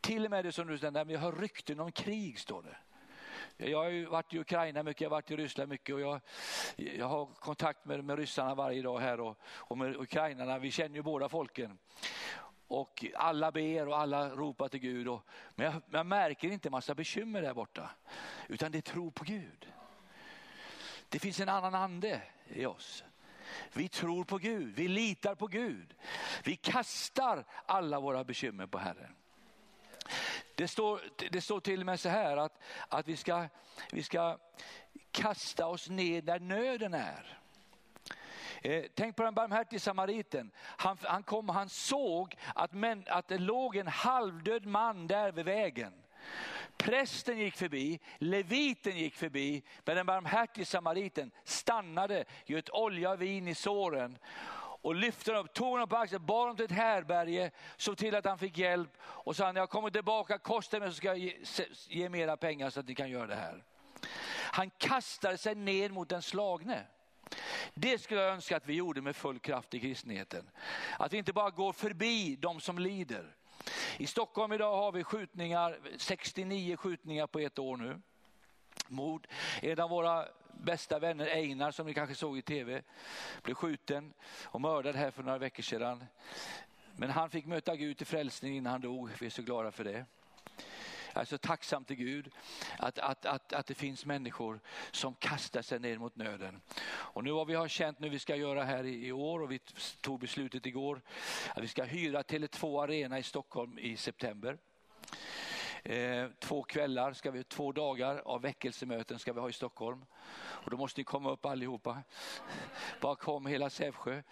till 0.00 0.24
och 0.24 0.30
med 0.30 0.44
det 0.44 0.52
som 0.52 0.66
du 0.66 0.78
säger, 0.78 1.10
jag 1.10 1.20
har 1.20 1.32
rykten 1.32 1.80
om 1.80 1.92
krig 1.92 2.38
står 2.38 2.62
det. 2.62 2.76
Jag 3.56 3.78
har 3.78 3.88
ju 3.88 4.06
varit 4.06 4.34
i 4.34 4.38
Ukraina 4.38 4.82
mycket, 4.82 5.00
jag 5.00 5.10
har 5.10 5.16
varit 5.16 5.30
i 5.30 5.36
Ryssland 5.36 5.70
mycket 5.70 5.94
och 5.94 6.00
jag, 6.00 6.20
jag 6.76 7.08
har 7.08 7.26
kontakt 7.26 7.84
med, 7.84 8.04
med 8.04 8.18
ryssarna 8.18 8.54
varje 8.54 8.82
dag 8.82 8.98
här 8.98 9.20
och, 9.20 9.38
och 9.44 9.78
med 9.78 9.96
ukrainarna. 9.96 10.58
Vi 10.58 10.70
känner 10.70 10.96
ju 10.96 11.02
båda 11.02 11.28
folken. 11.28 11.78
Och 12.68 13.04
alla 13.14 13.52
ber 13.52 13.88
och 13.88 13.98
alla 13.98 14.28
ropar 14.28 14.68
till 14.68 14.80
Gud. 14.80 15.08
Och, 15.08 15.22
men 15.54 15.66
jag, 15.66 15.82
jag 15.90 16.06
märker 16.06 16.48
inte 16.48 16.68
en 16.68 16.72
massa 16.72 16.94
bekymmer 16.94 17.42
där 17.42 17.54
borta. 17.54 17.90
Utan 18.48 18.72
det 18.72 18.78
är 18.78 18.82
tro 18.82 19.10
på 19.10 19.24
Gud. 19.24 19.72
Det 21.08 21.18
finns 21.18 21.40
en 21.40 21.48
annan 21.48 21.74
ande 21.74 22.22
i 22.48 22.66
oss. 22.66 23.04
Vi 23.72 23.88
tror 23.88 24.24
på 24.24 24.38
Gud, 24.38 24.74
vi 24.74 24.88
litar 24.88 25.34
på 25.34 25.46
Gud. 25.46 25.94
Vi 26.44 26.56
kastar 26.56 27.44
alla 27.66 28.00
våra 28.00 28.24
bekymmer 28.24 28.66
på 28.66 28.78
Herren. 28.78 29.14
Det 30.54 30.68
står, 30.68 31.00
det 31.30 31.40
står 31.40 31.60
till 31.60 31.80
och 31.80 31.86
med 31.86 32.00
så 32.00 32.08
här 32.08 32.36
att, 32.36 32.58
att 32.88 33.08
vi, 33.08 33.16
ska, 33.16 33.46
vi 33.92 34.02
ska 34.02 34.38
kasta 35.10 35.66
oss 35.66 35.88
ner 35.88 36.22
där 36.22 36.40
nöden 36.40 36.94
är. 36.94 37.38
Eh, 38.62 38.84
tänk 38.94 39.16
på 39.16 39.22
den 39.22 39.34
barmhärtige 39.34 39.80
samariten. 39.80 40.50
Han, 40.56 40.98
han 41.02 41.22
kom 41.22 41.48
och 41.48 41.54
han 41.54 41.68
såg 41.68 42.36
att, 42.54 42.72
män, 42.72 43.04
att 43.06 43.28
det 43.28 43.38
låg 43.38 43.76
en 43.76 43.88
halvdöd 43.88 44.66
man 44.66 45.06
där 45.06 45.32
vid 45.32 45.44
vägen. 45.44 45.92
Prästen 46.76 47.38
gick 47.38 47.56
förbi, 47.56 48.00
leviten 48.18 48.98
gick 48.98 49.14
förbi, 49.14 49.62
men 49.84 49.96
den 49.96 50.06
barmhärtige 50.06 50.64
samariten 50.64 51.30
stannade, 51.44 52.24
göt 52.46 52.70
olja 52.70 53.10
och 53.10 53.22
vin 53.22 53.48
i 53.48 53.54
såren 53.54 54.18
och 54.84 54.94
lyfte 54.94 55.30
honom 55.30 55.44
upp, 55.44 55.52
tog 55.52 55.68
honom 55.68 55.88
på 55.88 55.96
axeln, 55.96 56.26
bar 56.26 56.40
honom 56.40 56.56
till 56.56 56.64
ett 56.64 56.70
härberge, 56.70 57.50
såg 57.76 57.96
till 57.96 58.14
att 58.14 58.24
han 58.24 58.38
fick 58.38 58.58
hjälp 58.58 58.90
och 59.02 59.36
sa 59.36 59.52
när 59.52 59.60
jag 59.60 59.70
kommer 59.70 59.90
tillbaka, 59.90 60.38
kosta 60.38 60.78
mig 60.78 60.88
så 60.88 60.94
ska 60.94 61.08
jag 61.08 61.18
ge, 61.18 61.36
ge 61.88 62.08
mera 62.08 62.36
pengar 62.36 62.70
så 62.70 62.80
att 62.80 62.88
ni 62.88 62.94
kan 62.94 63.10
göra 63.10 63.26
det 63.26 63.34
här. 63.34 63.64
Han 64.52 64.70
kastade 64.70 65.38
sig 65.38 65.54
ner 65.54 65.90
mot 65.90 66.08
den 66.08 66.22
slagne. 66.22 66.86
Det 67.74 67.98
skulle 67.98 68.20
jag 68.20 68.32
önska 68.32 68.56
att 68.56 68.66
vi 68.66 68.74
gjorde 68.74 69.00
med 69.00 69.16
full 69.16 69.38
kraft 69.38 69.74
i 69.74 69.80
kristenheten. 69.80 70.50
Att 70.98 71.12
vi 71.12 71.18
inte 71.18 71.32
bara 71.32 71.50
går 71.50 71.72
förbi 71.72 72.36
de 72.36 72.60
som 72.60 72.78
lider. 72.78 73.36
I 73.96 74.06
Stockholm 74.06 74.52
idag 74.52 74.76
har 74.76 74.92
vi 74.92 75.04
skjutningar, 75.04 75.78
69 75.96 76.76
skjutningar 76.76 77.26
på 77.26 77.38
ett 77.38 77.58
år 77.58 77.76
nu. 77.76 78.00
Mord. 78.88 79.26
En 79.62 79.80
av 79.80 79.90
våra 79.90 80.26
bästa 80.62 80.98
vänner 80.98 81.26
Einar 81.26 81.70
som 81.70 81.86
ni 81.86 81.94
kanske 81.94 82.14
såg 82.14 82.38
i 82.38 82.42
tv 82.42 82.82
blev 83.42 83.54
skjuten 83.54 84.12
och 84.44 84.60
mördad 84.60 84.96
här 84.96 85.10
för 85.10 85.22
några 85.22 85.38
veckor 85.38 85.62
sedan. 85.62 86.04
Men 86.96 87.10
han 87.10 87.30
fick 87.30 87.46
möta 87.46 87.76
Gud 87.76 87.96
till 87.96 88.06
frälsning 88.06 88.56
innan 88.56 88.72
han 88.72 88.80
dog. 88.80 89.10
Vi 89.20 89.26
är 89.26 89.30
så 89.30 89.42
glada 89.42 89.70
för 89.70 89.84
det. 89.84 90.06
Jag 91.12 91.20
är 91.20 91.24
så 91.24 91.38
tacksam 91.38 91.84
till 91.84 91.96
Gud 91.96 92.30
att, 92.78 92.98
att, 92.98 93.26
att, 93.26 93.52
att 93.52 93.66
det 93.66 93.74
finns 93.74 94.06
människor 94.06 94.60
som 94.90 95.14
kastar 95.14 95.62
sig 95.62 95.78
ner 95.78 95.98
mot 95.98 96.16
nöden. 96.16 96.60
Och 96.86 97.24
nu 97.24 97.32
har 97.32 97.44
vi 97.44 97.54
har 97.54 97.68
känt 97.68 97.98
nu 97.98 98.08
vi 98.08 98.18
ska 98.18 98.36
göra 98.36 98.64
här 98.64 98.84
i, 98.84 99.06
i 99.06 99.12
år 99.12 99.42
och 99.42 99.52
vi 99.52 99.58
tog 100.00 100.20
beslutet 100.20 100.66
igår 100.66 101.00
att 101.54 101.62
vi 101.62 101.68
ska 101.68 101.84
hyra 101.84 102.22
Tele2 102.22 102.82
Arena 102.82 103.18
i 103.18 103.22
Stockholm 103.22 103.78
i 103.78 103.96
september. 103.96 104.58
Eh, 105.86 106.28
två 106.38 106.62
kvällar, 106.62 107.12
ska 107.12 107.30
vi, 107.30 107.44
två 107.44 107.72
dagar 107.72 108.22
av 108.24 108.42
väckelsemöten 108.42 109.18
ska 109.18 109.32
vi 109.32 109.40
ha 109.40 109.48
i 109.48 109.52
Stockholm. 109.52 110.04
Och 110.36 110.70
då 110.70 110.76
måste 110.76 111.00
ni 111.00 111.04
komma 111.04 111.30
upp 111.30 111.46
allihopa. 111.46 112.02
Bara 113.00 113.16
kom 113.16 113.46
hela 113.46 113.70
Sävsjö. 113.70 114.22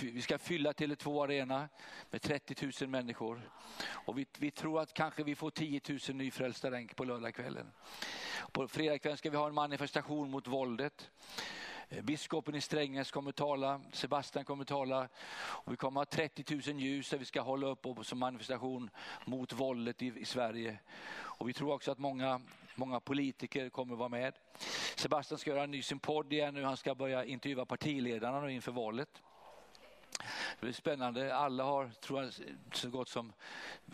Vi 0.00 0.22
ska 0.22 0.38
fylla 0.38 0.72
Tele2 0.72 1.24
Arena 1.24 1.68
med 2.10 2.22
30 2.22 2.72
000 2.80 2.90
människor. 2.90 3.50
Och 3.88 4.18
vi, 4.18 4.26
vi 4.38 4.50
tror 4.50 4.80
att 4.80 4.92
kanske 4.92 5.22
vi 5.22 5.34
får 5.34 5.50
10 5.50 5.80
000 5.88 6.16
nyfrälsta 6.16 6.70
på 6.96 7.04
lördagskvällen. 7.04 7.72
På 8.52 8.68
fredagskvällen 8.68 9.18
ska 9.18 9.30
vi 9.30 9.36
ha 9.36 9.46
en 9.46 9.54
manifestation 9.54 10.30
mot 10.30 10.46
våldet. 10.46 11.10
Eh, 11.88 12.02
biskopen 12.02 12.54
i 12.54 12.60
Strängnäs 12.60 13.10
kommer 13.10 13.32
tala, 13.32 13.80
Sebastian 13.92 14.44
kommer 14.44 14.64
tala 14.64 15.08
och 15.38 15.72
vi 15.72 15.76
kommer 15.76 16.00
ha 16.00 16.04
30 16.04 16.72
000 16.72 16.80
ljus 16.80 17.10
där 17.10 17.18
vi 17.18 17.24
ska 17.24 17.40
hålla 17.40 17.66
upp 17.66 17.86
som 18.02 18.18
manifestation 18.18 18.90
mot 19.24 19.52
våldet 19.52 20.02
i, 20.02 20.12
i 20.16 20.24
Sverige. 20.24 20.78
Och 21.16 21.48
vi 21.48 21.52
tror 21.52 21.72
också 21.74 21.90
att 21.90 21.98
många, 21.98 22.40
många 22.74 23.00
politiker 23.00 23.68
kommer 23.68 23.96
vara 23.96 24.08
med. 24.08 24.34
Sebastian 24.96 25.38
ska 25.38 25.50
göra 25.50 25.64
en 25.64 25.70
ny 25.70 25.82
sin 25.82 25.98
podd 25.98 26.32
igen 26.32 26.54
nu, 26.54 26.62
han 26.62 26.76
ska 26.76 26.94
börja 26.94 27.24
intervjua 27.24 27.64
partiledarna 27.64 28.40
nu 28.40 28.52
inför 28.52 28.72
valet. 28.72 29.22
Det 30.60 30.60
blir 30.60 30.72
spännande. 30.72 31.36
Alla 31.36 31.64
har, 31.64 31.90
tror 32.00 32.22
jag, 32.22 32.32
så 32.72 32.90
gott 32.90 33.08
som 33.08 33.32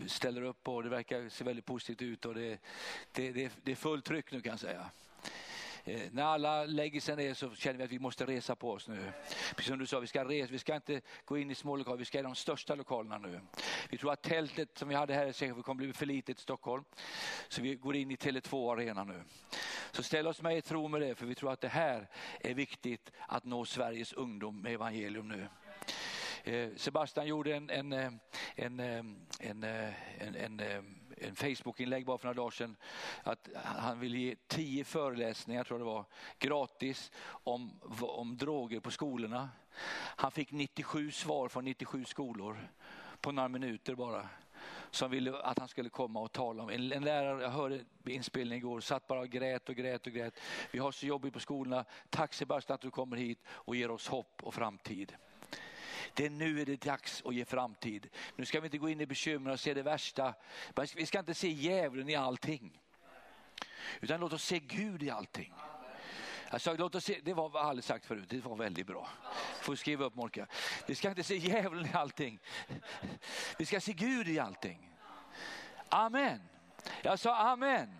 ställer 0.07 0.41
upp 0.41 0.67
och 0.67 0.83
det 0.83 0.89
verkar 0.89 1.29
se 1.29 1.43
väldigt 1.43 1.65
positivt 1.65 2.01
ut 2.01 2.25
och 2.25 2.33
det, 2.35 2.59
det, 3.11 3.31
det, 3.31 3.51
det 3.63 3.71
är 3.71 3.75
fullt 3.75 4.05
tryck 4.05 4.31
nu 4.31 4.41
kan 4.41 4.49
jag 4.49 4.59
säga. 4.59 4.89
Eh, 5.85 6.01
när 6.11 6.23
alla 6.23 6.65
lägger 6.65 7.01
sig 7.01 7.15
ner 7.15 7.33
så 7.33 7.55
känner 7.55 7.77
vi 7.77 7.83
att 7.83 7.91
vi 7.91 7.99
måste 7.99 8.25
resa 8.25 8.55
på 8.55 8.71
oss 8.71 8.87
nu. 8.87 9.11
Precis 9.55 9.69
som 9.69 9.79
du 9.79 9.85
sa, 9.85 9.99
vi 9.99 10.07
ska, 10.07 10.25
resa, 10.25 10.51
vi 10.51 10.59
ska 10.59 10.75
inte 10.75 11.01
gå 11.25 11.37
in 11.37 11.51
i 11.51 11.55
små 11.55 11.75
lokaler, 11.75 11.97
vi 11.97 12.05
ska 12.05 12.19
i 12.19 12.21
de 12.21 12.35
största 12.35 12.75
lokalerna 12.75 13.17
nu. 13.17 13.39
Vi 13.89 13.97
tror 13.97 14.13
att 14.13 14.21
tältet 14.21 14.77
som 14.77 14.89
vi 14.89 14.95
hade 14.95 15.13
här 15.13 15.25
i 15.25 15.33
Säkert 15.33 15.63
kommer 15.63 15.83
bli 15.83 15.93
för 15.93 16.05
litet 16.05 16.37
i 16.37 16.41
Stockholm. 16.41 16.83
Så 17.47 17.61
vi 17.61 17.75
går 17.75 17.95
in 17.95 18.11
i 18.11 18.15
Tele2 18.15 18.73
Arena 18.73 19.03
nu. 19.03 19.23
Så 19.91 20.03
ställ 20.03 20.27
oss 20.27 20.41
med 20.41 20.57
i 20.57 20.61
tro 20.61 20.87
med 20.87 21.01
det, 21.01 21.15
för 21.15 21.25
vi 21.25 21.35
tror 21.35 21.51
att 21.51 21.61
det 21.61 21.67
här 21.67 22.09
är 22.39 22.53
viktigt 22.53 23.11
att 23.27 23.43
nå 23.43 23.65
Sveriges 23.65 24.13
ungdom 24.13 24.61
med 24.61 24.73
evangelium 24.73 25.27
nu. 25.27 25.47
Eh, 26.43 26.69
Sebastian 26.75 27.27
gjorde 27.27 27.55
en, 27.55 27.69
en, 27.69 27.93
eh, 27.93 28.11
en, 28.55 28.79
en, 30.35 30.61
en, 31.17 31.35
Facebookinlägg 31.35 32.05
bara 32.05 32.17
för 32.17 32.25
några 32.27 32.41
dagar 32.41 32.51
sedan 32.51 32.75
att 33.23 33.49
han 33.65 33.99
ville 33.99 34.17
ge 34.17 34.35
tio 34.47 34.83
föreläsningar, 34.83 35.63
tror 35.63 35.79
jag 35.79 35.87
det 35.87 35.91
var, 35.93 36.05
gratis 36.39 37.11
om, 37.25 37.79
om 38.01 38.37
droger 38.37 38.79
på 38.79 38.91
skolorna. 38.91 39.49
Han 40.15 40.31
fick 40.31 40.51
97 40.51 41.11
svar 41.11 41.47
från 41.47 41.65
97 41.65 42.05
skolor 42.05 42.67
på 43.21 43.31
några 43.31 43.49
minuter 43.49 43.95
bara 43.95 44.29
som 44.91 45.11
ville 45.11 45.37
att 45.37 45.59
han 45.59 45.67
skulle 45.67 45.89
komma 45.89 46.19
och 46.19 46.31
tala 46.31 46.63
om. 46.63 46.69
En, 46.69 46.91
en 46.91 47.03
lärare, 47.03 47.41
jag 47.41 47.49
hörde 47.49 47.79
inspelningen 48.05 48.57
igår, 48.57 48.79
satt 48.79 49.07
bara 49.07 49.19
och 49.19 49.29
grät 49.29 49.69
och 49.69 49.75
grät 49.75 50.07
och 50.07 50.13
grät. 50.13 50.39
Vi 50.71 50.79
har 50.79 50.91
så 50.91 51.05
jobbigt 51.05 51.33
på 51.33 51.39
skolorna. 51.39 51.85
Tack 52.09 52.33
Sebastian 52.33 52.75
att 52.75 52.81
du 52.81 52.91
kommer 52.91 53.17
hit 53.17 53.39
och 53.47 53.75
ger 53.75 53.91
oss 53.91 54.07
hopp 54.07 54.43
och 54.43 54.53
framtid. 54.53 55.15
Det 56.13 56.25
är 56.25 56.29
nu 56.29 56.61
är 56.61 56.65
det 56.65 56.81
dags 56.81 57.21
att 57.25 57.35
ge 57.35 57.45
framtid. 57.45 58.09
Nu 58.35 58.45
ska 58.45 58.59
vi 58.59 58.67
inte 58.67 58.77
gå 58.77 58.89
in 58.89 59.01
i 59.01 59.05
bekymmer 59.05 59.51
och 59.51 59.59
se 59.59 59.73
det 59.73 59.83
värsta. 59.83 60.33
Vi 60.95 61.05
ska 61.05 61.19
inte 61.19 61.33
se 61.33 61.47
djävulen 61.47 62.09
i 62.09 62.15
allting. 62.15 62.81
Utan 64.01 64.19
låt 64.19 64.33
oss 64.33 64.43
se 64.43 64.59
Gud 64.59 65.03
i 65.03 65.09
allting. 65.09 65.53
Alltså, 66.49 66.75
låt 66.77 66.95
oss 66.95 67.05
se, 67.05 67.19
det 67.23 67.33
var 67.33 67.59
aldrig 67.59 67.83
sagt 67.83 68.05
förut, 68.05 68.29
det 68.29 68.45
var 68.45 68.55
väldigt 68.55 68.87
bra. 68.87 69.09
Får 69.61 69.75
skriva 69.75 70.05
upp 70.05 70.15
Morka. 70.15 70.47
Vi 70.87 70.95
ska 70.95 71.09
inte 71.09 71.23
se 71.23 71.35
djävulen 71.35 71.85
i 71.85 71.93
allting. 71.93 72.39
Vi 73.57 73.65
ska 73.65 73.79
se 73.79 73.93
Gud 73.93 74.27
i 74.27 74.39
allting. 74.39 74.89
Amen. 75.89 76.41
Jag 77.01 77.19
sa 77.19 77.35
amen. 77.35 77.95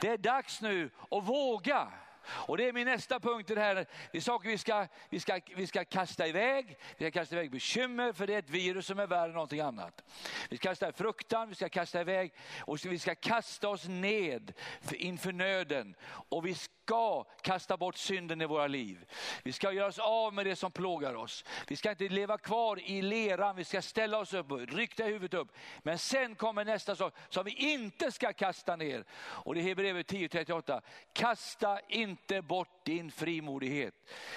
Det 0.00 0.08
är 0.08 0.18
dags 0.18 0.60
nu 0.60 0.90
att 1.10 1.24
våga. 1.24 1.92
Och 2.30 2.56
det 2.56 2.68
är 2.68 2.72
min 2.72 2.86
nästa 2.86 3.20
punkt 3.20 3.50
i 3.50 3.54
det 3.54 3.60
här. 3.60 3.74
Det 4.12 4.18
är 4.18 4.20
saker 4.20 4.48
vi 4.48 4.58
ska, 4.58 4.86
vi, 5.08 5.20
ska, 5.20 5.40
vi 5.56 5.66
ska 5.66 5.84
kasta 5.84 6.26
iväg. 6.26 6.78
Vi 6.96 7.04
ska 7.04 7.20
kasta 7.20 7.34
iväg 7.34 7.50
bekymmer 7.50 8.12
för 8.12 8.26
det 8.26 8.34
är 8.34 8.38
ett 8.38 8.50
virus 8.50 8.86
som 8.86 8.98
är 8.98 9.06
värre 9.06 9.24
än 9.24 9.32
någonting 9.32 9.60
annat. 9.60 10.04
Vi 10.50 10.56
ska 10.56 10.68
kasta 10.68 10.92
fruktan, 10.92 11.48
vi 11.48 11.54
ska 11.54 11.68
kasta 11.68 12.00
iväg 12.00 12.32
och 12.60 12.78
vi 12.84 12.98
ska 12.98 13.14
kasta 13.14 13.68
oss 13.68 13.88
ned 13.88 14.52
inför 14.92 15.32
nöden. 15.32 15.94
Och 16.28 16.46
vi 16.46 16.54
ska 16.54 17.24
kasta 17.42 17.76
bort 17.76 17.96
synden 17.96 18.40
i 18.40 18.46
våra 18.46 18.66
liv. 18.66 19.04
Vi 19.42 19.52
ska 19.52 19.72
göra 19.72 19.86
oss 19.86 19.98
av 19.98 20.34
med 20.34 20.46
det 20.46 20.56
som 20.56 20.72
plågar 20.72 21.14
oss. 21.14 21.44
Vi 21.68 21.76
ska 21.76 21.90
inte 21.90 22.08
leva 22.08 22.38
kvar 22.38 22.80
i 22.80 23.02
leran, 23.02 23.56
vi 23.56 23.64
ska 23.64 23.82
ställa 23.82 24.18
oss 24.18 24.34
upp, 24.34 24.46
rykta 24.50 25.04
huvudet 25.04 25.34
upp. 25.40 25.48
Men 25.82 25.98
sen 25.98 26.34
kommer 26.34 26.64
nästa 26.64 26.96
sak 26.96 27.14
som 27.28 27.44
vi 27.44 27.50
inte 27.50 28.12
ska 28.12 28.32
kasta 28.32 28.76
ner. 28.76 29.04
Och 29.10 29.54
det 29.54 29.60
är 29.60 29.64
Hebreerbrevet 29.64 30.12
10.38. 30.12 30.82
Kasta 31.12 31.80
inte 31.88 32.17
inte 32.22 32.42
bort 32.42 32.84
din 32.84 33.10
frimodighet, 33.10 33.94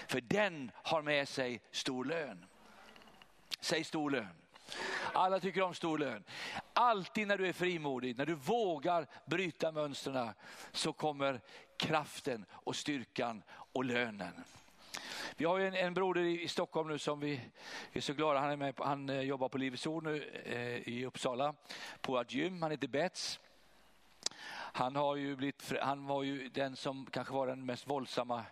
för 0.07 0.21
den 0.21 0.71
har 0.75 1.01
med 1.01 1.27
sig 1.27 1.61
stor 1.71 2.05
lön. 2.05 2.45
Säg 3.59 3.83
stor 3.83 4.11
lön. 4.11 4.35
Alla 5.13 5.39
tycker 5.39 5.61
om 5.61 5.73
stor 5.73 5.97
lön. 5.97 6.23
Alltid 6.73 7.27
när 7.27 7.37
du 7.37 7.47
är 7.47 7.53
frimodig, 7.53 8.17
när 8.17 8.25
du 8.25 8.35
vågar 8.35 9.07
bryta 9.25 9.71
mönstren 9.71 10.29
så 10.71 10.93
kommer 10.93 11.41
kraften 11.77 12.45
och 12.51 12.75
styrkan 12.75 13.43
och 13.49 13.85
lönen. 13.85 14.33
Vi 15.37 15.45
har 15.45 15.59
en, 15.59 15.73
en 15.73 15.93
broder 15.93 16.21
i, 16.21 16.47
Stockholm 16.47 16.89
nu 16.89 16.99
som 16.99 17.19
vi 17.19 17.41
är 17.93 18.01
så 18.01 18.13
glada 18.13 18.39
han 18.39 18.49
är 18.49 18.55
med 18.55 18.73
Han 18.77 19.09
eh, 19.09 19.21
jobbar 19.21 19.49
på 19.49 19.57
Livets 19.57 19.87
Ord 19.87 20.03
nu 20.03 20.23
eh, 20.45 20.93
i 20.93 21.05
Uppsala 21.05 21.53
på 22.01 22.19
ett 22.19 22.33
gym. 22.33 22.61
Han 22.61 22.71
heter 22.71 22.87
Bets. 22.87 23.39
Han, 24.73 24.95
har 24.95 25.15
ju 25.15 25.35
blivit, 25.35 25.73
han 25.81 26.07
var 26.07 26.23
ju 26.23 26.49
den 26.49 26.75
som 26.75 27.05
kanske 27.05 27.33
var 27.33 27.47
den 27.47 27.65
mest 27.65 27.87
våldsamma 27.87 28.45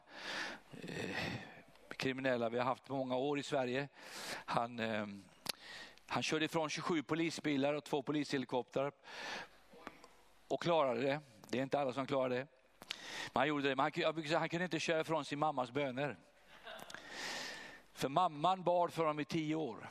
eh, 0.82 1.16
kriminella 1.98 2.50
vi 2.50 2.58
har 2.58 2.66
haft 2.66 2.90
många 2.90 3.16
år 3.16 3.40
i 3.40 3.44
Sverige. 3.44 3.88
Han, 4.46 4.80
eh, 4.80 5.08
han 6.08 6.24
körde 6.24 6.46
ifrån 6.46 6.70
27 6.70 7.04
polisbilar 7.04 7.74
och 7.74 7.84
två 7.84 8.02
polishelikoptrar 8.02 8.92
och 10.48 10.62
klarade 10.62 11.02
det. 11.02 11.22
Det 11.48 11.60
är 11.60 11.64
inte 11.64 11.80
alla 11.80 11.94
som 11.94 12.06
klarar 12.06 12.30
det. 12.30 12.48
Men 13.34 13.40
han 13.40 13.48
gjorde 13.48 13.70
det. 13.70 13.76
Men 13.76 13.84
han, 13.84 13.92
säga, 14.24 14.40
han 14.40 14.50
kunde 14.50 14.66
inte 14.66 14.80
köra 14.80 15.02
ifrån 15.02 15.26
sin 15.26 15.40
mammas 15.40 15.72
böner. 15.72 16.18
För 17.94 18.10
mamman 18.10 18.64
bad 18.64 18.94
för 18.94 19.02
honom 19.02 19.20
i 19.20 19.26
tio 19.26 19.56
år. 19.56 19.90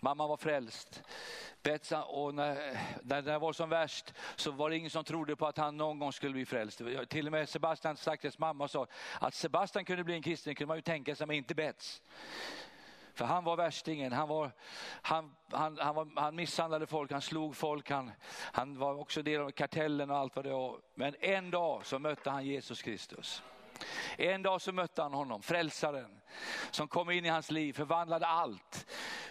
Mamman 0.00 0.28
var 0.28 0.36
frälst. 0.36 1.02
Betsa, 1.62 2.04
och 2.04 2.34
när, 2.34 2.78
när 3.02 3.22
det 3.22 3.38
var 3.38 3.52
som 3.52 3.68
värst 3.68 4.14
så 4.36 4.50
var 4.50 4.70
det 4.70 4.76
ingen 4.76 4.90
som 4.90 5.04
trodde 5.04 5.36
på 5.36 5.46
att 5.46 5.58
han 5.58 5.76
någon 5.76 5.98
gång 5.98 6.12
skulle 6.12 6.32
bli 6.32 6.46
frälst. 6.46 6.82
Till 7.08 7.26
och 7.26 7.32
med 7.32 7.48
Sebastian 7.48 7.96
Stackes 7.96 8.38
mamma 8.38 8.68
sa 8.68 8.86
att 9.20 9.34
Sebastian 9.34 9.84
kunde 9.84 10.04
bli 10.04 10.14
en 10.14 10.22
kristen 10.22 10.54
kunde 10.54 10.68
man 10.68 10.76
ju 10.76 10.82
tänka 10.82 11.16
sig, 11.16 11.26
men 11.26 11.36
inte 11.36 11.54
Bets. 11.54 12.02
För 13.14 13.24
han 13.24 13.44
var 13.44 13.56
värstingen, 13.56 14.12
han, 14.12 14.28
var, 14.28 14.52
han, 15.02 15.34
han, 15.50 15.78
han, 15.78 15.94
var, 15.94 16.20
han 16.20 16.34
misshandlade 16.34 16.86
folk, 16.86 17.12
han 17.12 17.22
slog 17.22 17.56
folk, 17.56 17.90
han, 17.90 18.10
han 18.52 18.78
var 18.78 18.98
också 18.98 19.22
del 19.22 19.40
av 19.40 19.50
kartellen 19.50 20.10
och 20.10 20.16
allt 20.16 20.36
vad 20.36 20.44
det 20.44 20.52
var. 20.52 20.78
Men 20.94 21.14
en 21.20 21.50
dag 21.50 21.86
så 21.86 21.98
mötte 21.98 22.30
han 22.30 22.46
Jesus 22.46 22.82
Kristus. 22.82 23.42
En 24.16 24.42
dag 24.42 24.60
så 24.60 24.72
mötte 24.72 25.02
han 25.02 25.14
honom, 25.14 25.42
frälsaren, 25.42 26.20
som 26.70 26.88
kom 26.88 27.10
in 27.10 27.24
i 27.24 27.28
hans 27.28 27.50
liv, 27.50 27.72
förvandlade 27.72 28.26
allt. 28.26 28.86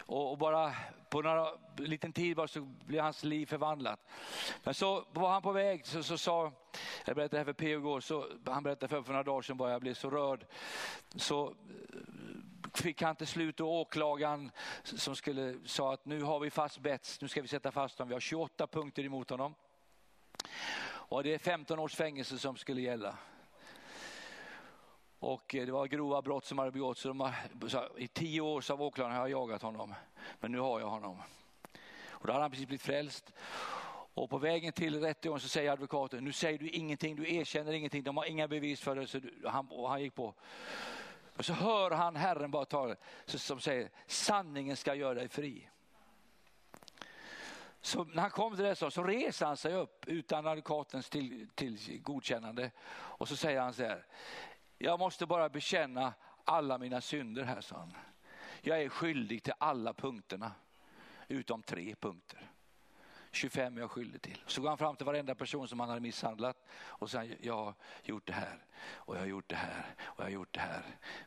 Och, 0.05 0.31
och 0.31 0.37
bara 0.37 0.73
på 1.09 1.21
några 1.21 1.49
liten 1.77 2.13
tid 2.13 2.35
bara 2.35 2.47
så 2.47 2.61
blev 2.61 3.03
hans 3.03 3.23
liv 3.23 3.45
förvandlat. 3.45 3.99
Men 4.63 4.73
så 4.73 5.05
var 5.11 5.29
han 5.29 5.41
på 5.41 5.51
väg, 5.51 5.87
så, 5.87 6.03
så 6.03 6.17
sa, 6.17 6.51
jag 7.05 7.15
berättade 7.15 7.29
det 7.29 7.37
här 7.37 7.45
för 7.45 7.53
P.O. 7.53 7.79
igår, 7.79 7.99
så, 7.99 8.27
han 8.45 8.63
berättade 8.63 8.87
för, 8.87 9.01
för 9.01 9.11
några 9.11 9.23
dagar 9.23 9.41
sedan 9.41 9.57
bara, 9.57 9.71
jag 9.71 9.81
blev 9.81 9.93
så 9.93 10.09
rörd. 10.09 10.45
Så 11.15 11.47
eh, 11.47 11.53
fick 12.73 13.01
han 13.01 13.15
till 13.15 13.27
slut 13.27 13.59
och 13.59 13.67
åklagaren 13.67 14.51
som 14.83 15.15
skulle, 15.15 15.55
sa 15.65 15.93
att 15.93 16.05
nu 16.05 16.21
har 16.21 16.39
vi 16.39 16.49
fast 16.49 16.79
bets, 16.79 17.21
nu 17.21 17.27
ska 17.27 17.41
vi 17.41 17.47
sätta 17.47 17.71
fast 17.71 17.99
honom. 17.99 18.09
Vi 18.09 18.15
har 18.15 18.19
28 18.19 18.67
punkter 18.67 19.03
emot 19.03 19.29
honom. 19.29 19.55
Och 20.85 21.23
det 21.23 21.33
är 21.33 21.37
15 21.37 21.79
års 21.79 21.95
fängelse 21.95 22.37
som 22.37 22.57
skulle 22.57 22.81
gälla. 22.81 23.17
Och 25.23 25.55
eh, 25.55 25.65
det 25.65 25.71
var 25.71 25.87
grova 25.87 26.21
brott 26.21 26.45
som 26.45 26.57
hade 26.57 26.71
begåtts. 26.71 27.01
Så 27.01 27.87
I 27.97 28.07
tio 28.07 28.41
år 28.41 28.61
sa 28.61 28.75
åklagaren 28.75 29.15
har 29.15 29.27
jag 29.27 29.41
jagat 29.41 29.61
honom, 29.61 29.93
men 30.39 30.51
nu 30.51 30.59
har 30.59 30.79
jag 30.79 30.87
honom. 30.87 31.17
Och 32.09 32.27
då 32.27 32.33
hade 32.33 32.43
han 32.43 32.51
precis 32.51 32.67
blivit 32.67 32.81
frälst. 32.81 33.33
Och 34.13 34.29
på 34.29 34.37
vägen 34.37 34.73
till 34.73 35.01
rättegången 35.01 35.39
så 35.39 35.47
säger 35.47 35.71
advokaten, 35.71 36.23
nu 36.23 36.31
säger 36.31 36.59
du 36.59 36.69
ingenting, 36.69 37.15
du 37.15 37.35
erkänner 37.35 37.71
ingenting, 37.71 38.03
de 38.03 38.17
har 38.17 38.25
inga 38.25 38.47
bevis 38.47 38.81
för 38.81 38.95
det. 38.95 39.07
Så 39.07 39.19
han, 39.45 39.67
och 39.67 39.89
han 39.89 40.01
gick 40.01 40.15
på. 40.15 40.33
Och 41.37 41.45
så 41.45 41.53
hör 41.53 41.91
han 41.91 42.15
Herren 42.15 42.51
bara 42.51 42.65
tala 42.65 42.95
som 43.25 43.59
säger, 43.59 43.89
sanningen 44.07 44.77
ska 44.77 44.95
göra 44.95 45.13
dig 45.13 45.29
fri. 45.29 45.69
Så 47.81 48.03
när 48.03 48.21
han 48.21 48.31
kom 48.31 48.55
till 48.55 48.65
det 48.65 48.75
så, 48.75 48.91
så 48.91 49.03
reser 49.03 49.45
han 49.45 49.57
sig 49.57 49.73
upp 49.73 50.07
utan 50.07 50.47
advokatens 50.47 51.09
till, 51.09 51.47
till 51.55 52.01
godkännande 52.01 52.71
och 52.91 53.27
så 53.27 53.35
säger 53.35 53.61
han 53.61 53.73
så 53.73 53.83
här, 53.83 54.05
jag 54.77 54.99
måste 54.99 55.25
bara 55.25 55.49
bekänna 55.49 56.13
alla 56.45 56.77
mina 56.77 57.01
synder 57.01 57.43
här, 57.43 57.61
sa 57.61 57.77
han. 57.77 57.93
Jag 58.61 58.81
är 58.81 58.89
skyldig 58.89 59.43
till 59.43 59.53
alla 59.57 59.93
punkterna, 59.93 60.51
utom 61.27 61.63
tre 61.63 61.95
punkter. 61.95 62.49
25 63.31 63.77
är 63.77 63.81
jag 63.81 63.91
skyldig 63.91 64.21
till. 64.21 64.43
Så 64.47 64.61
går 64.61 64.69
han 64.69 64.77
fram 64.77 64.95
till 64.95 65.05
varenda 65.05 65.35
person 65.35 65.67
som 65.67 65.79
han 65.79 65.89
hade 65.89 66.01
misshandlat 66.01 66.57
och 66.73 67.09
säger, 67.09 67.37
jag 67.41 67.55
har 67.55 67.73
gjort 68.03 68.27
det 68.27 68.33
här 68.33 68.65
och 68.85 69.15
jag 69.15 69.19
har 69.19 69.27
gjort 69.27 69.49
det 69.49 69.55
här 69.55 69.95
och 70.03 70.19
jag 70.19 70.25
har 70.25 70.31
gjort 70.31 70.53
det 70.53 70.59
här 70.59 70.83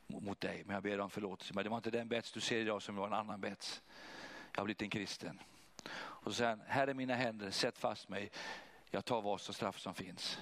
mot 0.06 0.40
dig. 0.40 0.62
Men 0.64 0.74
jag 0.74 0.82
ber 0.82 1.00
om 1.00 1.10
förlåtelse. 1.10 1.54
Men 1.54 1.64
det 1.64 1.70
var 1.70 1.76
inte 1.76 1.90
den 1.90 2.08
bets 2.08 2.32
du 2.32 2.40
ser 2.40 2.58
idag 2.58 2.82
som 2.82 2.96
var 2.96 3.06
en 3.06 3.12
annan 3.12 3.40
bets. 3.40 3.82
Jag 4.52 4.60
har 4.60 4.64
blivit 4.64 4.82
en 4.82 4.90
kristen. 4.90 5.40
Och 5.98 6.34
sen, 6.34 6.62
här 6.66 6.88
är 6.88 6.94
mina 6.94 7.14
händer, 7.14 7.50
sätt 7.50 7.78
fast 7.78 8.08
mig. 8.08 8.30
Jag 8.90 9.04
tar 9.04 9.22
vad 9.22 9.40
som 9.40 9.54
straff 9.54 9.78
som 9.78 9.94
finns. 9.94 10.38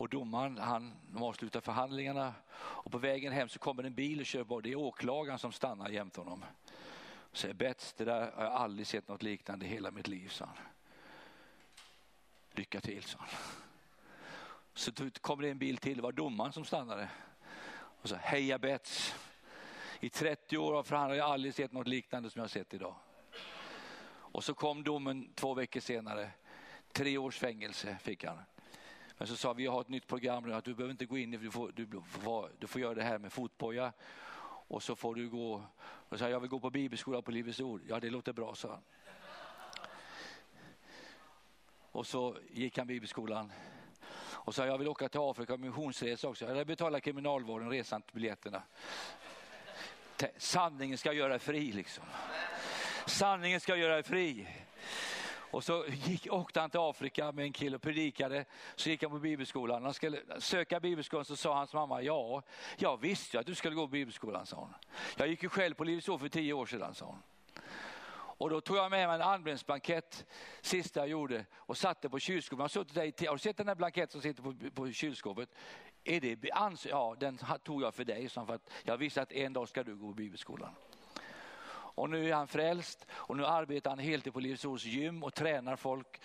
Och 0.00 0.08
domaren 0.08 0.58
han 0.58 0.92
avslutar 1.16 1.60
förhandlingarna 1.60 2.34
och 2.56 2.92
på 2.92 2.98
vägen 2.98 3.32
hem 3.32 3.48
så 3.48 3.58
kommer 3.58 3.84
en 3.84 3.94
bil 3.94 4.20
och 4.20 4.26
kör 4.26 4.44
på. 4.44 4.60
Det 4.60 4.72
är 4.72 4.76
åklagaren 4.76 5.38
som 5.38 5.52
stannar 5.52 5.88
jämte 5.88 6.20
honom. 6.20 6.44
Och 7.30 7.36
säger 7.36 7.54
Bets, 7.54 7.92
det 7.92 8.04
där 8.04 8.32
har 8.32 8.44
jag 8.44 8.52
aldrig 8.52 8.86
sett 8.86 9.08
något 9.08 9.22
liknande 9.22 9.66
i 9.66 9.68
hela 9.68 9.90
mitt 9.90 10.08
liv, 10.08 10.28
sa 10.28 10.44
han. 10.44 10.56
Lycka 12.52 12.80
till, 12.80 13.02
sa 13.02 13.18
han. 13.18 13.28
Så 14.74 14.92
kommer 15.20 15.42
det 15.42 15.50
en 15.50 15.58
bil 15.58 15.76
till, 15.76 15.96
det 15.96 16.02
var 16.02 16.12
domaren 16.12 16.52
som 16.52 16.64
stannade. 16.64 17.08
Och 17.72 18.08
sa, 18.08 18.16
heja 18.16 18.58
Bets. 18.58 19.14
I 20.00 20.10
30 20.10 20.58
år 20.58 20.82
för 20.82 20.96
han 20.96 21.08
har 21.08 21.16
jag 21.16 21.30
aldrig 21.30 21.54
sett 21.54 21.72
något 21.72 21.88
liknande 21.88 22.30
som 22.30 22.38
jag 22.38 22.44
har 22.44 22.48
sett 22.48 22.74
idag. 22.74 22.94
Och 24.10 24.44
så 24.44 24.54
kom 24.54 24.84
domen 24.84 25.32
två 25.34 25.54
veckor 25.54 25.80
senare. 25.80 26.30
Tre 26.92 27.18
års 27.18 27.38
fängelse 27.38 27.98
fick 28.02 28.24
han. 28.24 28.38
Men 29.20 29.26
så 29.26 29.36
sa 29.36 29.52
vi 29.52 29.66
har 29.66 29.80
ett 29.80 29.88
nytt 29.88 30.06
program 30.06 30.44
nu 30.44 30.54
att 30.54 30.64
du 30.64 30.74
behöver 30.74 30.90
inte 30.90 31.06
gå 31.06 31.18
in, 31.18 31.30
du 31.30 31.50
får, 31.50 31.72
du, 31.72 32.02
får, 32.10 32.50
du 32.58 32.66
får 32.66 32.80
göra 32.80 32.94
det 32.94 33.02
här 33.02 33.18
med 33.18 33.32
fotboja 33.32 33.92
och 34.42 34.82
så 34.82 34.96
får 34.96 35.14
du 35.14 35.28
gå. 35.28 35.64
Och 35.80 36.18
sa, 36.18 36.28
jag 36.28 36.40
vill 36.40 36.50
gå 36.50 36.60
på 36.60 36.70
bibelskola 36.70 37.22
på 37.22 37.30
Livets 37.30 37.60
Ord. 37.60 37.82
Ja 37.88 38.00
det 38.00 38.10
låter 38.10 38.32
bra 38.32 38.54
sa 38.54 38.68
han. 38.68 38.82
Och 41.92 42.06
så 42.06 42.36
gick 42.50 42.78
han 42.78 42.86
bibelskolan 42.86 43.52
och 44.22 44.54
så 44.54 44.62
sa 44.62 44.66
jag 44.66 44.78
vill 44.78 44.88
åka 44.88 45.08
till 45.08 45.20
Afrika 45.20 45.56
missionsresa 45.56 46.28
också. 46.28 46.54
Jag 46.54 46.66
betalar 46.66 47.00
kriminalvården 47.00 47.70
resan 47.70 48.02
till 48.02 48.14
biljetterna. 48.14 48.62
Sanningen 50.36 50.98
ska 50.98 51.12
göra 51.12 51.28
dig 51.28 51.38
fri 51.38 51.72
liksom. 51.72 52.04
Sanningen 53.06 53.60
ska 53.60 53.76
göra 53.76 53.94
dig 53.94 54.02
fri. 54.02 54.48
Och 55.50 55.64
så 55.64 55.84
gick, 55.88 56.32
åkte 56.32 56.60
han 56.60 56.70
till 56.70 56.80
Afrika 56.80 57.32
med 57.32 57.44
en 57.44 57.52
kille 57.52 57.76
och 57.76 57.82
predikade. 57.82 58.44
Så 58.76 58.90
gick 58.90 59.02
han 59.02 59.10
på 59.10 59.18
bibelskolan. 59.18 59.84
Han 59.84 59.94
skulle 59.94 60.20
söka 60.38 60.80
bibelskolan 60.80 61.24
så 61.24 61.36
sa 61.36 61.54
hans 61.54 61.72
mamma, 61.72 62.02
ja, 62.02 62.42
jag 62.76 63.00
visste 63.00 63.36
ju 63.36 63.40
att 63.40 63.46
du 63.46 63.54
skulle 63.54 63.74
gå 63.74 63.86
på 63.86 63.90
bibelskolan, 63.90 64.46
sa 64.46 64.56
hon. 64.56 64.74
Jag 65.16 65.28
gick 65.28 65.42
ju 65.42 65.48
själv 65.48 65.74
på 65.74 65.84
Livets 65.84 66.08
Ord 66.08 66.20
för 66.20 66.28
tio 66.28 66.52
år 66.52 66.66
sedan, 66.66 66.94
sa 66.94 67.06
hon. 67.06 67.22
Och 68.40 68.50
då 68.50 68.60
tog 68.60 68.76
jag 68.76 68.90
med 68.90 69.08
mig 69.08 69.14
en 69.14 69.22
anbränningsblankett, 69.22 70.26
sista 70.60 71.00
jag 71.00 71.08
gjorde, 71.08 71.46
och 71.54 71.76
satte 71.76 72.08
på 72.08 72.18
kylskåpet. 72.18 72.58
Jag 72.58 72.64
har, 72.64 72.68
suttit 72.68 72.94
där 72.94 73.22
i, 73.22 73.26
har 73.26 73.34
du 73.34 73.38
sett 73.38 73.56
den 73.56 73.66
där 73.66 73.74
blanketten 73.74 74.12
som 74.12 74.20
sitter 74.20 74.42
på, 74.42 74.54
på 74.74 74.92
kylskåpet? 74.92 75.48
Är 76.04 76.20
det, 76.20 76.38
ja, 76.88 77.16
den 77.20 77.38
tog 77.62 77.82
jag 77.82 77.94
för 77.94 78.04
dig, 78.04 78.28
för 78.28 78.54
att 78.54 78.70
jag 78.82 78.96
visste 78.96 79.22
att 79.22 79.32
en 79.32 79.52
dag 79.52 79.68
ska 79.68 79.84
du 79.84 79.96
gå 79.96 80.06
på 80.06 80.14
bibelskolan. 80.14 80.74
Och 82.00 82.10
nu 82.10 82.28
är 82.28 82.34
han 82.34 82.48
frälst 82.48 83.06
och 83.10 83.36
nu 83.36 83.46
arbetar 83.46 83.90
han 83.90 83.98
heltid 83.98 84.32
på 84.32 84.40
Livets 84.40 84.64
Ords 84.64 84.84
gym 84.84 85.22
och 85.22 85.34
tränar 85.34 85.76
folk. 85.76 86.20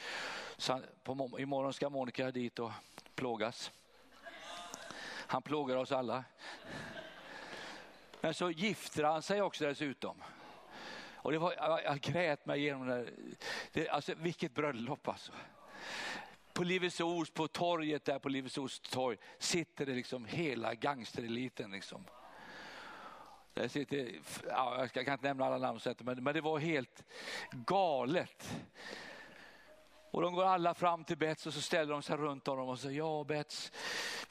Så 0.58 0.82
på, 1.04 1.40
imorgon 1.40 1.74
ska 1.74 1.90
Monica 1.90 2.32
dit 2.32 2.60
och 2.60 2.72
plågas. 3.16 3.72
Han 5.28 5.42
plågar 5.42 5.76
oss 5.76 5.92
alla. 5.92 6.24
Men 8.22 8.34
så 8.34 8.52
gifter 8.52 9.04
han 9.04 9.22
sig 9.22 9.42
också 9.42 9.66
dessutom. 9.66 10.24
Och 11.16 11.32
det 11.32 11.38
var, 11.38 11.54
jag, 11.58 11.84
jag 11.84 12.00
grät 12.00 12.46
mig 12.46 12.60
igenom 12.60 12.88
det. 12.88 13.10
det 13.72 13.90
alltså, 13.90 14.14
vilket 14.18 14.54
bröllop 14.54 15.08
alltså. 15.08 15.32
På 16.54 16.64
Livets 16.64 17.00
Ords, 17.00 17.32
på 17.32 17.48
torget 17.48 18.06
där 18.06 18.20
på 18.20 18.30
Livets 18.30 18.58
Ords 18.58 18.80
torg 18.80 19.18
sitter 19.40 19.86
det 19.86 19.94
liksom 19.94 20.26
hela 20.26 20.74
gangstereliten. 20.74 21.72
Liksom. 21.72 22.06
Där 23.56 23.68
sitter, 23.68 24.12
ja, 24.50 24.88
jag 24.94 25.06
kan 25.06 25.14
inte 25.14 25.28
nämna 25.28 25.46
alla 25.46 25.58
namn, 25.58 25.80
men, 26.00 26.24
men 26.24 26.34
det 26.34 26.42
var 26.42 26.60
helt 26.60 27.04
galet. 27.52 28.58
Och 30.12 30.22
de 30.22 30.34
går 30.34 30.44
alla 30.44 30.74
fram 30.74 31.04
till 31.04 31.18
Bets 31.18 31.48
och 31.48 31.54
så 31.54 31.62
ställer 31.62 31.94
de 31.94 32.02
sig 32.02 32.18
runt 32.18 32.48
honom 32.48 32.70
och 32.70 32.80
säger, 32.80 32.98
ja 32.98 33.24
Bets, 33.24 33.72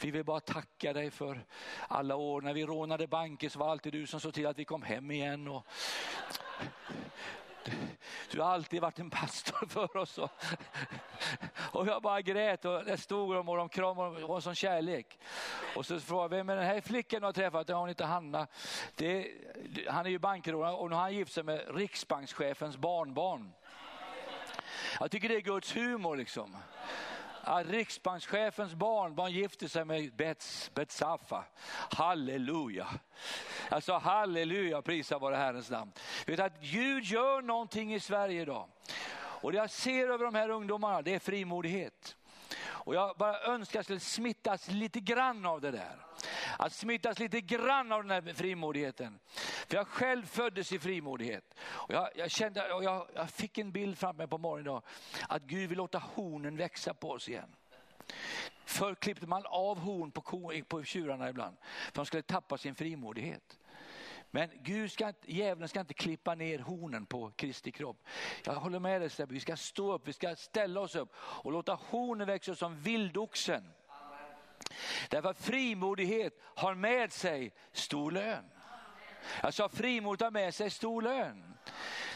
vi 0.00 0.10
vill 0.10 0.24
bara 0.24 0.40
tacka 0.40 0.92
dig 0.92 1.10
för 1.10 1.44
alla 1.88 2.16
år. 2.16 2.40
När 2.40 2.54
vi 2.54 2.66
rånade 2.66 3.06
banker 3.06 3.48
så 3.48 3.58
var 3.58 3.66
det 3.66 3.72
alltid 3.72 3.92
du 3.92 4.06
som 4.06 4.20
såg 4.20 4.34
till 4.34 4.46
att 4.46 4.58
vi 4.58 4.64
kom 4.64 4.82
hem 4.82 5.10
igen. 5.10 5.48
Och 5.48 5.66
du 8.30 8.40
har 8.40 8.48
alltid 8.48 8.80
varit 8.80 8.98
en 8.98 9.10
pastor 9.10 9.66
för 9.68 9.96
oss. 9.96 10.18
Och 11.56 11.86
jag 11.86 12.02
bara 12.02 12.20
grät 12.20 12.64
och 12.64 12.84
där 12.84 12.96
stod 12.96 13.34
de 13.34 13.48
och 13.48 13.56
de 13.56 13.68
kramade 13.68 14.24
och 14.24 14.36
en 14.36 14.42
sån 14.42 14.54
kärlek. 14.54 15.18
Och 15.76 15.86
så 15.86 16.00
frågade 16.00 16.36
jag, 16.36 16.44
vem 16.44 16.48
är 16.48 16.56
den 16.56 16.64
här 16.64 16.80
flickan 16.80 17.20
du 17.20 17.26
har 17.26 17.32
träffat? 17.32 17.68
Ja, 17.68 17.76
hon 17.76 17.88
heter 17.88 18.04
Hanna. 18.04 18.46
Det, 18.94 19.30
han 19.88 20.06
är 20.06 20.10
ju 20.10 20.18
bankrånare 20.18 20.74
och 20.74 20.90
nu 20.90 20.96
har 20.96 21.02
han 21.02 21.14
gift 21.14 21.32
sig 21.32 21.42
med 21.42 21.76
riksbankschefens 21.76 22.76
barnbarn. 22.76 23.52
Jag 25.00 25.10
tycker 25.10 25.28
det 25.28 25.36
är 25.36 25.40
Guds 25.40 25.76
humor 25.76 26.16
liksom 26.16 26.56
att 27.46 27.66
riksbankschefens 27.66 28.74
barnbarn 28.74 29.32
gifte 29.32 29.68
sig 29.68 29.84
med 29.84 30.12
Bets, 30.16 30.70
Betsafa. 30.74 31.44
Halleluja. 31.90 32.86
Alltså 33.68 33.92
halleluja, 33.92 34.82
prisa 34.82 35.18
vare 35.18 35.36
Herrens 35.36 35.70
namn. 35.70 35.92
Vet 36.26 36.40
att 36.40 36.60
Gud 36.60 37.04
gör 37.04 37.42
någonting 37.42 37.94
i 37.94 38.00
Sverige 38.00 38.42
idag. 38.42 38.68
Och 39.16 39.52
det 39.52 39.58
jag 39.58 39.70
ser 39.70 40.08
över 40.08 40.24
de 40.24 40.34
här 40.34 40.48
ungdomarna, 40.48 41.02
det 41.02 41.14
är 41.14 41.18
frimodighet. 41.18 42.16
Och 42.84 42.94
jag 42.94 43.16
bara 43.16 43.40
önskar 43.40 43.70
att 43.70 43.74
jag 43.74 43.84
skulle 43.84 44.00
smittas 44.00 44.68
lite 44.68 45.00
grann 45.00 45.46
av 45.46 45.60
det 45.60 45.70
där. 45.70 45.96
Att 46.58 46.72
smittas 46.72 47.18
lite 47.18 47.40
grann 47.40 47.92
av 47.92 48.04
den 48.04 48.10
här 48.10 48.34
frimodigheten. 48.34 49.18
För 49.68 49.76
jag 49.76 49.88
själv 49.88 50.26
föddes 50.26 50.72
i 50.72 50.78
frimodighet. 50.78 51.54
Och 51.60 51.94
jag, 51.94 52.08
jag 52.14 52.30
kände, 52.30 52.72
och 52.72 52.84
jag, 52.84 53.08
jag, 53.14 53.30
fick 53.30 53.58
en 53.58 53.72
bild 53.72 53.98
framför 53.98 54.18
mig 54.18 54.28
på 54.28 54.38
morgonen 54.38 54.66
idag, 54.66 54.82
att 55.28 55.42
Gud 55.42 55.68
vill 55.68 55.78
låta 55.78 55.98
hornen 55.98 56.56
växa 56.56 56.94
på 56.94 57.10
oss 57.10 57.28
igen. 57.28 57.56
Förr 58.64 58.94
klippte 58.94 59.26
man 59.26 59.46
av 59.46 59.78
horn 59.78 60.10
på, 60.10 60.20
ko, 60.20 60.52
på 60.68 60.84
tjurarna 60.84 61.28
ibland, 61.28 61.56
för 61.86 61.94
de 61.94 62.06
skulle 62.06 62.22
tappa 62.22 62.58
sin 62.58 62.74
frimodighet. 62.74 63.58
Men 64.30 64.50
Gud 64.62 64.92
ska 64.92 65.08
inte, 65.08 65.32
djävulen 65.32 65.68
ska 65.68 65.80
inte 65.80 65.94
klippa 65.94 66.34
ner 66.34 66.58
hornen 66.58 67.06
på 67.06 67.30
Kristi 67.30 67.72
kropp. 67.72 68.06
Jag 68.44 68.54
håller 68.54 68.78
med 68.78 69.00
dig 69.00 69.10
Stebbe, 69.10 69.34
vi 69.34 69.40
ska 69.40 69.56
stå 69.56 69.92
upp, 69.92 70.08
vi 70.08 70.12
ska 70.12 70.36
ställa 70.36 70.80
oss 70.80 70.94
upp 70.94 71.14
och 71.16 71.52
låta 71.52 71.74
hornen 71.74 72.26
växa 72.26 72.54
som 72.54 72.76
vildoxen. 72.76 73.72
Därför 75.10 75.28
att 75.28 75.38
frimodighet 75.38 76.40
har 76.42 76.74
med 76.74 77.12
sig 77.12 77.52
stor 77.72 78.10
lön. 78.10 78.44
Jag 79.42 79.54
sa 79.54 79.68
frimodigt 79.68 80.22
har 80.22 80.30
med 80.30 80.54
sig 80.54 80.70
stor 80.70 81.02
lön. 81.02 81.54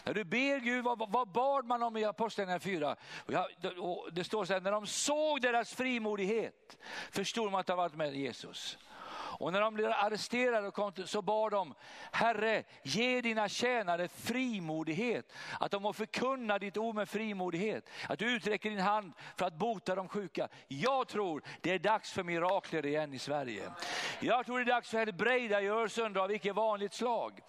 När 0.04 0.14
du 0.14 0.24
ber 0.24 0.60
Gud, 0.60 0.84
vad, 0.84 1.10
vad 1.10 1.28
bad 1.28 1.64
man 1.64 1.82
om 1.82 1.96
i 1.96 2.04
Apostlagärningarna 2.04 2.60
4? 2.60 2.96
det 4.12 4.24
står 4.24 4.44
så 4.44 4.52
här, 4.52 4.60
när 4.60 4.72
de 4.72 4.86
såg 4.86 5.40
deras 5.40 5.74
frimodighet 5.74 6.78
förstod 7.10 7.46
de 7.46 7.54
att 7.54 7.66
de 7.66 7.76
varit 7.76 7.94
med 7.94 8.14
Jesus. 8.14 8.78
Och 9.38 9.52
när 9.52 9.60
de 9.60 9.74
blev 9.74 9.92
arresterade 9.92 10.70
kom, 10.70 10.92
så 11.06 11.22
bad 11.22 11.52
de, 11.52 11.74
Herre 12.12 12.64
ge 12.82 13.20
dina 13.20 13.48
tjänare 13.48 14.08
frimodighet, 14.08 15.32
att 15.60 15.70
de 15.70 15.82
må 15.82 15.92
förkunna 15.92 16.58
ditt 16.58 16.76
ord 16.76 16.94
med 16.94 17.08
frimodighet. 17.08 17.90
Att 18.08 18.18
du 18.18 18.34
uträcker 18.36 18.70
din 18.70 18.78
hand 18.78 19.12
för 19.36 19.46
att 19.46 19.54
bota 19.54 19.94
de 19.94 20.08
sjuka. 20.08 20.48
Jag 20.68 21.08
tror 21.08 21.42
det 21.60 21.72
är 21.72 21.78
dags 21.78 22.12
för 22.12 22.22
mirakler 22.22 22.86
igen 22.86 23.14
i 23.14 23.18
Sverige. 23.18 23.70
Jag 24.20 24.46
tror 24.46 24.58
det 24.58 24.64
är 24.64 24.74
dags 24.74 24.90
för 24.90 24.98
helbrägdagörelsen 24.98 26.16
av 26.16 26.32
icke 26.32 26.52
vanligt 26.52 26.94
slag. 26.94 27.40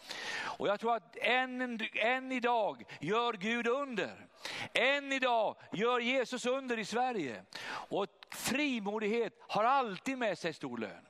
Och 0.41 0.67
jag 0.67 0.79
tror 0.79 0.95
att 0.95 1.17
än, 1.21 1.79
än 1.93 2.31
idag 2.31 2.83
gör 2.99 3.33
Gud 3.33 3.67
under. 3.67 4.27
Än 4.73 5.11
idag 5.11 5.55
gör 5.71 5.99
Jesus 5.99 6.45
under 6.45 6.79
i 6.79 6.85
Sverige. 6.85 7.43
Och 7.69 8.07
frimodighet 8.31 9.33
har 9.47 9.63
alltid 9.63 10.17
med 10.17 10.37
sig 10.37 10.53
stor 10.53 10.77
lön. 10.77 11.08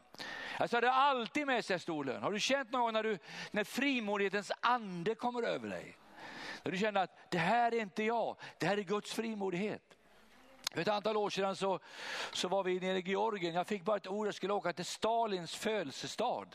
Alltså 0.59 0.81
det 0.81 0.91
alltid 0.91 1.47
med 1.47 1.65
sig 1.65 1.79
stor 1.79 2.03
lön. 2.03 2.23
Har 2.23 2.31
du 2.31 2.39
känt 2.39 2.71
någon 2.71 2.81
gång 2.81 2.93
när, 2.93 3.03
du, 3.03 3.17
när 3.51 3.63
frimodighetens 3.63 4.51
ande 4.61 5.15
kommer 5.15 5.43
över 5.43 5.69
dig? 5.69 5.97
När 6.63 6.71
du 6.71 6.77
känner 6.77 7.03
att 7.03 7.31
det 7.31 7.37
här 7.37 7.73
är 7.73 7.79
inte 7.79 8.03
jag, 8.03 8.35
det 8.57 8.65
här 8.65 8.77
är 8.77 8.81
Guds 8.81 9.13
frimodighet. 9.13 9.81
För 10.73 10.81
ett 10.81 10.87
antal 10.87 11.17
år 11.17 11.29
sedan 11.29 11.55
så, 11.55 11.79
så 12.33 12.47
var 12.47 12.63
vi 12.63 12.79
nere 12.79 12.97
i 12.97 13.01
Georgien. 13.01 13.53
Jag 13.53 13.67
fick 13.67 13.83
bara 13.83 13.97
ett 13.97 14.07
ord, 14.07 14.27
jag 14.27 14.35
skulle 14.35 14.53
åka 14.53 14.73
till 14.73 14.85
Stalins 14.85 15.55
födelsestad 15.55 16.47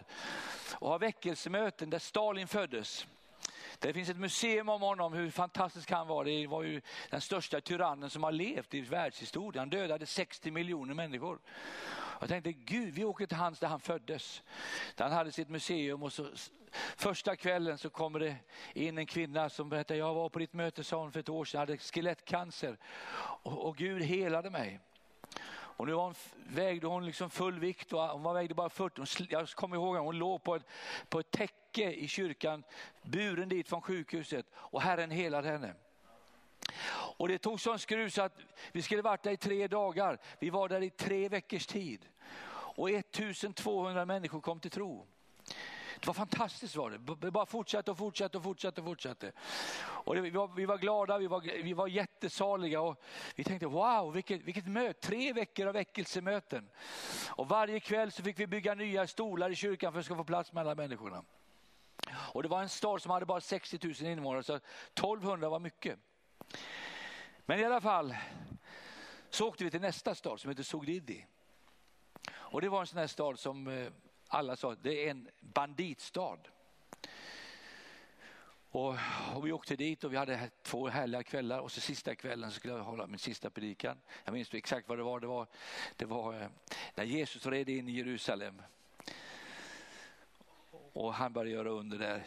och 0.75 0.89
ha 0.89 0.99
väckelsemöten 0.99 1.91
där 1.91 1.99
Stalin 1.99 2.49
föddes. 2.49 3.07
Det 3.85 3.93
finns 3.93 4.09
ett 4.09 4.17
museum 4.17 4.69
om 4.69 4.83
honom, 4.83 5.13
hur 5.13 5.31
fantastisk 5.31 5.91
han 5.91 6.07
var. 6.07 6.25
Det 6.25 6.47
var 6.47 6.63
ju 6.63 6.81
den 7.11 7.21
största 7.21 7.61
tyrannen 7.61 8.11
som 8.11 8.23
har 8.23 8.33
levt 8.33 8.75
i 8.75 8.81
världshistorien. 8.81 9.59
Han 9.59 9.71
dödade 9.71 10.07
60 10.07 10.51
miljoner 10.51 10.95
människor. 10.95 11.39
Jag 12.21 12.29
tänkte, 12.29 12.53
Gud, 12.53 12.95
vi 12.95 13.05
åker 13.05 13.27
till 13.27 13.37
hans 13.37 13.59
där 13.59 13.69
han 13.69 13.81
föddes. 13.81 14.43
Där 14.95 15.05
han 15.05 15.13
hade 15.13 15.33
sitt 15.33 15.49
museum 15.49 16.03
och 16.03 16.13
så 16.13 16.29
första 16.97 17.37
kvällen 17.37 17.79
så 17.79 17.91
kommer 17.91 18.19
det 18.19 18.37
in 18.75 18.99
en 18.99 19.07
kvinna 19.07 19.51
som 19.51 19.69
berättar, 19.69 19.95
jag 19.95 20.15
var 20.15 20.29
på 20.29 20.39
ditt 20.39 20.53
möte 20.53 20.85
sa 20.85 21.01
hon 21.01 21.13
för 21.13 21.21
ett 21.21 21.29
år 21.29 21.45
sedan, 21.45 21.59
jag 21.59 21.67
hade 21.67 21.79
skelettcancer 21.79 22.79
och, 23.43 23.67
och 23.67 23.77
Gud 23.77 24.03
helade 24.03 24.51
mig. 24.51 24.81
Och 25.77 25.87
nu 25.87 25.95
hon, 25.95 26.15
vägde 26.47 26.87
hon 26.87 27.07
liksom 27.07 27.31
full 27.31 27.59
vikt 27.59 27.93
och 27.93 28.01
hon 28.01 28.23
var 28.23 28.35
vägde 28.35 28.55
bara 28.55 28.69
40. 28.69 29.01
Hon, 29.01 29.27
jag 29.31 29.49
kommer 29.49 29.77
ihåg 29.77 29.97
att 29.97 30.03
hon 30.03 30.19
låg 30.19 30.43
på 30.43 30.55
ett, 30.55 30.67
på 31.09 31.21
ett 31.21 31.31
täcke 31.31 31.93
i 31.93 32.09
kyrkan, 32.09 32.65
buren 33.03 33.49
dit 33.49 33.69
från 33.69 33.83
sjukhuset 33.83 34.47
och 34.55 34.83
Herren 34.83 35.11
helade 35.11 35.49
henne. 35.49 35.75
Och 37.17 37.29
det 37.29 37.39
tog 37.39 37.61
sån 37.61 37.79
skruv 37.79 38.09
så 38.09 38.23
att 38.23 38.39
vi 38.73 38.83
skulle 38.83 39.03
varit 39.03 39.23
där 39.23 39.31
i 39.31 39.37
tre 39.37 39.69
dagar. 39.69 40.19
Vi 40.39 40.51
var 40.51 40.69
där 40.69 40.83
i 40.83 40.91
tre 40.91 41.29
veckors 41.29 41.67
tid. 41.67 42.09
Och 42.77 42.91
1200 42.91 44.05
människor 44.05 44.41
kom 44.41 44.61
till 44.61 44.71
tro. 44.71 45.07
Det 46.01 46.07
var 46.07 46.15
fantastiskt 46.15 46.77
var 46.77 46.91
det. 46.91 47.17
Det 47.21 47.31
bara 47.31 47.47
fortsatte 47.47 47.91
och 47.91 47.99
fortsatte 47.99 48.37
och 48.37 48.45
fortsatte 48.45 48.81
och 48.81 48.87
fortsatte. 48.87 49.33
Och 49.81 50.15
det, 50.15 50.21
vi, 50.21 50.31
var, 50.31 50.49
vi 50.57 50.67
var 50.67 50.79
glada, 50.79 51.19
vi 51.19 51.27
var, 51.27 51.63
vi 51.63 51.73
var 51.73 51.89
jättesaliga 51.89 52.81
och 52.81 53.03
vi 53.35 53.45
tänkte 53.45 53.67
wow 53.67 54.13
vilket, 54.13 54.43
vilket 54.43 54.67
möte, 54.67 55.01
tre 55.01 55.33
veckor 55.33 55.67
av 55.67 55.75
väckelsemöten. 55.75 56.69
Och 57.29 57.49
varje 57.49 57.81
kväll 57.81 58.13
så 58.13 58.23
fick 58.23 58.39
vi 58.39 58.47
bygga 58.47 58.75
nya 58.75 59.07
stolar 59.07 59.51
i 59.51 59.55
kyrkan 59.55 59.93
för 59.93 60.01
att 60.01 60.07
få 60.07 60.25
plats 60.25 60.53
med 60.53 60.61
alla 60.61 60.75
människorna. 60.75 61.25
Och 62.13 62.43
det 62.43 62.49
var 62.49 62.63
en 62.63 62.69
stad 62.69 63.03
som 63.03 63.11
hade 63.11 63.27
bara 63.27 63.41
60 63.41 63.79
000 63.83 64.13
invånare 64.13 64.43
så 64.43 64.55
1200 64.55 65.49
var 65.49 65.61
mycket. 65.61 65.99
Men 67.47 67.61
i 67.61 67.65
alla 67.65 67.81
fall 67.81 68.17
så 69.31 69.49
åkte 69.49 69.65
vi 69.65 69.71
till 69.71 69.81
nästa 69.81 70.15
stad 70.15 70.41
som 70.41 70.51
heter 70.51 70.63
Sogdidi. 70.63 71.27
Och 72.33 72.61
det 72.61 72.69
var 72.69 72.81
en 72.81 72.87
sån 72.87 72.99
här 72.99 73.07
stad 73.07 73.39
som 73.39 73.69
eh, 73.69 73.93
alla 74.35 74.57
sa, 74.57 74.75
det 74.75 75.07
är 75.07 75.11
en 75.11 75.29
banditstad. 75.41 76.39
Och, 78.71 78.97
och, 79.35 79.47
vi 79.47 79.53
åkte 79.53 79.77
dit 79.77 80.05
och 80.05 80.13
vi 80.13 80.17
hade 80.17 80.51
två 80.63 80.89
härliga 80.89 81.23
kvällar 81.23 81.59
och 81.59 81.73
så 81.73 81.81
sista 81.81 82.15
kvällen 82.15 82.51
så 82.51 82.57
skulle 82.57 82.75
jag 82.75 82.85
hålla 82.85 83.07
min 83.07 83.19
sista 83.19 83.51
predikan. 83.51 84.01
Jag 84.25 84.33
minns 84.33 84.55
exakt 84.55 84.89
vad 84.89 84.99
det 84.99 85.03
var. 85.03 85.21
Det 85.21 85.27
var, 85.27 85.47
det 85.97 86.05
var 86.05 86.35
eh, 86.35 86.49
när 86.95 87.05
Jesus 87.05 87.47
red 87.47 87.69
in 87.69 87.89
i 87.89 87.93
Jerusalem. 87.93 88.63
Och 90.93 91.15
han 91.15 91.33
började 91.33 91.51
göra 91.51 91.71
under 91.71 91.99
där 91.99 92.25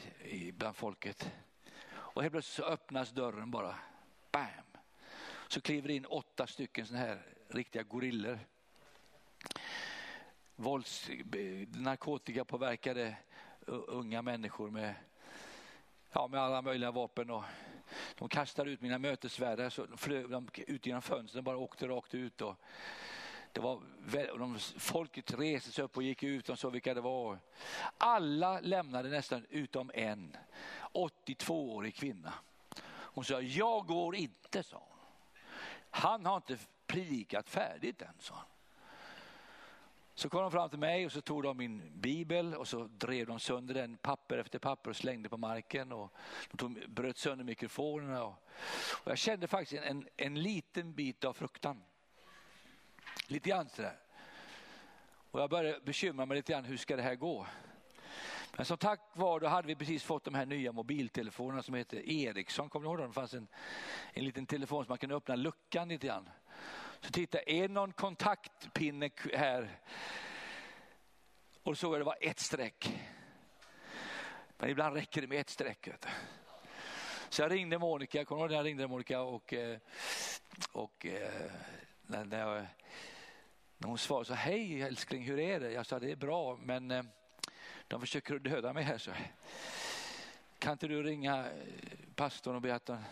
bland 0.52 0.76
folket. 0.76 1.32
Och 1.90 2.22
helt 2.22 2.32
plötsligt 2.32 2.66
så 2.66 2.72
öppnas 2.72 3.12
dörren 3.12 3.52
bara. 3.52 3.76
Bam! 4.32 4.48
Så 5.48 5.62
kliver 5.62 5.90
in 5.90 6.06
åtta 6.06 6.48
stycken 6.48 6.86
sådana 6.86 7.06
här 7.06 7.22
riktiga 7.48 7.84
gorillor. 7.84 8.40
Vålds, 10.60 11.10
eh, 11.10 11.68
narkotikapåverkade 11.70 13.16
unga 13.68 14.22
människor 14.22 14.70
med 14.70 14.96
ja, 16.12 16.28
med 16.28 16.42
alla 16.42 16.62
möjliga 16.62 16.92
vapen. 16.92 17.30
Och 17.30 17.44
de 18.16 18.30
kastade 18.30 18.72
ut 18.72 18.82
mina 18.82 18.98
mötesvärdar 18.98 19.70
så 19.70 19.88
flög 19.98 20.30
de 20.30 20.50
ut 20.56 20.86
genom 20.86 21.02
fönstren 21.02 21.44
bara 21.44 21.58
åkte 21.58 21.88
rakt 21.88 22.16
ut. 22.16 22.42
Och 22.42 22.56
det 23.52 23.60
var, 23.60 23.82
de, 24.38 24.60
folket 24.78 25.40
reste 25.40 25.72
sig 25.72 25.84
upp 25.84 25.98
och 25.98 26.04
gick 26.04 26.24
ut 26.24 26.50
och 26.50 26.60
såg 26.60 26.72
vilka 26.72 26.94
det 26.94 27.02
var. 27.02 27.40
Alla 27.98 28.60
lämnade 28.60 29.10
nästan 29.10 29.46
utom 29.50 29.92
en 29.94 30.38
82-årig 30.94 31.96
kvinna. 31.96 32.34
Hon 32.86 33.26
sa, 33.26 33.42
jag 33.42 33.86
går 33.86 34.16
inte, 34.16 34.64
sa 34.64 34.78
hon. 34.78 34.98
Han 35.90 36.26
har 36.26 36.36
inte 36.36 36.58
predikat 36.88 37.50
färdigt 37.50 38.02
än, 38.02 38.14
sa 38.20 38.34
hon. 38.34 38.57
Så 40.18 40.30
kom 40.30 40.42
de 40.42 40.52
fram 40.52 40.70
till 40.70 40.80
mig 40.80 41.06
och 41.06 41.12
så 41.12 41.22
tog 41.22 41.44
de 41.44 41.58
min 41.58 41.92
bibel 41.94 42.54
och 42.54 42.68
så 42.68 42.84
drev 42.84 43.28
de 43.28 43.40
sönder 43.40 43.74
den 43.74 43.98
papper 43.98 44.38
efter 44.38 44.60
papper 44.60 44.90
och 44.90 44.96
slängde 44.96 45.30
på 45.30 45.38
marken. 45.38 45.92
Och 45.92 46.14
de 46.52 46.58
tog, 46.58 46.90
bröt 46.90 47.18
sönder 47.18 47.46
mikrofonerna. 47.46 48.24
Och, 48.24 48.34
och 49.04 49.12
jag 49.12 49.18
kände 49.18 49.48
faktiskt 49.48 49.84
en, 49.84 50.08
en 50.18 50.42
liten 50.44 50.94
bit 50.94 51.24
av 51.24 51.34
fruktan. 51.34 51.84
Lite 53.28 53.50
grann 53.50 53.70
sådär. 53.70 54.00
Och 55.32 55.42
jag 55.42 55.50
började 55.50 55.80
bekymra 55.80 56.26
mig 56.26 56.38
lite 56.38 56.52
grann, 56.54 56.66
hur 56.66 56.78
ska 56.78 56.96
det 56.96 57.04
här 57.04 57.16
gå? 57.16 57.48
Men 58.56 58.66
som 58.66 58.78
tack 58.78 59.00
var 59.14 59.40
då 59.40 59.48
hade 59.48 59.68
vi 59.68 59.76
precis 59.76 60.04
fått 60.04 60.24
de 60.24 60.34
här 60.34 60.46
nya 60.46 60.72
mobiltelefonerna 60.72 61.64
som 61.64 61.76
heter 61.76 62.10
Ericsson. 62.10 62.70
Kommer 62.70 62.84
ni 62.84 62.90
ihåg 62.90 62.98
dem? 62.98 63.08
Det 63.08 63.14
fanns 63.14 63.34
en, 63.34 63.48
en 64.14 64.26
liten 64.26 64.46
telefon 64.46 64.84
som 64.86 64.92
man 64.92 64.98
kunde 64.98 65.16
öppna 65.16 65.36
luckan 65.36 65.90
lite 65.90 66.08
grann. 66.08 66.30
Så 67.02 67.12
titta, 67.12 67.40
är 67.42 67.70
någon 67.70 67.94
kontaktpinne 67.94 69.10
här? 69.34 69.80
Och 71.64 71.78
så 71.78 71.82
såg 71.82 71.94
jag 71.94 72.02
det 72.02 72.06
var 72.06 72.18
ett 72.22 72.40
streck. 72.40 73.00
Men 74.58 74.70
ibland 74.70 74.96
räcker 74.96 75.22
det 75.22 75.28
med 75.28 75.40
ett 75.40 75.50
streck. 75.50 75.90
Så 77.30 77.42
jag 77.42 77.52
ringde 77.52 77.78
Monica, 77.78 78.26
kommer 78.26 78.40
du 78.40 78.44
ihåg 78.44 78.52
när 78.52 78.58
jag 78.58 78.66
ringde 78.66 78.88
Monica 78.88 79.22
och, 79.22 79.54
eh, 79.54 79.78
och 80.72 81.06
eh, 81.06 81.52
när, 82.02 82.26
när, 82.26 82.40
jag, 82.40 82.66
när 83.78 83.88
hon 83.88 83.98
svarade 83.98 84.26
så 84.26 84.34
hej 84.34 84.82
älskling 84.82 85.24
hur 85.24 85.40
är 85.40 85.60
det? 85.60 85.72
Jag 85.72 85.86
sa 85.86 86.00
det 86.00 86.12
är 86.12 86.16
bra 86.16 86.60
men 86.64 86.92
eh, 86.92 87.04
de 87.88 88.02
försöker 88.02 88.40
döda 88.40 88.74
mig 88.74 88.84
här. 88.84 88.98
Så. 88.98 89.12
Kan 90.60 90.72
inte 90.72 90.88
du 90.88 91.04
ringa 91.04 91.48
pastorn 92.16 92.56
och 92.56 92.62
be 92.62 92.76
att 92.76 92.88
han, 92.88 93.04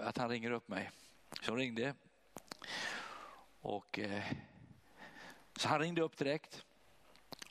att 0.00 0.18
han 0.18 0.28
ringer 0.28 0.50
upp 0.50 0.68
mig? 0.68 0.90
Så 1.42 1.52
hon 1.52 1.58
ringde 1.58 1.94
och, 3.60 3.98
eh, 3.98 4.22
så 5.56 5.68
han 5.68 5.80
ringde 5.80 6.02
upp 6.02 6.16
direkt 6.16 6.64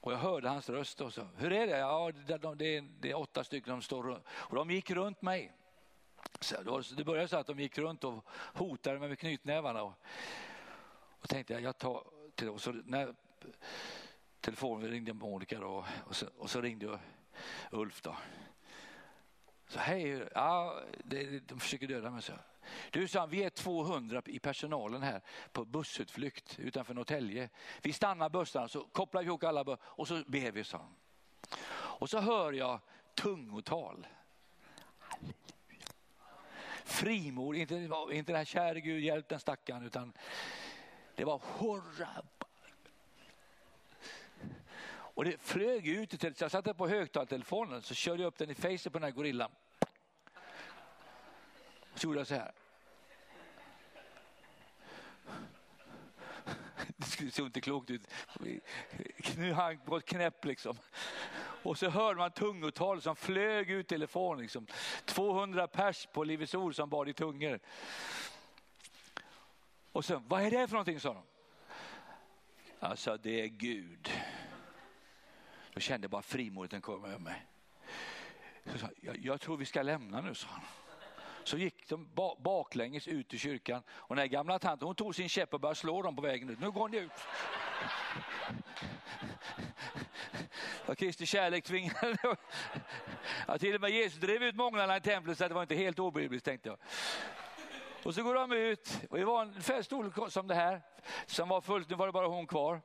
och 0.02 0.14
jag 0.14 0.18
hörde 0.18 0.50
hans 0.50 0.70
röst 0.70 1.02
och 1.02 1.14
så, 1.14 1.28
hur 1.38 1.52
är 1.52 1.68
det? 1.68 1.78
Ja, 1.78 2.12
det, 2.28 2.38
det, 2.38 2.80
det 3.00 3.12
är 3.12 3.18
åtta 3.18 3.44
stycken 3.44 3.74
som 3.74 3.82
står 3.82 4.22
och 4.30 4.56
de 4.56 4.72
gick 4.72 4.92
runt 4.92 5.22
mig. 5.22 5.52
Så 6.40 6.82
det 6.98 7.04
började 7.04 7.28
så 7.28 7.38
att 7.38 7.48
de 7.48 7.60
gick 7.60 7.78
runt 7.78 8.04
och 8.04 8.26
hotade 8.30 9.00
mig 9.00 9.10
med 9.10 9.20
knytnävarna. 9.20 9.84
Och, 9.84 9.94
och 11.22 11.30
tänkte 11.30 11.54
jag, 11.54 11.62
jag 11.62 11.78
tar 11.78 12.04
till 12.36 12.50
och 12.50 12.62
så 12.62 12.72
när 12.72 13.16
telefonen 14.42 14.90
ringde 14.90 15.14
Monica 15.14 15.60
då, 15.60 15.86
och, 16.06 16.16
så, 16.16 16.28
och 16.38 16.50
så 16.50 16.62
ringde 16.62 17.00
Ulf 17.72 18.02
då. 18.02 18.16
Så 19.68 19.80
hej, 19.80 20.28
ja, 20.36 20.80
det, 21.04 21.40
de 21.40 21.60
försöker 21.60 21.88
döda 21.88 22.12
mig. 22.12 22.22
Så. 22.22 22.34
Du 22.92 23.08
sa 23.08 23.26
vi 23.26 23.44
är 23.44 23.50
200 23.50 24.22
i 24.26 24.40
personalen 24.40 25.04
här 25.04 25.22
på 25.52 25.66
bussutflykt 25.66 26.60
utanför 26.60 26.94
Norrtälje. 26.94 27.50
Vi 27.82 27.94
stannar 27.94 28.30
bussarna 28.30 28.68
så 28.68 28.84
kopplar 28.84 29.22
vi 29.22 29.28
ihop 29.28 29.44
alla 29.44 29.78
och 29.82 30.08
så 30.08 30.24
ber 30.28 30.52
vi. 30.52 30.64
sa 30.64 30.88
Och 31.72 32.10
så 32.10 32.20
hör 32.20 32.54
jag 32.54 32.80
tungotal. 33.16 34.08
Frimod, 36.86 37.56
inte, 37.56 37.76
inte 38.12 38.32
den 38.32 38.36
här 38.36 38.46
käre 38.46 38.82
Gud 38.82 39.04
hjälp 39.04 39.30
den 39.30 39.40
stackaren 39.40 39.86
utan 39.86 40.14
det 41.16 41.26
var 41.26 41.42
hurra. 41.58 42.10
Och 45.18 45.26
det 45.26 45.42
flög 45.42 45.88
ut, 45.88 46.22
så 46.22 46.32
jag 46.38 46.52
satte 46.52 46.74
på 46.74 46.88
högtalartelefonen 46.88 47.82
så 47.82 47.94
körde 47.94 48.22
jag 48.22 48.28
upp 48.28 48.38
den 48.38 48.50
i 48.50 48.56
facet 48.56 48.94
på 48.94 49.00
den 49.00 49.04
här 49.04 49.12
gorillan. 49.12 49.52
Så 51.96 52.08
gjorde 52.08 52.20
jag 52.20 52.28
så 52.28 52.36
här. 52.36 52.52
Det 57.20 57.32
såg 57.32 57.46
inte 57.46 57.62
klokt 57.62 57.90
ut. 57.90 58.08
Nu 59.38 59.54
han 59.54 59.78
på 59.80 59.98
ett 59.98 60.06
knäpp 60.06 60.46
liksom. 60.46 60.78
Och 61.64 61.78
så 61.78 61.90
hörde 61.90 62.18
man 62.20 62.32
tungotal 62.32 63.02
som 63.02 63.16
flög 63.16 63.72
ut 63.72 63.88
telefonen. 63.88 64.42
Liksom. 64.42 64.68
200 65.06 65.68
pers 65.68 66.08
på 66.14 66.24
Livets 66.24 66.56
Ord 66.56 66.76
som 66.76 66.90
bad 66.90 67.10
i 67.10 67.14
tungor. 67.14 67.60
Och 69.92 70.06
sen, 70.06 70.24
vad 70.28 70.42
är 70.42 70.52
det 70.52 70.68
för 70.68 70.74
någonting 70.74 71.00
sa 71.00 71.14
de. 71.14 71.24
Alltså 72.80 73.18
det 73.18 73.42
är 73.42 73.48
Gud. 73.48 74.12
Då 75.74 75.80
kände 75.80 76.06
jag 76.06 76.12
bara 76.12 76.22
frimodigheten 76.22 76.82
komma 76.82 77.08
över 77.08 77.20
mig. 77.20 77.46
Så 78.66 78.78
sa, 78.78 78.90
jag, 79.02 79.18
jag 79.18 79.42
tror 79.42 79.58
vi 79.58 79.66
ska 79.66 79.82
lämna 79.82 80.22
nu, 80.22 80.36
sa 80.36 80.48
han 80.52 80.62
så 81.48 81.58
gick 81.58 81.90
de 81.90 82.10
baklänges 82.40 83.08
ut 83.08 83.34
ur 83.34 83.38
kyrkan 83.38 83.84
och 83.90 84.16
den 84.16 84.30
gamla 84.30 84.60
tanten 84.60 84.86
hon 84.86 84.96
tog 84.96 85.16
sin 85.16 85.30
käpp 85.30 85.54
och 85.54 85.60
började 85.60 85.80
slå 85.80 86.02
dem 86.02 86.16
på 86.16 86.22
vägen 86.22 86.50
ut. 86.50 86.60
Nu 86.60 86.72
går 86.72 86.90
ni 86.90 86.98
ut. 86.98 87.12
Och 90.86 90.98
Kristi 90.98 91.26
kärlek 91.26 91.64
tvingade. 91.64 92.18
Ja, 93.48 93.58
till 93.58 93.76
och 93.76 93.82
med 93.82 93.90
Jesus 93.90 94.20
drev 94.20 94.44
ut 94.44 94.56
månglarna 94.56 94.98
i 94.98 95.02
templet 95.02 95.38
så 95.38 95.48
det 95.48 95.54
var 95.54 95.62
inte 95.62 95.76
helt 95.76 96.00
obibliskt 96.00 96.46
tänkte 96.46 96.70
jag. 96.70 96.78
Och 98.04 98.16
så 98.16 98.24
går 98.24 98.34
de 98.34 98.52
ut 98.52 99.00
och 99.10 99.18
det 99.18 99.26
var 99.26 99.42
ungefär 99.42 99.82
stor 99.82 100.30
som 100.30 100.48
det 100.48 100.56
här 100.56 100.82
som 101.26 101.50
var 101.50 101.62
fullt, 101.62 101.90
nu 101.90 101.96
var 101.96 102.06
det 102.06 102.12
bara 102.12 102.28
hon 102.28 102.48
kvar. 102.48 102.82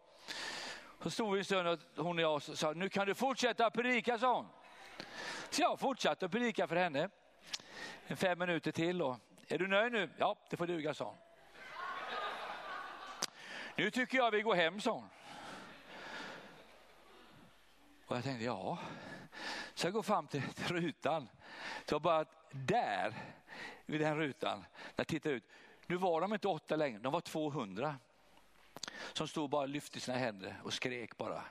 Så 1.02 1.10
stod 1.10 1.32
vi 1.32 1.38
en 1.38 1.44
stund 1.44 1.68
och 1.68 2.04
hon 2.04 2.18
och 2.18 2.22
jag 2.22 2.34
och 2.34 2.42
sa, 2.42 2.72
nu 2.72 2.88
kan 2.88 3.06
du 3.06 3.14
fortsätta 3.14 3.70
predika 3.70 4.18
sa 4.18 4.34
hon. 4.34 4.48
Så 5.50 5.62
jag 5.62 5.80
fortsatte 5.80 6.26
att 6.26 6.32
predika 6.32 6.66
för 6.66 6.76
henne 6.76 7.10
fem 8.08 8.38
minuter 8.38 8.72
till. 8.72 9.02
Och, 9.02 9.16
är 9.48 9.58
du 9.58 9.68
nöjd 9.68 9.92
nu? 9.92 10.10
Ja, 10.18 10.36
det 10.50 10.56
får 10.56 10.66
duga, 10.66 10.94
sa 10.94 11.04
hon. 11.04 11.16
Nu 13.76 13.90
tycker 13.90 14.18
jag 14.18 14.30
vi 14.30 14.42
går 14.42 14.54
hem, 14.54 14.80
sa 14.80 14.92
hon. 14.92 15.08
Och 18.06 18.16
jag 18.16 18.24
tänkte, 18.24 18.44
ja. 18.44 18.78
Så 19.74 19.86
jag 19.86 19.94
går 19.94 20.02
fram 20.02 20.26
till, 20.26 20.42
till 20.42 20.76
rutan. 20.76 21.28
Så 21.84 21.94
jag 21.94 22.02
bara 22.02 22.24
där, 22.50 23.14
vid 23.86 24.00
den 24.00 24.16
rutan, 24.16 24.58
när 24.58 24.94
jag 24.96 25.06
tittar 25.06 25.30
ut. 25.30 25.44
Nu 25.86 25.96
var 25.96 26.20
de 26.20 26.32
inte 26.32 26.48
åtta 26.48 26.76
längre, 26.76 26.98
de 26.98 27.12
var 27.12 27.20
200. 27.20 27.96
Som 29.12 29.28
stod 29.28 29.50
bara 29.50 29.62
och 29.62 29.68
lyfte 29.68 30.00
sina 30.00 30.16
händer 30.16 30.60
och 30.64 30.72
skrek 30.72 31.16
bara. 31.16 31.42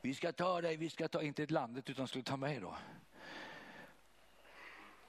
Vi 0.00 0.14
ska 0.14 0.32
ta 0.32 0.60
dig, 0.60 0.76
vi 0.76 0.90
ska 0.90 1.08
ta, 1.08 1.22
inte 1.22 1.42
ett 1.42 1.50
landet 1.50 1.90
utan 1.90 2.08
skulle 2.08 2.24
ta 2.24 2.36
mig 2.36 2.60
då. 2.60 2.76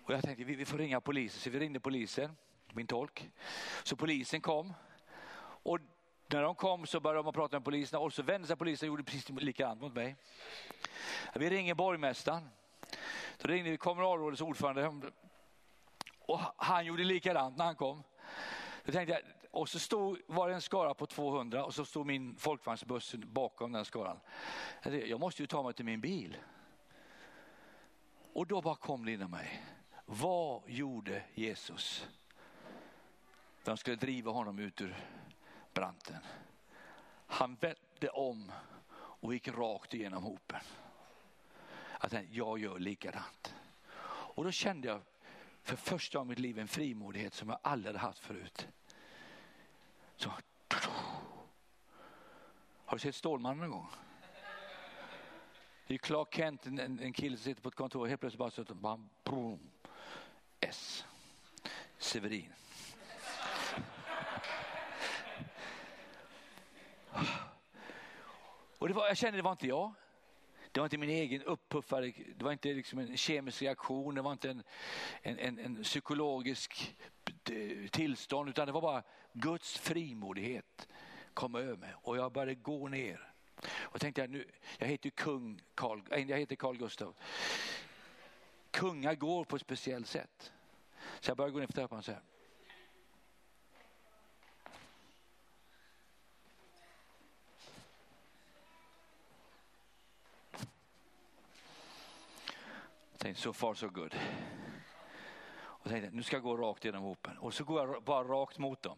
Och 0.08 0.14
jag 0.14 0.24
tänkte 0.24 0.44
vi, 0.44 0.66
får 0.66 0.78
ringa 0.78 1.02
polisen, 1.02 1.40
så 1.40 1.50
vi 1.50 1.60
ringde 1.60 1.80
polisen, 1.80 2.38
min 2.74 2.88
tolk. 2.88 3.32
Så 3.84 3.96
polisen 3.96 4.42
kom. 4.42 4.74
Och 5.40 5.80
när 6.28 6.42
de 6.42 6.56
kom 6.56 6.86
så 6.86 7.00
började 7.00 7.24
de 7.24 7.34
prata 7.34 7.56
med 7.56 7.66
polisen 7.66 8.00
och 8.00 8.14
så 8.14 8.24
vände 8.24 8.48
sig 8.48 8.56
polisen 8.56 8.90
och 8.90 8.92
gjorde 8.92 9.04
precis 9.04 9.30
likadant 9.30 9.82
mot 9.82 9.94
mig. 9.94 10.16
Vi 11.36 11.50
ringer 11.50 11.76
borgmästaren. 11.76 12.50
Då 13.38 13.48
ringde 13.48 13.70
vi 13.70 13.78
kommunalrådets 13.78 14.42
ordförande 14.42 15.12
och 16.20 16.40
han 16.58 16.86
gjorde 16.86 17.04
likadant 17.04 17.58
när 17.58 17.66
han 17.66 17.76
kom. 17.76 18.04
Då 18.86 18.92
tänkte 18.92 19.14
jag, 19.14 19.22
och 19.52 19.70
så 19.70 19.80
stod, 19.80 20.18
var 20.28 20.50
det 20.50 20.56
en 20.56 20.62
skara 20.62 20.94
på 20.94 21.06
200 21.06 21.66
och 21.66 21.74
så 21.74 21.86
stod 21.86 22.06
min 22.06 22.36
folkvagnsbuss 22.36 23.16
bakom 23.16 23.72
den 23.72 23.86
skaran. 23.86 24.20
Jag 24.84 25.20
måste 25.20 25.44
ju 25.44 25.48
ta 25.48 25.64
mig 25.64 25.74
till 25.74 25.86
min 25.86 26.02
bil. 26.02 26.38
Och 28.34 28.48
då 28.48 28.62
bara 28.62 28.76
kom 28.76 29.06
det 29.06 29.12
inom 29.12 29.32
mig. 29.32 29.64
Vad 30.10 30.62
gjorde 30.68 31.24
Jesus? 31.34 32.08
De 33.64 33.78
skulle 33.78 33.96
driva 33.96 34.32
honom 34.32 34.60
ut 34.60 34.82
ur 34.82 34.96
branten. 35.74 36.22
Han 37.28 37.56
vände 37.56 38.10
om 38.14 38.52
och 38.98 39.34
gick 39.34 39.48
rakt 39.48 39.94
igenom 39.94 40.24
hopen. 40.24 40.62
Jag 42.02 42.12
tänkte, 42.12 42.36
jag 42.38 42.60
gör 42.60 42.80
likadant. 42.80 43.56
Och 44.08 44.44
då 44.44 44.52
kände 44.52 44.88
jag 44.88 45.02
för 45.62 45.76
första 45.76 46.18
gången 46.18 46.28
i 46.28 46.30
mitt 46.30 46.40
liv 46.40 46.60
en 46.60 46.68
frimodighet 46.68 47.34
som 47.34 47.50
jag 47.50 47.60
aldrig 47.62 47.96
haft 47.96 48.20
förut. 48.20 48.68
Så. 50.16 50.32
Har 52.86 52.98
du 52.98 53.00
sett 53.00 53.16
Stålmannen 53.16 53.60
någon 53.60 53.70
gång? 53.70 53.88
Det 55.88 55.94
är 55.94 55.98
Clark 55.98 56.36
Kent, 56.36 56.66
en, 56.66 57.00
en 57.00 57.14
kille 57.14 57.38
som 57.38 57.44
sitter 57.44 57.62
på 57.62 57.70
ett 57.70 57.76
kontor 57.76 58.02
och 58.02 58.08
helt 58.08 58.22
plötsligt 58.22 58.40
bara 58.40 58.52
så 58.52 58.64
bam, 58.64 59.10
boom, 59.24 59.60
Severin. 62.08 62.54
Och 68.78 68.88
det 68.88 68.94
var, 68.94 69.08
jag 69.08 69.18
kände 69.18 69.38
det 69.38 69.42
var 69.44 69.52
inte 69.52 69.68
jag. 69.68 69.94
Det 70.72 70.80
var 70.80 70.86
inte 70.86 70.98
min 70.98 71.10
egen 71.10 71.44
uppuffade, 71.44 72.14
det 72.36 72.46
var 72.46 72.52
inte 72.52 72.74
liksom 72.74 73.00
en 73.00 73.18
kemisk 73.18 73.62
reaktion, 73.62 74.16
det 74.16 74.22
var 74.22 74.32
inte 74.32 74.50
en, 74.50 74.64
en, 75.22 75.40
en, 75.40 75.60
en 75.60 75.84
psykologisk 75.84 76.96
eh, 77.52 77.88
tillstånd 77.90 78.50
utan 78.50 78.66
det 78.68 78.72
var 78.72 78.82
bara 78.82 79.04
Guds 79.34 79.78
frimodighet 79.78 80.88
kom 81.34 81.56
över 81.56 81.78
mig 81.78 81.94
och 81.96 82.18
jag 82.18 82.32
började 82.32 82.56
gå 82.56 82.88
ner. 82.88 83.32
Och 83.74 84.02
tänkte 84.02 84.22
jag, 84.22 84.30
nu, 84.30 84.46
jag 84.78 84.88
heter 84.88 85.10
kung 85.10 85.62
Carl, 85.76 86.02
eh, 86.12 86.30
jag 86.30 86.38
heter 86.38 86.56
Carl 86.56 86.78
Gustav. 86.78 87.16
Kungar 88.72 89.16
går 89.16 89.46
på 89.46 89.56
ett 89.56 89.62
speciellt 89.62 90.08
sätt. 90.08 90.54
Så 91.20 91.30
jag 91.30 91.38
började 91.38 91.54
gå 91.54 91.60
ner 91.60 91.68
för 91.68 91.74
trappan 91.74 92.04
så 92.04 92.12
här. 92.12 92.22
Jag 103.12 103.20
tänkte, 103.20 103.42
so 103.42 103.54
far 103.54 103.74
so 103.74 103.90
good. 103.90 104.16
Och 105.88 105.90
tänkte, 105.90 106.16
nu 106.16 106.24
ska 106.24 106.36
jag 106.36 106.44
gå 106.44 106.58
rakt 106.58 106.86
genom 106.86 107.04
hopen. 107.04 107.38
Och 107.38 107.54
så 107.54 107.64
går 107.64 107.88
jag 107.88 108.04
bara 108.04 108.24
rakt 108.24 108.58
mot 108.58 108.82
dem. 108.82 108.98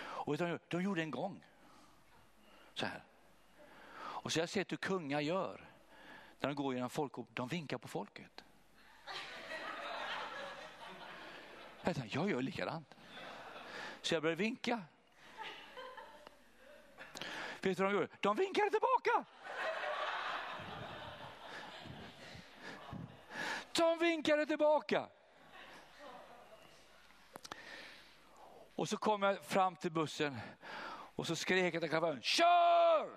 Och 0.00 0.36
de, 0.36 0.58
de 0.68 0.82
gjorde 0.82 1.02
en 1.02 1.10
gång. 1.10 1.44
Så 2.74 2.86
här. 2.86 3.04
Och 3.96 4.32
så 4.32 4.38
har 4.38 4.42
jag 4.42 4.48
sett 4.48 4.72
hur 4.72 4.76
kungar 4.76 5.20
gör. 5.20 5.70
När 6.40 6.48
de 6.48 6.54
går 6.54 6.74
genom 6.74 6.90
folk 6.90 7.12
de 7.34 7.48
vinkar 7.48 7.78
på 7.78 7.88
folket. 7.88 8.44
Jag, 11.82 11.96
tänkte, 11.96 12.18
jag 12.18 12.30
gör 12.30 12.42
likadant. 12.42 12.94
Så 14.02 14.14
jag 14.14 14.22
började 14.22 14.42
vinka. 14.42 14.82
Vet 17.60 17.76
du 17.76 17.82
vad 17.82 17.92
de 17.92 17.94
gjorde? 17.94 18.08
De 18.20 18.36
vinkade 18.36 18.70
tillbaka. 18.70 19.24
De 23.72 23.98
vinkade 23.98 24.46
tillbaka. 24.46 25.08
Och 28.74 28.88
så 28.88 28.96
kom 28.96 29.22
jag 29.22 29.44
fram 29.44 29.76
till 29.76 29.92
bussen 29.92 30.36
och 31.16 31.26
så 31.26 31.36
skrek 31.36 31.74
jag 31.74 31.82
till 31.82 31.90
chauffören, 31.90 32.22
kör! 32.22 33.10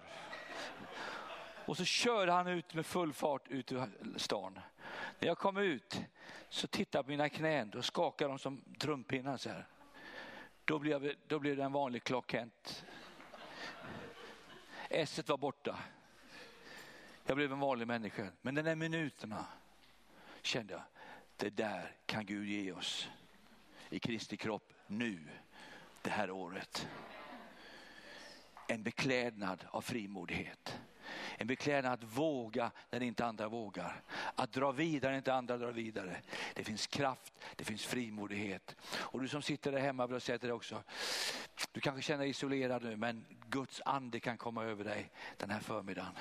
Och 1.66 1.78
så 1.78 1.86
körde 1.86 2.32
han 2.32 2.48
ut 2.48 2.74
med 2.74 2.86
full 2.86 3.14
fart 3.14 3.48
ut 3.48 3.72
ur 3.72 3.88
stan. 4.18 4.60
När 5.24 5.28
jag 5.28 5.38
kom 5.38 5.58
ut 5.58 6.02
så 6.50 6.68
tittade 6.68 6.98
jag 6.98 7.06
på 7.06 7.12
mina 7.12 7.30
knän, 7.30 7.70
då 7.70 7.82
skakade 7.82 8.30
de 8.32 8.40
som 8.40 8.62
trumpinnar 8.80 9.38
så 9.38 9.50
här. 9.50 9.68
Då 10.66 10.80
blev, 10.80 11.16
då 11.28 11.40
blev 11.40 11.58
det 11.58 11.64
en 11.64 11.72
vanlig 11.72 12.04
klockhänt. 12.04 12.86
S 14.90 15.20
var 15.28 15.38
borta. 15.38 15.80
Jag 17.26 17.36
blev 17.36 17.52
en 17.52 17.60
vanlig 17.60 17.88
människa. 17.88 18.28
Men 18.42 18.56
den 18.56 18.66
där 18.66 18.76
minuterna 18.76 19.46
kände 20.42 20.74
jag, 20.74 20.84
det 21.38 21.50
där 21.50 21.92
kan 22.06 22.26
Gud 22.26 22.48
ge 22.48 22.72
oss 22.72 23.10
i 23.90 24.00
Kristi 24.00 24.38
kropp 24.38 24.74
nu, 24.88 25.20
det 26.02 26.10
här 26.10 26.32
året. 26.32 26.88
En 28.68 28.84
beklädnad 28.84 29.66
av 29.72 29.82
frimodighet. 29.82 30.80
En 31.38 31.48
beklädnad 31.48 31.94
att 31.94 32.04
våga 32.04 32.72
när 32.90 33.04
inte 33.04 33.26
andra 33.26 33.48
vågar. 33.48 34.02
Att 34.36 34.54
dra 34.54 34.72
vidare 34.72 35.12
när 35.12 35.18
inte 35.18 35.34
andra 35.34 35.58
drar 35.58 35.72
vidare. 35.72 36.22
Det 36.54 36.64
finns 36.64 36.88
kraft, 36.88 37.34
det 37.56 37.64
finns 37.64 37.86
frimodighet. 37.86 38.76
Och 38.84 39.22
du 39.22 39.28
som 39.28 39.42
sitter 39.42 39.72
där 39.72 39.80
hemma 39.80 40.08
vill 40.08 40.14
jag 40.14 40.22
säga 40.22 40.38
till 40.38 40.48
dig 40.48 40.56
också. 40.56 40.84
Du 41.72 41.80
kanske 41.80 42.02
känner 42.02 42.20
dig 42.20 42.30
isolerad 42.30 42.84
nu 42.84 42.96
men 42.96 43.26
Guds 43.50 43.82
ande 43.86 44.20
kan 44.20 44.38
komma 44.38 44.64
över 44.64 44.84
dig 44.84 45.12
den 45.38 45.50
här 45.50 45.60
förmiddagen. 45.60 46.14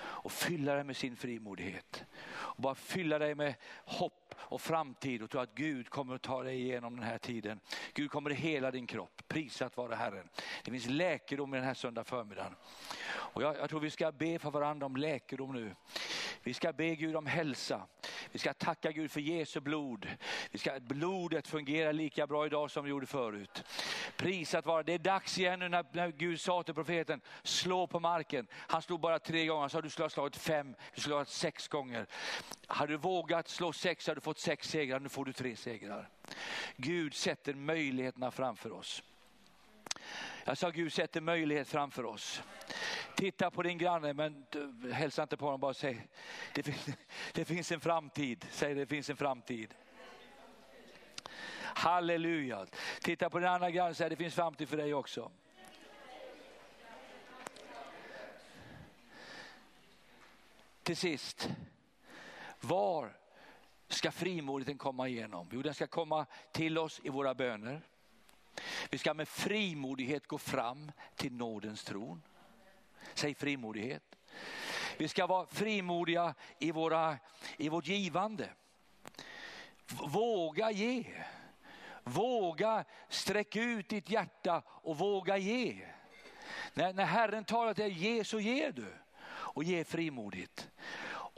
Och 0.00 0.32
fylla 0.32 0.74
dig 0.74 0.84
med 0.84 0.96
sin 0.96 1.16
frimodighet. 1.16 2.04
Och 2.30 2.62
bara 2.62 2.74
fylla 2.74 3.18
dig 3.18 3.34
med 3.34 3.54
hopp 3.84 4.27
och 4.40 4.60
framtid 4.60 5.22
och 5.22 5.30
tro 5.30 5.40
att 5.40 5.54
Gud 5.54 5.90
kommer 5.90 6.14
att 6.14 6.22
ta 6.22 6.42
dig 6.42 6.60
igenom 6.60 6.96
den 6.96 7.04
här 7.04 7.18
tiden. 7.18 7.60
Gud 7.94 8.10
kommer 8.10 8.30
att 8.30 8.36
hela 8.36 8.70
din 8.70 8.86
kropp. 8.86 9.22
Prisat 9.28 9.76
vare 9.76 9.94
Herren. 9.94 10.28
Det 10.64 10.70
finns 10.70 10.86
läkedom 10.86 11.54
i 11.54 11.56
den 11.56 11.66
här 11.66 11.74
söndag 11.74 12.04
förmiddagen. 12.04 12.54
Och 13.10 13.42
jag, 13.42 13.56
jag 13.56 13.70
tror 13.70 13.80
vi 13.80 13.90
ska 13.90 14.12
be 14.12 14.38
för 14.38 14.50
varandra 14.50 14.86
om 14.86 14.96
läkedom 14.96 15.52
nu. 15.52 15.74
Vi 16.42 16.54
ska 16.54 16.72
be 16.72 16.94
Gud 16.94 17.16
om 17.16 17.26
hälsa. 17.26 17.86
Vi 18.32 18.38
ska 18.38 18.54
tacka 18.54 18.92
Gud 18.92 19.10
för 19.10 19.20
Jesu 19.20 19.60
blod. 19.60 20.08
Vi 20.50 20.58
ska, 20.58 20.80
blodet 20.80 21.48
fungerar 21.48 21.92
lika 21.92 22.26
bra 22.26 22.46
idag 22.46 22.70
som 22.70 22.84
det 22.84 22.90
gjorde 22.90 23.06
förut. 23.06 23.64
Prisat 24.16 24.66
vara, 24.66 24.82
det 24.82 24.94
är 24.94 24.98
dags 24.98 25.38
igen 25.38 25.58
nu 25.58 25.68
när, 25.68 25.84
när 25.92 26.08
Gud 26.08 26.40
sa 26.40 26.62
till 26.62 26.74
profeten, 26.74 27.20
slå 27.42 27.86
på 27.86 28.00
marken. 28.00 28.46
Han 28.52 28.82
slog 28.82 29.00
bara 29.00 29.18
tre 29.18 29.46
gånger, 29.46 29.60
han 29.60 29.70
sa 29.70 29.80
du 29.80 29.90
skulle 29.90 30.04
ha 30.04 30.10
slagit 30.10 30.36
fem, 30.36 30.74
du 30.94 31.00
skulle 31.00 31.14
ha 31.14 31.24
slagit 31.24 31.28
sex 31.28 31.68
gånger. 31.68 32.06
Hade 32.70 32.92
du 32.92 32.96
vågat 32.96 33.48
slå 33.48 33.72
sex 33.72 34.06
hade 34.06 34.16
du 34.16 34.20
fått 34.20 34.38
sex 34.38 34.68
segrar, 34.68 35.00
nu 35.00 35.08
får 35.08 35.24
du 35.24 35.32
tre 35.32 35.56
segrar. 35.56 36.08
Gud 36.76 37.14
sätter 37.14 37.54
möjligheterna 37.54 38.30
framför 38.30 38.72
oss. 38.72 39.02
Jag 40.44 40.58
sa 40.58 40.70
Gud 40.70 40.92
sätter 40.92 41.20
möjlighet 41.20 41.68
framför 41.68 42.04
oss. 42.04 42.42
Titta 43.16 43.50
på 43.50 43.62
din 43.62 43.78
granne 43.78 44.12
men 44.12 44.46
hälsa 44.92 45.22
inte 45.22 45.36
på 45.36 45.44
honom, 45.44 45.60
bara 45.60 45.74
säg 45.74 46.08
det 46.54 46.62
finns, 46.62 46.86
det 47.32 47.44
finns 47.44 47.72
en 47.72 47.80
framtid. 47.80 48.46
Säg 48.50 48.74
det 48.74 48.86
finns 48.86 49.10
en 49.10 49.16
framtid. 49.16 49.74
Halleluja. 51.62 52.66
Titta 53.00 53.30
på 53.30 53.38
din 53.38 53.48
andra 53.48 53.70
granne 53.70 53.90
och 53.90 53.96
säg 53.96 54.10
det 54.10 54.16
finns 54.16 54.34
framtid 54.34 54.68
för 54.68 54.76
dig 54.76 54.94
också. 54.94 55.30
Till 60.82 60.96
sist, 60.96 61.50
var 62.60 63.16
ska 63.88 64.10
frimodigheten 64.10 64.78
komma 64.78 65.08
igenom? 65.08 65.48
Jo, 65.52 65.62
den 65.62 65.74
ska 65.74 65.86
komma 65.86 66.26
till 66.52 66.78
oss 66.78 67.00
i 67.04 67.08
våra 67.08 67.34
böner. 67.34 67.82
Vi 68.90 68.98
ska 68.98 69.14
med 69.14 69.28
frimodighet 69.28 70.26
gå 70.26 70.38
fram 70.38 70.92
till 71.16 71.32
nådens 71.32 71.84
tron. 71.84 72.22
Säg 73.14 73.34
frimodighet. 73.34 74.16
Vi 74.96 75.08
ska 75.08 75.26
vara 75.26 75.46
frimodiga 75.46 76.34
i, 76.58 76.72
våra, 76.72 77.18
i 77.56 77.68
vårt 77.68 77.86
givande. 77.86 78.50
Våga 80.06 80.70
ge. 80.70 81.04
Våga 82.04 82.84
sträcka 83.08 83.60
ut 83.60 83.88
ditt 83.88 84.10
hjärta 84.10 84.62
och 84.66 84.98
våga 84.98 85.36
ge. 85.36 85.86
När, 86.74 86.92
när 86.92 87.04
Herren 87.04 87.44
talar 87.44 87.74
till 87.74 87.84
dig, 87.84 87.92
ge 87.92 88.24
så 88.24 88.40
ger 88.40 88.72
du. 88.72 88.94
Och 89.28 89.64
ge 89.64 89.84
frimodigt. 89.84 90.68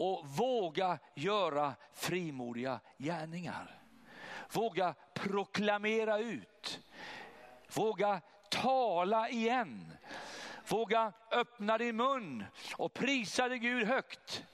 Och 0.01 0.26
våga 0.28 0.98
göra 1.14 1.74
frimodiga 1.92 2.80
gärningar. 2.98 3.80
Våga 4.53 4.94
proklamera 5.14 6.18
ut. 6.18 6.80
Våga 7.74 8.20
tala 8.51 9.28
igen. 9.28 9.92
Våga 10.68 11.12
öppna 11.30 11.78
din 11.78 11.96
mun 11.96 12.44
och 12.76 12.94
prisa 12.94 13.48
dig 13.48 13.59
Gud 13.59 13.86
högt. 13.86 14.44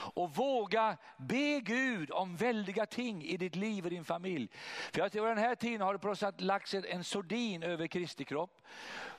Och 0.00 0.36
våga 0.36 0.96
be 1.16 1.60
Gud 1.60 2.10
om 2.10 2.36
väldiga 2.36 2.86
ting 2.86 3.24
i 3.24 3.36
ditt 3.36 3.56
liv 3.56 3.84
och 3.84 3.90
din 3.90 4.04
familj. 4.04 4.48
För 4.92 5.02
att 5.02 5.14
i 5.14 5.18
den 5.18 5.38
här 5.38 5.54
tiden 5.54 5.80
har 5.80 5.92
det 5.92 5.98
på 5.98 6.08
något 6.08 6.18
sätt 6.18 6.40
lagts 6.40 6.74
en 6.74 7.04
sordin 7.04 7.62
över 7.62 7.86
Kristi 7.86 8.24
kropp. 8.24 8.60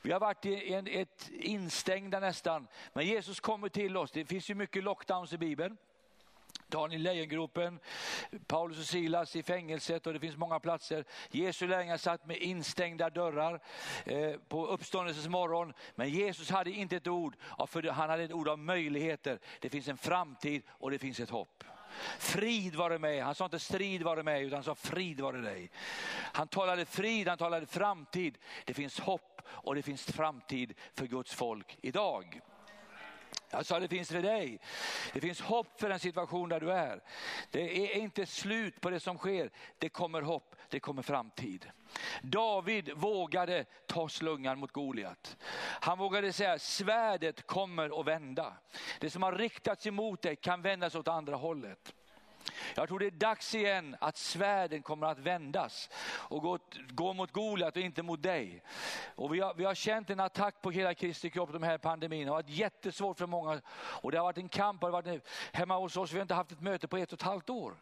Vi 0.02 0.12
har 0.12 0.20
varit 0.20 0.46
i 0.46 0.74
en, 0.74 0.88
ett 0.88 1.30
instängda 1.32 2.20
nästan. 2.20 2.68
Men 2.94 3.06
Jesus 3.06 3.40
kommer 3.40 3.70
till 3.70 3.98
oss. 3.98 4.12
Det 4.12 4.26
finns 4.26 4.50
ju 4.50 4.56
mycket 4.56 4.84
lockdowns 4.84 5.34
i 5.34 5.38
Bibeln. 5.38 5.78
Daniel 6.68 7.02
Lejongropen, 7.02 7.80
Paulus 8.47 8.80
och 8.80 8.86
Silas 8.86 9.36
i 9.36 9.43
fängelset 9.43 10.08
och 10.08 10.14
det 10.14 10.20
finns 10.20 10.38
många 10.38 10.60
platser. 10.60 11.06
Jesu 11.32 11.68
lärjungar 11.68 11.97
satt 11.97 12.26
med 12.26 12.38
instängda 12.38 13.10
dörrar 13.10 13.62
eh, 14.06 14.34
på 14.47 14.68
uppståndelsens 14.68 15.28
morgon. 15.28 15.74
Men 15.95 16.10
Jesus 16.10 16.49
hade 16.49 16.72
inte 16.72 16.95
ett 16.95 17.08
ord, 17.08 17.36
för 17.68 17.84
han 17.84 18.10
hade 18.10 18.24
ett 18.24 18.32
ord 18.32 18.47
av 18.47 18.60
möjligheter. 18.60 19.39
Det 19.60 19.70
finns 19.70 19.88
en 19.88 19.97
framtid 19.97 20.62
och 20.70 20.91
det 20.91 20.99
finns 20.99 21.20
ett 21.20 21.30
hopp. 21.30 21.64
Frid 22.20 22.76
vare 22.76 22.99
med. 22.99 23.24
Han 23.24 23.36
sa 23.36 23.45
inte 23.45 23.60
strid 23.60 24.04
vare 24.04 24.24
med 24.24 24.41
utan 24.41 24.58
han 24.58 24.64
sa 24.64 24.76
frid 24.76 25.22
vare 25.22 25.38
dig. 25.38 25.72
Han 26.14 26.47
talade 26.47 26.86
frid, 26.86 27.28
han 27.28 27.38
talade 27.38 27.66
framtid. 27.66 28.38
Det 28.66 28.74
finns 28.74 28.99
hopp 28.99 29.41
och 29.47 29.76
det 29.76 29.82
finns 29.82 30.06
framtid 30.06 30.74
för 30.93 31.06
Guds 31.06 31.34
folk 31.34 31.78
idag. 31.82 32.41
Jag 33.50 33.66
sa 33.66 33.80
det 33.80 33.88
finns 33.88 34.12
för 34.12 34.22
dig. 34.22 34.60
Det 35.14 35.22
finns 35.22 35.42
hopp 35.42 35.80
för 35.80 35.90
den 35.90 36.00
situation 36.00 36.50
där 36.50 36.60
du 36.60 36.72
är. 36.72 37.04
Det 37.52 37.94
är 37.94 37.98
inte 37.98 38.26
slut 38.26 38.82
på 38.82 38.90
det 38.90 39.00
som 39.00 39.18
sker. 39.18 39.52
Det 39.78 39.90
kommer 39.90 40.22
hopp, 40.22 40.56
det 40.70 40.80
kommer 40.80 41.02
framtid. 41.02 41.72
David 42.22 42.92
vågade 42.96 43.66
ta 43.88 44.10
slungan 44.10 44.60
mot 44.60 44.72
Goliat. 44.72 45.38
Han 45.82 45.98
vågade 45.98 46.34
säga 46.34 46.60
svärdet 46.60 47.48
kommer 47.48 48.00
att 48.00 48.08
vända. 48.08 48.54
Det 49.00 49.10
som 49.10 49.24
har 49.24 49.34
riktats 49.34 49.88
emot 49.88 50.22
dig 50.22 50.36
kan 50.36 50.62
vändas 50.62 50.96
åt 50.96 51.08
andra 51.08 51.36
hållet. 51.36 51.94
Jag 52.76 52.88
tror 52.88 52.99
det 52.99 53.05
är 53.05 53.12
dags 53.12 53.55
igen 53.55 53.95
att 53.99 54.18
svärden 54.18 54.82
kommer 54.82 55.07
att 55.07 55.20
vändas 55.20 55.89
och 56.03 56.41
gå, 56.41 56.59
gå 56.89 57.14
mot 57.14 57.32
Goliat 57.32 57.76
och 57.76 57.82
inte 57.82 58.03
mot 58.03 58.24
dig. 58.24 58.64
Och 59.16 59.34
vi, 59.34 59.39
har, 59.39 59.53
vi 59.53 59.66
har 59.66 59.76
känt 59.76 60.09
en 60.09 60.20
attack 60.20 60.62
på 60.62 60.72
hela 60.72 60.93
Kristi 60.93 61.30
kropp 61.30 61.53
de 61.53 61.64
här 61.64 61.78
pandemin. 61.78 62.26
Det 62.26 62.32
har 62.32 62.38
varit 62.38 62.49
jättesvårt 62.49 63.18
för 63.18 63.28
många 63.28 63.62
och 63.76 64.12
det 64.12 64.18
har 64.18 64.26
varit 64.26 64.38
en 64.38 64.49
kamp. 64.49 64.82
Har 64.82 64.89
varit, 64.89 65.28
hemma 65.51 65.78
hos 65.78 65.97
oss, 65.97 66.12
vi 66.12 66.18
har 66.18 66.22
inte 66.22 66.34
haft 66.34 66.51
ett 66.51 66.62
möte 66.62 66.88
på 66.88 66.97
ett 66.97 67.14
och 67.14 67.20
ett 67.20 67.26
halvt 67.26 67.49
år. 67.49 67.76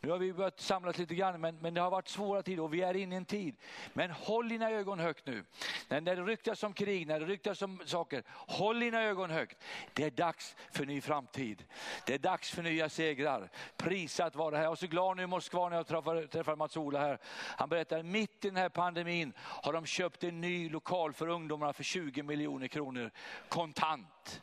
Nu 0.00 0.10
har 0.10 0.18
vi 0.18 0.32
börjat 0.32 0.60
samlas 0.60 0.98
lite 0.98 1.14
grann, 1.14 1.40
men, 1.40 1.58
men 1.60 1.74
det 1.74 1.80
har 1.80 1.90
varit 1.90 2.08
svåra 2.08 2.42
tider 2.42 2.62
och 2.62 2.74
vi 2.74 2.82
är 2.82 2.96
inne 2.96 3.14
i 3.14 3.18
en 3.18 3.24
tid. 3.24 3.56
Men 3.92 4.10
håll 4.10 4.48
dina 4.48 4.70
ögon 4.70 4.98
högt 4.98 5.26
nu. 5.26 5.44
När, 5.88 6.00
när 6.00 6.16
det 6.16 6.22
ryktas 6.22 6.62
om 6.62 6.72
krig, 6.72 7.06
när 7.06 7.20
det 7.20 7.26
ryktas 7.26 7.62
om 7.62 7.80
saker, 7.84 8.22
håll 8.28 8.80
dina 8.80 9.02
ögon 9.02 9.30
högt. 9.30 9.64
Det 9.92 10.04
är 10.04 10.10
dags 10.10 10.56
för 10.72 10.86
ny 10.86 11.00
framtid. 11.00 11.64
Det 12.06 12.14
är 12.14 12.18
dags 12.18 12.50
för 12.50 12.62
nya 12.62 12.88
segrar. 12.88 13.50
Prisat 13.76 14.36
vara 14.36 14.56
här. 14.56 14.62
Jag 14.62 14.70
var 14.70 14.76
så 14.76 14.86
glad 14.86 15.16
nu 15.16 15.22
i 15.22 15.26
Moskva 15.26 15.68
när 15.68 15.76
jag 15.76 15.86
träffade, 15.86 16.28
träffade 16.28 16.56
Mats-Ola 16.56 16.98
här. 16.98 17.18
Han 17.56 17.68
berättade 17.68 18.02
mitt 18.02 18.44
i 18.44 18.48
den 18.48 18.56
här 18.56 18.68
pandemin 18.68 19.32
har 19.38 19.72
de 19.72 19.86
köpt 19.86 20.24
en 20.24 20.40
ny 20.40 20.68
lokal 20.68 21.12
för 21.12 21.28
ungdomarna 21.28 21.72
för 21.72 21.84
20 21.84 22.22
miljoner 22.22 22.68
kronor 22.68 23.10
kontant. 23.48 24.42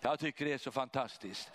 Jag 0.00 0.18
tycker 0.18 0.44
det 0.44 0.52
är 0.52 0.58
så 0.58 0.70
fantastiskt. 0.70 1.50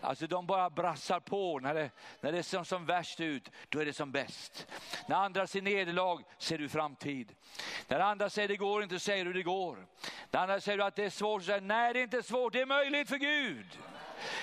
Alltså 0.00 0.26
de 0.26 0.46
bara 0.46 0.70
brassar 0.70 1.20
på. 1.20 1.58
När 1.58 1.74
det, 1.74 1.90
när 2.20 2.32
det 2.32 2.42
ser 2.42 2.64
som 2.64 2.86
värst 2.86 3.20
ut, 3.20 3.50
då 3.68 3.80
är 3.80 3.84
det 3.84 3.92
som 3.92 4.12
bäst. 4.12 4.66
När 5.06 5.16
andra 5.16 5.46
ser 5.46 5.62
nederlag, 5.62 6.24
ser 6.38 6.58
du 6.58 6.68
framtid. 6.68 7.34
När 7.88 8.00
andra 8.00 8.30
säger 8.30 8.48
det 8.48 8.56
går 8.56 8.82
inte, 8.82 8.98
säger 8.98 9.24
du 9.24 9.32
det 9.32 9.42
går. 9.42 9.86
När 10.30 10.40
andra 10.40 10.60
säger 10.60 10.78
att 10.78 10.96
det 10.96 11.04
är 11.04 11.10
svårt, 11.10 11.42
så 11.42 11.46
säger 11.46 11.60
du 11.60 11.66
nej 11.66 11.92
det 11.92 12.00
är 12.00 12.04
inte 12.04 12.22
svårt, 12.22 12.52
det 12.52 12.60
är 12.60 12.66
möjligt 12.66 13.08
för 13.08 13.16
Gud. 13.16 13.78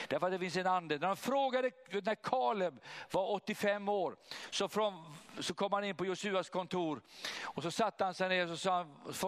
Därför 0.07 0.25
att 0.25 0.31
det 0.31 0.39
finns 0.39 0.57
en 0.57 0.67
ande. 0.67 0.97
När 0.97 1.07
de 1.07 1.17
frågade, 1.17 1.71
när 1.91 2.15
Kaleb 2.15 2.79
var 3.11 3.31
85 3.31 3.89
år, 3.89 4.15
så, 4.49 4.69
från, 4.69 5.15
så 5.39 5.53
kom 5.53 5.73
han 5.73 5.83
in 5.83 5.95
på 5.95 6.05
Josuas 6.05 6.49
kontor 6.49 7.01
och 7.43 7.63
så 7.63 7.71
satte 7.71 8.03
han 8.03 8.13
sig 8.13 8.29
ner 8.29 8.51
och 8.51 8.59
sa, 8.59 8.87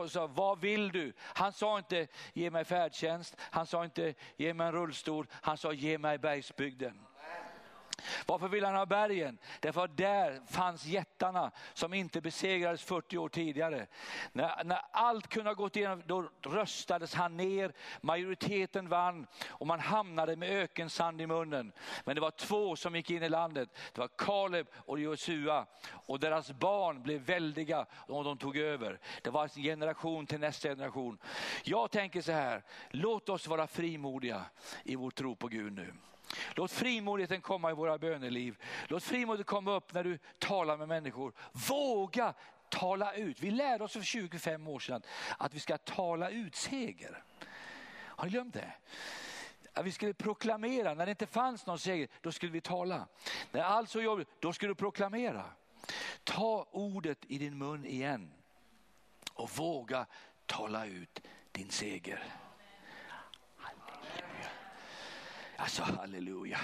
sa, 0.09 0.27
vad 0.27 0.59
vill 0.59 0.91
du? 0.91 1.13
Han 1.19 1.53
sa 1.53 1.77
inte 1.77 2.07
ge 2.33 2.49
mig 2.51 2.65
färdtjänst, 2.65 3.35
han 3.39 3.65
sa 3.65 3.85
inte 3.85 4.13
ge 4.37 4.53
mig 4.53 4.67
en 4.67 4.73
rullstol, 4.73 5.27
han 5.31 5.57
sa 5.57 5.73
ge 5.73 5.97
mig 5.97 6.17
bergsbygden. 6.17 7.06
Varför 8.25 8.47
ville 8.47 8.67
han 8.67 8.75
ha 8.75 8.85
bergen? 8.85 9.37
Därför 9.59 9.83
att 9.83 9.97
där 9.97 10.41
fanns 10.47 10.85
jättarna 10.85 11.51
som 11.73 11.93
inte 11.93 12.21
besegrades 12.21 12.83
40 12.83 13.17
år 13.17 13.29
tidigare. 13.29 13.87
När, 14.31 14.63
när 14.63 14.81
allt 14.91 15.27
kunde 15.27 15.49
ha 15.49 15.55
gått 15.55 15.75
igenom, 15.75 16.03
då 16.05 16.29
röstades 16.41 17.13
han 17.13 17.37
ner, 17.37 17.73
majoriteten 18.01 18.89
vann 18.89 19.27
och 19.47 19.67
man 19.67 19.79
hamnade 19.79 20.35
med 20.35 20.49
ökensand 20.49 21.21
i 21.21 21.27
munnen. 21.27 21.71
Men 22.05 22.15
det 22.15 22.21
var 22.21 22.31
två 22.31 22.75
som 22.75 22.95
gick 22.95 23.11
in 23.11 23.23
i 23.23 23.29
landet. 23.29 23.69
Det 23.93 24.01
var 24.01 24.09
Kaleb 24.17 24.67
och 24.75 24.99
Josua 24.99 25.65
och 25.91 26.19
deras 26.19 26.51
barn 26.51 27.03
blev 27.03 27.21
väldiga 27.21 27.85
och 27.91 28.23
de 28.23 28.37
tog 28.37 28.57
över. 28.57 28.99
Det 29.21 29.29
var 29.29 29.43
en 29.43 29.63
generation 29.63 30.25
till 30.25 30.39
nästa 30.39 30.69
generation. 30.69 31.17
Jag 31.63 31.91
tänker 31.91 32.21
så 32.21 32.31
här, 32.31 32.63
låt 32.89 33.29
oss 33.29 33.47
vara 33.47 33.67
frimodiga 33.67 34.45
i 34.83 34.95
vår 34.95 35.11
tro 35.11 35.35
på 35.35 35.47
Gud 35.47 35.73
nu. 35.73 35.93
Låt 36.55 36.71
frimodigheten 36.71 37.41
komma 37.41 37.71
i 37.71 37.73
våra 37.73 37.97
böneliv. 37.97 38.57
Låt 38.87 39.03
frimodigheten 39.03 39.55
komma 39.55 39.71
upp 39.71 39.93
när 39.93 40.03
du 40.03 40.19
talar 40.39 40.77
med 40.77 40.87
människor. 40.87 41.33
Våga 41.51 42.33
tala 42.69 43.13
ut. 43.13 43.39
Vi 43.39 43.51
lärde 43.51 43.83
oss 43.83 43.93
för 43.93 44.01
25 44.01 44.67
år 44.67 44.79
sedan 44.79 45.01
att 45.37 45.53
vi 45.53 45.59
ska 45.59 45.77
tala 45.77 46.29
ut 46.29 46.55
seger. 46.55 47.23
Har 47.89 48.25
ni 48.25 48.31
glömt 48.31 48.53
det? 48.53 48.71
Att 49.73 49.85
vi 49.85 49.91
skulle 49.91 50.13
proklamera, 50.13 50.93
när 50.93 51.05
det 51.05 51.09
inte 51.09 51.27
fanns 51.27 51.65
någon 51.65 51.79
seger, 51.79 52.07
då 52.21 52.31
skulle 52.31 52.51
vi 52.51 52.61
tala. 52.61 53.07
När 53.51 53.61
allt 53.61 53.89
så 53.89 54.01
jobbigt, 54.01 54.27
då 54.39 54.53
skulle 54.53 54.71
du 54.71 54.75
proklamera. 54.75 55.45
Ta 56.23 56.67
ordet 56.71 57.17
i 57.27 57.37
din 57.37 57.57
mun 57.57 57.85
igen 57.85 58.31
och 59.33 59.49
våga 59.49 60.05
tala 60.45 60.85
ut 60.85 61.21
din 61.51 61.69
seger. 61.69 62.23
Alltså 65.59 65.83
halleluja. 65.83 66.59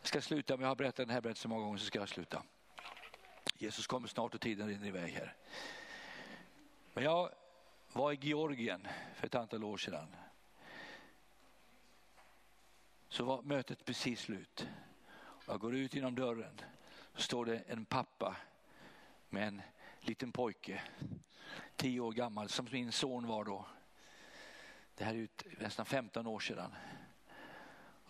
Jag 0.00 0.08
ska 0.08 0.20
sluta, 0.20 0.56
men 0.56 0.62
jag 0.62 0.68
har 0.68 0.76
berättat 0.76 0.96
den 0.96 1.10
här 1.10 1.20
berättelsen 1.20 1.42
så 1.42 1.48
många 1.48 1.64
gånger 1.64 1.78
så 1.78 1.84
ska 1.84 1.98
jag 1.98 2.08
sluta. 2.08 2.42
Jesus 3.58 3.86
kommer 3.86 4.08
snart 4.08 4.34
och 4.34 4.40
tiden 4.40 4.68
rinner 4.68 4.86
iväg 4.86 5.12
här. 5.12 5.36
Men 6.94 7.04
jag 7.04 7.30
var 7.92 8.12
i 8.12 8.18
Georgien 8.20 8.88
för 9.14 9.26
ett 9.26 9.34
antal 9.34 9.64
år 9.64 9.76
sedan. 9.76 10.16
Så 13.08 13.24
var 13.24 13.42
mötet 13.42 13.84
precis 13.84 14.20
slut. 14.20 14.68
Jag 15.46 15.60
går 15.60 15.74
ut 15.74 15.94
genom 15.94 16.14
dörren. 16.14 16.60
Så 17.14 17.22
står 17.22 17.46
det 17.46 17.58
en 17.58 17.84
pappa 17.84 18.36
med 19.28 19.48
en 19.48 19.62
liten 20.00 20.32
pojke, 20.32 20.82
tio 21.76 22.00
år 22.00 22.12
gammal, 22.12 22.48
som 22.48 22.68
min 22.70 22.92
son 22.92 23.26
var 23.26 23.44
då. 23.44 23.66
Det 24.94 25.04
här 25.04 25.14
är 25.14 25.28
nästan 25.60 25.86
15 25.86 26.26
år 26.26 26.40
sedan. 26.40 26.74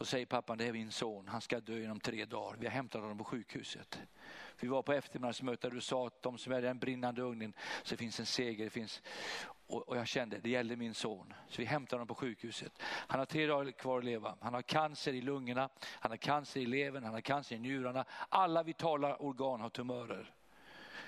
Och 0.01 0.09
säger 0.09 0.27
pappan, 0.27 0.59
det 0.59 0.67
är 0.67 0.73
min 0.73 0.93
son, 0.93 1.29
han 1.29 1.41
ska 1.41 1.61
dö 1.61 1.85
inom 1.85 2.01
tre 2.01 2.25
dagar. 2.25 2.57
Vi 2.59 2.67
har 2.67 2.73
hämtat 2.73 3.01
honom 3.01 3.19
på 3.19 3.25
sjukhuset. 3.25 4.01
Vi 4.61 4.69
var 4.69 4.83
på 4.83 4.93
eftermiddagsmöte 4.93 5.69
där 5.69 5.75
du 5.75 5.81
sa 5.81 6.07
att 6.07 6.23
de 6.23 6.39
som 6.39 6.53
är 6.53 6.59
i 6.59 6.63
den 6.63 6.79
brinnande 6.79 7.23
ugnen 7.23 7.53
så 7.83 7.97
finns 7.97 8.21
en 8.21 8.27
seger. 8.27 8.65
Det 8.65 8.71
finns... 8.71 9.03
Och, 9.67 9.97
jag 9.97 10.09
kände, 10.09 10.39
det 10.39 10.51
gäller 10.51 10.77
min 10.77 10.95
son. 10.95 11.35
Så 11.49 11.63
vi 11.63 11.65
hämtade 11.65 11.97
honom 11.97 12.07
på 12.07 12.15
sjukhuset. 12.15 12.73
Han 12.83 13.19
har 13.19 13.27
tre 13.27 13.47
dagar 13.47 13.73
kvar 13.73 13.99
att 13.99 14.05
leva. 14.05 14.37
Han 14.41 14.55
har 14.55 14.63
cancer 14.63 15.13
i 15.13 15.21
lungorna, 15.21 15.69
han 15.85 16.11
har 16.11 16.17
cancer 16.17 16.61
i 16.61 16.67
levern, 16.67 17.05
han 17.05 17.15
har 17.15 17.21
cancer 17.21 17.57
i 17.57 17.59
njurarna. 17.59 18.05
Alla 18.29 18.63
vitala 18.63 19.17
organ 19.17 19.61
har 19.61 19.71
tumörer. 19.71 20.35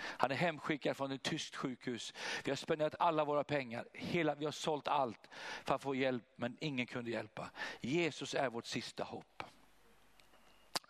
Han 0.05 0.31
är 0.31 0.35
hemskickad 0.35 0.97
från 0.97 1.13
ett 1.13 1.23
tyskt 1.23 1.57
sjukhus. 1.57 2.15
Vi 2.45 2.51
har 2.51 2.57
spenderat 2.57 2.95
alla 2.99 3.25
våra 3.25 3.45
pengar, 3.45 3.89
hela, 3.93 4.35
vi 4.35 4.45
har 4.45 4.53
sålt 4.53 4.89
allt 4.89 5.29
för 5.65 5.75
att 5.75 5.83
få 5.83 5.95
hjälp 5.95 6.25
men 6.37 6.57
ingen 6.61 6.87
kunde 6.87 7.11
hjälpa. 7.11 7.51
Jesus 7.81 8.35
är 8.35 8.51
vårt 8.51 8.67
sista 8.67 9.05
hopp. 9.05 9.43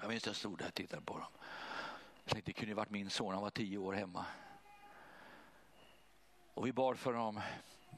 Jag 0.00 0.08
minns 0.08 0.26
jag 0.26 0.36
stod 0.36 0.58
där 0.58 0.66
och 0.66 0.74
tittade 0.74 1.02
på 1.02 1.18
dem. 1.18 1.32
det 2.44 2.52
kunde 2.52 2.70
ju 2.70 2.74
varit 2.74 2.90
min 2.90 3.10
son, 3.10 3.34
han 3.34 3.42
var 3.42 3.50
tio 3.50 3.78
år 3.78 3.92
hemma. 3.92 4.24
Och 6.54 6.66
vi 6.66 6.72
bad 6.72 6.98
för 6.98 7.12
honom, 7.12 7.40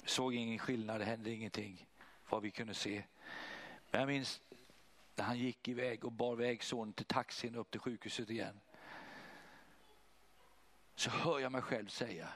såg 0.05 0.35
ingen 0.35 0.59
skillnad, 0.59 1.01
det 1.01 1.05
hände 1.05 1.31
ingenting 1.31 1.87
vad 2.29 2.43
vi 2.43 2.51
kunde 2.51 2.75
se. 2.75 3.05
Men 3.91 4.01
jag 4.01 4.09
minns 4.09 4.41
när 5.17 5.25
han 5.25 5.39
gick 5.39 5.69
iväg 5.69 6.05
och 6.05 6.13
bar 6.13 6.33
iväg 6.33 6.63
sonen 6.63 6.93
till 6.93 7.07
taxin 7.07 7.55
upp 7.55 7.71
till 7.71 7.81
sjukhuset 7.81 8.31
igen 8.31 8.61
så 10.95 11.11
hör 11.11 11.39
jag 11.39 11.53
mig 11.53 11.63
själv 11.63 11.89
säga, 11.89 12.29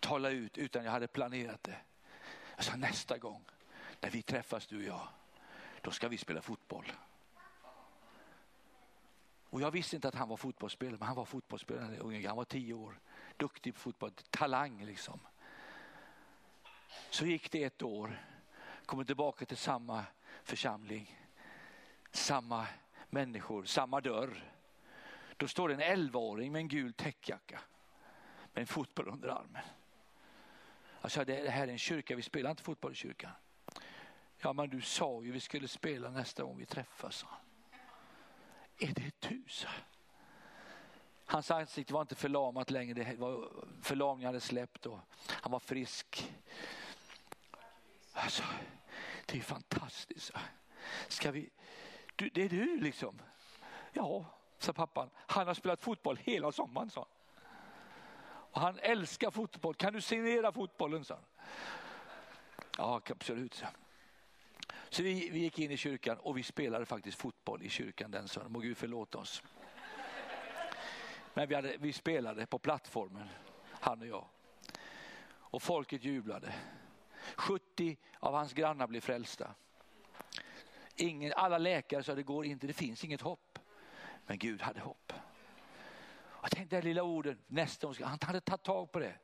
tala 0.00 0.30
ut 0.30 0.58
utan 0.58 0.84
jag 0.84 0.92
hade 0.92 1.06
planerat 1.06 1.62
det. 1.62 1.80
Jag 2.56 2.64
sa 2.64 2.76
nästa 2.76 3.18
gång 3.18 3.44
när 4.00 4.10
vi 4.10 4.22
träffas 4.22 4.66
du 4.66 4.76
och 4.76 4.82
jag, 4.82 5.08
då 5.80 5.90
ska 5.90 6.08
vi 6.08 6.18
spela 6.18 6.42
fotboll. 6.42 6.92
Och 9.54 9.60
jag 9.60 9.70
visste 9.70 9.96
inte 9.96 10.08
att 10.08 10.14
han 10.14 10.28
var 10.28 10.36
fotbollsspelare, 10.36 10.96
men 10.98 11.06
han 11.06 11.16
var 11.16 11.24
fotbollsspelare. 11.24 12.26
Han 12.26 12.36
var 12.36 12.44
tio 12.44 12.74
år, 12.74 13.00
duktig 13.36 13.74
på 13.74 13.80
fotboll, 13.80 14.10
talang 14.30 14.84
liksom. 14.84 15.20
Så 17.10 17.26
gick 17.26 17.50
det 17.52 17.64
ett 17.64 17.82
år, 17.82 18.24
kommer 18.86 19.04
tillbaka 19.04 19.44
till 19.44 19.56
samma 19.56 20.04
församling, 20.42 21.20
samma 22.10 22.66
människor, 23.10 23.64
samma 23.64 24.00
dörr. 24.00 24.53
Då 25.36 25.48
står 25.48 25.68
det 25.68 25.84
en 25.84 26.10
11-åring 26.10 26.52
med 26.52 26.60
en 26.60 26.68
gul 26.68 26.92
täckjacka 26.92 27.60
med 28.52 28.60
en 28.60 28.66
fotboll 28.66 29.08
under 29.08 29.28
armen. 29.28 29.62
Jag 31.02 31.10
sa, 31.10 31.24
det 31.24 31.50
här 31.50 31.68
är 31.68 31.72
en 31.72 31.78
kyrka, 31.78 32.16
vi 32.16 32.22
spelar 32.22 32.50
inte 32.50 32.62
fotboll 32.62 32.92
i 32.92 32.94
kyrkan. 32.94 33.30
Ja 34.38 34.52
men 34.52 34.70
du 34.70 34.80
sa 34.80 35.22
ju 35.22 35.32
vi 35.32 35.40
skulle 35.40 35.68
spela 35.68 36.10
nästa 36.10 36.42
gång 36.42 36.58
vi 36.58 36.66
träffas. 36.66 37.24
Är 38.78 38.94
det 38.94 39.28
du? 39.28 39.42
Hans 41.26 41.50
ansikte 41.50 41.92
var 41.92 42.00
inte 42.00 42.14
förlamat 42.14 42.70
längre, 42.70 43.04
det 43.04 43.16
var, 43.16 43.50
förlamningen 43.82 44.26
hade 44.26 44.40
släppt 44.40 44.86
och 44.86 44.98
han 45.28 45.52
var 45.52 45.60
frisk. 45.60 46.32
Alltså, 48.12 48.42
det 49.26 49.38
är 49.38 49.42
fantastiskt. 49.42 50.30
Ska 51.08 51.30
vi, 51.30 51.50
du, 52.16 52.28
det 52.28 52.42
är 52.42 52.48
du 52.48 52.80
liksom. 52.80 53.22
Ja, 53.92 54.33
sa 54.64 54.72
pappan. 54.72 55.10
Han 55.16 55.46
har 55.46 55.54
spelat 55.54 55.80
fotboll 55.80 56.16
hela 56.16 56.52
sommaren, 56.52 56.90
sa 56.90 57.06
Och 58.26 58.60
han 58.60 58.78
älskar 58.78 59.30
fotboll. 59.30 59.74
Kan 59.74 59.92
du 59.92 60.00
signera 60.00 60.52
fotbollen, 60.52 61.04
sa 61.04 61.18
Ja, 62.78 63.00
absolut, 63.10 63.54
sa 63.54 63.66
Så 64.90 65.02
vi, 65.02 65.30
vi 65.30 65.38
gick 65.38 65.58
in 65.58 65.70
i 65.70 65.76
kyrkan 65.76 66.18
och 66.18 66.38
vi 66.38 66.42
spelade 66.42 66.86
faktiskt 66.86 67.18
fotboll 67.18 67.62
i 67.62 67.68
kyrkan 67.68 68.10
den 68.10 68.28
söndagen. 68.28 68.52
Må 68.52 68.58
Gud 68.58 68.76
förlåta 68.76 69.18
oss. 69.18 69.42
Men 71.34 71.48
vi, 71.48 71.54
hade, 71.54 71.76
vi 71.76 71.92
spelade 71.92 72.46
på 72.46 72.58
plattformen, 72.58 73.28
han 73.70 74.00
och 74.00 74.06
jag. 74.06 74.24
Och 75.26 75.62
folket 75.62 76.04
jublade. 76.04 76.54
70 77.36 77.96
av 78.18 78.34
hans 78.34 78.52
grannar 78.52 78.86
blev 78.86 79.00
frälsta. 79.00 79.54
Ingen, 80.96 81.32
alla 81.36 81.58
läkare 81.58 82.02
sa 82.02 82.14
det 82.14 82.22
går 82.22 82.44
inte, 82.44 82.66
det 82.66 82.72
finns 82.72 83.04
inget 83.04 83.20
hopp. 83.20 83.53
Men 84.26 84.38
Gud 84.38 84.62
hade 84.62 84.80
hopp. 84.80 85.12
Och 86.44 86.50
tänk 86.50 86.70
det 86.70 86.82
lilla 86.82 87.02
ordet, 87.02 87.38
nästa 87.46 87.86
gång, 87.86 87.96
han 88.00 88.18
hade 88.22 88.40
tagit 88.40 88.62
tag 88.62 88.92
på 88.92 88.98
det. 88.98 89.14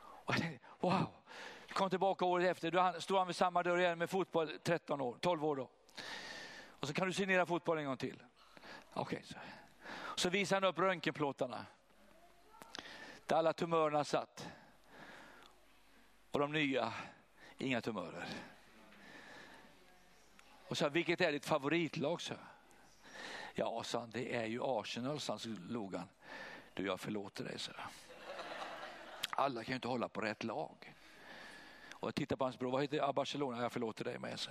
Och 0.00 0.34
jag 0.34 0.40
tänkte, 0.40 0.66
wow. 0.80 1.06
Kom 1.72 1.90
tillbaka 1.90 2.24
året 2.24 2.50
efter, 2.50 2.70
då 2.70 3.00
stod 3.00 3.18
han 3.18 3.26
vid 3.26 3.36
samma 3.36 3.62
dörr 3.62 3.78
igen 3.78 3.98
med 3.98 4.10
fotboll 4.10 4.58
13 4.62 5.00
år, 5.00 5.18
12 5.20 5.44
år 5.44 5.56
då. 5.56 5.70
Och 6.80 6.88
så 6.88 6.94
kan 6.94 7.06
du 7.06 7.12
signera 7.12 7.46
fotboll 7.46 7.78
en 7.78 7.84
gång 7.84 7.96
till. 7.96 8.22
Okej, 8.92 9.02
okay, 9.02 9.22
så. 9.22 9.36
så 10.16 10.30
visade 10.30 10.66
han 10.66 10.70
upp 10.70 10.78
röntgenplåtarna. 10.78 11.66
Där 13.26 13.36
alla 13.36 13.52
tumörerna 13.52 14.04
satt. 14.04 14.48
Och 16.30 16.40
de 16.40 16.52
nya, 16.52 16.92
inga 17.58 17.80
tumörer. 17.80 18.26
Och 20.68 20.76
sa, 20.76 20.88
vilket 20.88 21.20
är 21.20 21.32
ditt 21.32 21.46
favoritlag? 21.46 22.20
Så. 22.20 22.34
Ja, 23.58 23.82
sa 23.84 24.00
han, 24.00 24.10
det 24.10 24.34
är 24.34 24.46
ju 24.46 24.60
Arsenal, 24.62 25.20
så 25.20 25.38
log 25.68 25.94
han. 25.94 26.08
Du, 26.74 26.86
jag 26.86 27.00
förlåter 27.00 27.44
dig, 27.44 27.58
så. 27.58 27.72
Alla 29.30 29.64
kan 29.64 29.72
ju 29.72 29.74
inte 29.74 29.88
hålla 29.88 30.08
på 30.08 30.20
rätt 30.20 30.44
lag. 30.44 30.94
Och 31.92 32.08
jag 32.08 32.14
tittar 32.14 32.36
på 32.36 32.44
hans 32.44 32.58
bror, 32.58 32.70
vad 32.70 32.82
heter 32.82 33.00
ah, 33.08 33.12
Barcelona? 33.12 33.62
Jag 33.62 33.72
förlåter 33.72 34.04
dig 34.04 34.18
med, 34.18 34.40
så. 34.40 34.50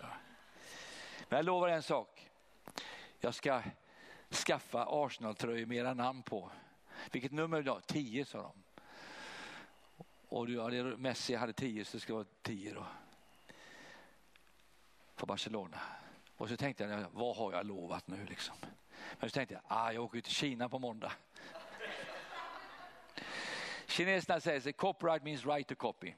Men 1.29 1.37
jag 1.37 1.45
lovar 1.45 1.67
en 1.67 1.83
sak. 1.83 2.29
Jag 3.19 3.35
ska 3.35 3.61
skaffa 4.29 4.85
Arsenal-tröjor 4.89 5.65
med 5.65 5.77
era 5.77 5.93
namn 5.93 6.23
på. 6.23 6.51
Vilket 7.11 7.31
nummer 7.31 7.61
då? 7.61 7.79
Tio, 7.79 8.25
sa 8.25 8.41
de. 8.41 8.63
Och 10.27 10.47
du, 10.47 10.61
hade, 10.61 10.83
Messi 10.83 11.35
hade 11.35 11.53
tio, 11.53 11.85
så 11.85 11.97
det 11.97 12.01
ska 12.01 12.13
vara 12.13 12.25
tio 12.41 12.73
då. 12.73 12.85
För 15.15 15.27
Barcelona. 15.27 15.79
Och 16.37 16.49
så 16.49 16.57
tänkte 16.57 16.83
jag, 16.83 17.05
vad 17.11 17.35
har 17.35 17.53
jag 17.53 17.65
lovat 17.65 18.07
nu 18.07 18.25
liksom? 18.25 18.55
Men 19.19 19.29
så 19.29 19.33
tänkte 19.33 19.53
jag, 19.53 19.63
ah, 19.67 19.91
jag 19.91 20.03
åker 20.03 20.21
till 20.21 20.33
Kina 20.33 20.69
på 20.69 20.79
måndag. 20.79 21.11
Kineserna 23.87 24.39
säger 24.39 24.59
sig, 24.59 24.73
copyright 24.73 25.23
means 25.23 25.45
right 25.45 25.67
to 25.67 25.75
copy. 25.75 26.13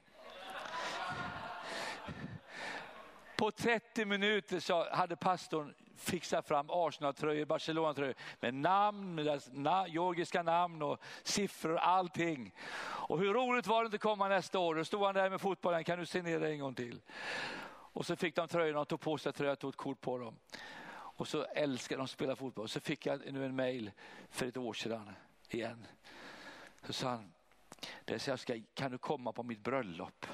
På 3.36 3.50
30 3.50 4.04
minuter 4.04 4.60
så 4.60 4.90
hade 4.90 5.16
pastorn 5.16 5.74
fixat 5.96 6.48
fram 6.48 6.66
Arsenal-tröjor, 6.70 7.44
Barcelona-tröjor 7.44 8.14
med 8.40 8.54
namn, 8.54 9.14
med 9.14 9.26
deras 9.26 9.48
na 9.52 9.88
yogiska 9.88 10.42
namn 10.42 10.82
och 10.82 11.00
siffror 11.22 11.72
och 11.72 11.86
allting. 11.86 12.54
Och 12.82 13.18
hur 13.18 13.34
roligt 13.34 13.66
var 13.66 13.82
det 13.82 13.86
inte 13.86 13.94
att 13.94 14.00
komma 14.00 14.28
nästa 14.28 14.58
år? 14.58 14.74
Då 14.74 14.84
stod 14.84 15.04
han 15.04 15.14
där 15.14 15.30
med 15.30 15.40
fotbollen, 15.40 15.84
kan 15.84 15.98
du 15.98 16.06
signera 16.06 16.48
en 16.48 16.58
gång 16.58 16.74
till? 16.74 17.00
Och 17.92 18.06
så 18.06 18.16
fick 18.16 18.36
de 18.36 18.48
tröjorna 18.48 18.80
och 18.80 18.88
tog 18.88 19.00
på 19.00 19.18
sig 19.18 19.32
tröjan 19.32 19.52
och 19.52 19.58
tog 19.58 19.70
ett 19.70 19.76
kort 19.76 20.00
på 20.00 20.18
dem. 20.18 20.36
Och 21.20 21.28
så 21.28 21.44
älskar 21.44 21.96
de 21.96 22.02
att 22.02 22.10
spela 22.10 22.36
fotboll. 22.36 22.68
Så 22.68 22.80
fick 22.80 23.06
jag 23.06 23.32
nu 23.32 23.44
en 23.44 23.56
mail 23.56 23.90
för 24.30 24.46
ett 24.46 24.56
år 24.56 24.72
sedan 24.72 25.10
igen. 25.48 25.86
Så 26.86 26.92
sa 26.92 27.08
han, 27.08 27.32
det 28.04 28.26
jag 28.26 28.38
ska, 28.38 28.60
kan 28.74 28.90
du 28.90 28.98
komma 28.98 29.32
på 29.32 29.42
mitt 29.42 29.60
bröllop? 29.60 30.26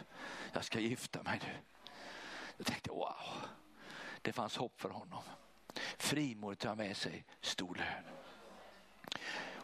Jag 0.53 0.65
ska 0.65 0.81
gifta 0.81 1.23
mig 1.23 1.41
nu. 1.45 1.53
Jag 2.57 2.67
tänkte 2.67 2.91
wow, 2.91 3.17
det 4.23 4.33
fanns 4.33 4.57
hopp 4.57 4.81
för 4.81 4.89
honom. 4.89 5.23
Frimodigt 5.99 6.63
tar 6.63 6.75
med 6.75 6.97
sig 6.97 7.25
stor 7.41 7.75
lön. 7.75 8.05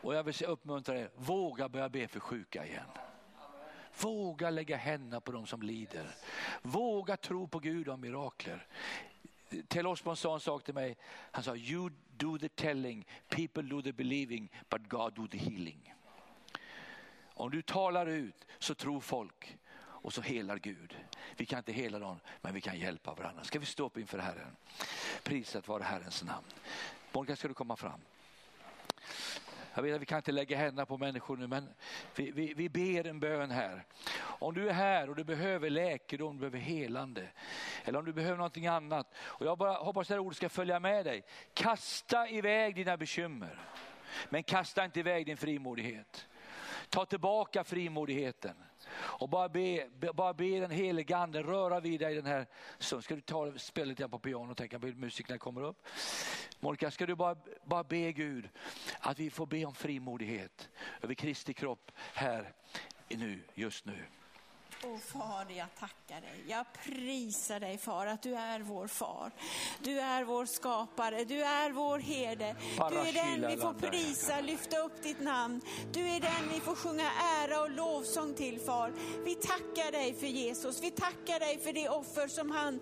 Och 0.03 0.15
jag 0.15 0.25
vill 0.25 0.45
uppmuntra 0.47 0.99
er, 0.99 1.11
våga 1.15 1.69
börja 1.69 1.89
be 1.89 2.09
för 2.09 2.21
sjuka 2.21 2.67
igen. 2.67 2.91
Våga 4.01 4.51
lägga 4.51 4.77
händerna 4.77 5.21
på 5.21 5.33
dem 5.33 5.47
som 5.47 5.63
lider. 5.63 6.15
Våga 6.63 7.17
tro 7.17 7.49
på 7.49 7.59
Gud 7.59 7.89
om 7.89 8.01
mirakler. 8.01 8.67
Tell 9.69 9.87
Osborn 9.87 10.17
sa 10.17 10.35
en 10.35 10.41
sak 10.41 10.65
till 10.65 10.75
mig. 10.75 10.97
Han 11.31 11.45
sa, 11.45 11.57
you 11.57 11.91
do 12.17 12.39
the 12.39 12.49
telling, 12.49 13.07
people 13.29 13.63
do 13.63 13.83
the 13.83 13.93
believing, 13.93 14.49
but 14.69 14.89
God 14.89 15.15
do 15.15 15.27
the 15.27 15.39
healing. 15.39 15.95
Om 17.35 17.51
du 17.51 17.63
talar 17.63 18.07
ut 18.07 18.47
så 18.59 18.75
tror 18.75 19.01
folk 19.01 19.59
och 20.03 20.13
så 20.13 20.23
helar 20.23 20.59
Gud. 20.59 20.97
Vi 21.37 21.47
kan 21.47 21.59
inte 21.59 21.73
hela 21.73 21.99
dem, 21.99 22.21
men 22.41 22.55
vi 22.55 22.61
kan 22.61 22.79
hjälpa 22.79 23.15
varandra. 23.15 23.45
Ska 23.45 23.59
vi 23.59 23.67
stå 23.67 23.87
upp 23.87 23.99
inför 23.99 24.19
Herren? 24.19 24.57
Prisat 25.23 25.69
vare 25.69 25.83
Herrens 25.83 26.23
namn. 26.23 26.47
Monica, 27.13 27.37
ska 27.37 27.49
du 27.49 27.55
komma 27.55 27.77
fram? 27.77 28.01
Jag 29.75 29.83
vet 29.83 29.95
att 29.95 30.01
vi 30.01 30.07
kan 30.07 30.19
inte 30.19 30.33
lägga 30.33 30.57
händerna 30.57 30.87
på 30.87 30.99
människor 30.99 31.37
nu, 31.37 31.47
men 31.47 31.69
vi, 32.15 32.31
vi, 32.31 32.55
vi 32.55 32.69
ber 32.69 33.07
en 33.07 33.21
bön 33.21 33.51
här. 33.51 33.85
Om 34.21 34.55
du 34.55 34.69
är 34.69 34.73
här 34.73 35.11
och 35.11 35.17
du 35.17 35.25
behöver 35.25 35.71
läkedom, 35.71 36.35
du 36.35 36.41
behöver 36.41 36.59
helande, 36.59 37.29
eller 37.85 37.99
om 37.99 38.05
du 38.05 38.13
behöver 38.13 38.37
någonting 38.37 38.67
annat. 38.67 39.15
Och 39.17 39.47
jag 39.47 39.59
bara 39.59 39.73
hoppas 39.73 40.01
att 40.01 40.09
det 40.09 40.15
här 40.15 40.19
ordet 40.19 40.37
ska 40.37 40.49
följa 40.49 40.81
med 40.81 41.05
dig. 41.05 41.25
Kasta 41.55 42.29
iväg 42.29 42.75
dina 42.75 42.97
bekymmer, 42.97 43.59
men 44.29 44.43
kasta 44.43 44.85
inte 44.85 45.01
iväg 45.01 45.27
din 45.27 45.37
frimodighet. 45.37 46.27
Ta 46.89 47.05
tillbaka 47.05 47.65
frimodigheten. 47.65 48.55
Och 48.95 49.29
bara 49.29 49.49
be, 49.49 49.89
bara 50.15 50.35
be 50.35 50.61
den 50.61 50.71
heliga 50.71 51.17
ande 51.17 51.43
röra 51.43 51.81
vid 51.81 52.01
dig 52.01 52.15
den 52.15 52.27
här 52.27 52.47
stunden. 52.79 53.03
Ska 53.03 53.15
du 53.15 53.21
ta 53.21 53.53
spela 53.59 53.87
lite 53.87 54.09
på 54.09 54.19
piano 54.19 54.51
och 54.51 54.57
tänka 54.57 54.79
på 54.79 54.87
musikerna 54.87 55.39
kommer 55.39 55.63
upp? 55.63 55.87
Monica, 56.61 56.91
ska 56.91 57.07
du 57.07 57.15
bara, 57.15 57.37
bara 57.65 57.85
be 57.85 58.13
Gud 58.13 58.49
att 59.01 59.19
vi 59.19 59.31
får 59.31 59.47
be 59.47 59.65
om 59.65 59.75
frimodighet 59.75 60.69
över 61.03 61.15
Kristi 61.15 61.55
kropp 61.55 61.93
här 62.15 62.53
nu, 63.09 63.41
just 63.55 63.85
nu. 63.85 64.07
Och 64.85 65.01
Fader, 65.01 65.55
jag 65.55 65.75
tackar 65.79 66.21
dig. 66.21 66.45
Jag 66.49 66.67
prisar 66.85 67.61
dig 67.61 67.79
far 67.79 68.07
att 68.07 68.23
du 68.23 68.35
är 68.35 68.61
vår 68.61 68.87
far. 68.87 69.31
Du 69.83 70.01
är 70.01 70.25
vår 70.25 70.47
skapare, 70.47 71.25
du 71.25 71.43
är 71.43 71.71
vår 71.71 71.99
herde. 71.99 72.57
Du 72.91 72.97
är 72.97 73.13
den 73.13 73.51
vi 73.51 73.57
får 73.57 73.73
prisa, 73.73 74.41
lyfta 74.41 74.79
upp 74.79 75.03
ditt 75.03 75.21
namn. 75.21 75.61
Du 75.93 76.01
är 76.01 76.21
den 76.21 76.49
vi 76.55 76.61
får 76.61 76.75
sjunga 76.75 77.11
ära 77.43 77.61
och 77.61 77.71
lovsång 77.71 78.35
till 78.35 78.61
far. 78.61 78.93
Vi 79.25 79.35
tackar 79.35 79.93
dig 79.93 80.15
för 80.15 80.27
Jesus, 80.27 80.83
vi 80.83 80.91
tackar 80.91 81.41
dig 81.41 81.59
för 81.59 81.73
det 81.73 81.89
offer 81.89 82.29
som 82.29 82.51
han 82.51 82.81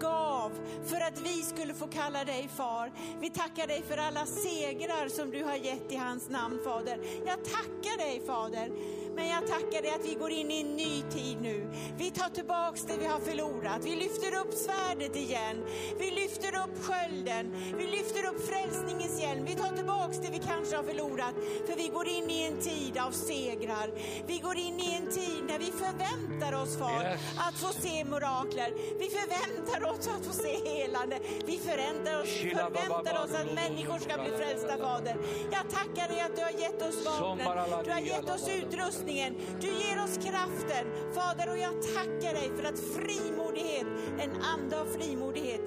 gav 0.00 0.52
för 0.84 1.00
att 1.00 1.20
vi 1.20 1.42
skulle 1.42 1.74
få 1.74 1.86
kalla 1.86 2.24
dig 2.24 2.48
far. 2.56 2.92
Vi 3.20 3.30
tackar 3.30 3.66
dig 3.66 3.82
för 3.82 3.96
alla 3.96 4.26
segrar 4.26 5.08
som 5.08 5.30
du 5.30 5.44
har 5.44 5.56
gett 5.56 5.92
i 5.92 5.96
hans 5.96 6.28
namn 6.28 6.60
Fader. 6.64 6.98
Jag 7.26 7.44
tackar 7.44 7.98
dig 7.98 8.26
Fader 8.26 8.70
men 9.16 9.28
jag 9.28 9.46
tackar 9.46 9.82
dig 9.82 9.90
att 9.90 10.04
vi 10.04 10.14
går 10.14 10.30
in 10.30 10.50
i 10.50 10.60
en 10.60 10.76
ny 10.76 11.02
tid 11.10 11.36
nu. 11.42 11.68
Vi 11.98 12.10
tar 12.10 12.28
tillbaks 12.28 12.82
det 12.82 12.96
vi 12.98 13.06
har 13.06 13.20
förlorat. 13.20 13.80
Vi 13.84 13.96
lyfter 13.96 14.40
upp 14.40 14.54
svärdet 14.54 15.16
igen. 15.16 15.56
Vi 15.98 16.10
lyfter 16.10 16.48
upp 16.48 16.84
skölden. 16.84 17.52
Vi 17.78 17.86
lyfter 17.86 18.24
upp 18.28 18.48
frälsningens 18.48 19.20
hjälm. 19.20 19.44
Vi 19.44 19.54
tar 19.54 19.76
tillbaks 19.76 20.18
det 20.18 20.30
vi 20.30 20.38
kanske 20.38 20.76
har 20.76 20.82
förlorat. 20.82 21.34
För 21.66 21.76
vi 21.76 21.88
går 21.88 22.08
in 22.08 22.30
i 22.30 22.42
en 22.42 22.58
tid 22.60 22.98
av 22.98 23.10
segrar. 23.10 23.88
Vi 24.26 24.38
går 24.38 24.56
in 24.56 24.80
i 24.80 24.94
en 24.94 25.06
tid 25.12 25.42
när 25.48 25.58
vi 25.58 25.70
förväntar 25.84 26.62
oss, 26.62 26.76
Far, 26.76 27.02
yes. 27.02 27.20
att 27.46 27.54
få 27.54 27.72
se 27.82 28.04
mirakler. 28.04 28.70
Vi 28.98 29.08
förväntar 29.18 29.90
oss 29.92 30.08
att 30.08 30.26
få 30.26 30.32
se 30.32 30.52
helande. 30.70 31.18
Vi 31.46 31.58
förväntar 31.58 32.22
oss, 32.22 32.28
förväntar 32.28 33.24
oss 33.24 33.32
att 33.40 33.54
människor 33.54 33.98
ska 33.98 34.14
bli 34.22 34.30
frälsta, 34.40 34.76
Fader. 34.78 35.16
Jag 35.52 35.64
tackar 35.78 36.08
dig 36.08 36.20
att 36.20 36.36
du 36.36 36.42
har 36.42 36.54
gett 36.64 36.82
oss 36.82 37.06
vapnen. 37.06 37.48
Du 37.84 37.90
har 37.90 38.00
gett 38.00 38.30
oss 38.30 38.48
utrustning 38.48 39.05
frälsningen. 39.06 39.34
Du 39.60 39.66
ger 39.66 40.04
oss 40.04 40.16
kraften. 40.16 40.86
Fader, 41.12 41.50
och 41.52 41.58
jag 41.58 41.82
tackar 41.94 42.34
dig 42.34 42.50
för 42.56 42.64
att 42.64 42.78
frimodighet, 42.78 43.86
en 44.18 44.30
ande 44.42 44.80
av 44.80 44.86
frimodighet, 44.86 45.60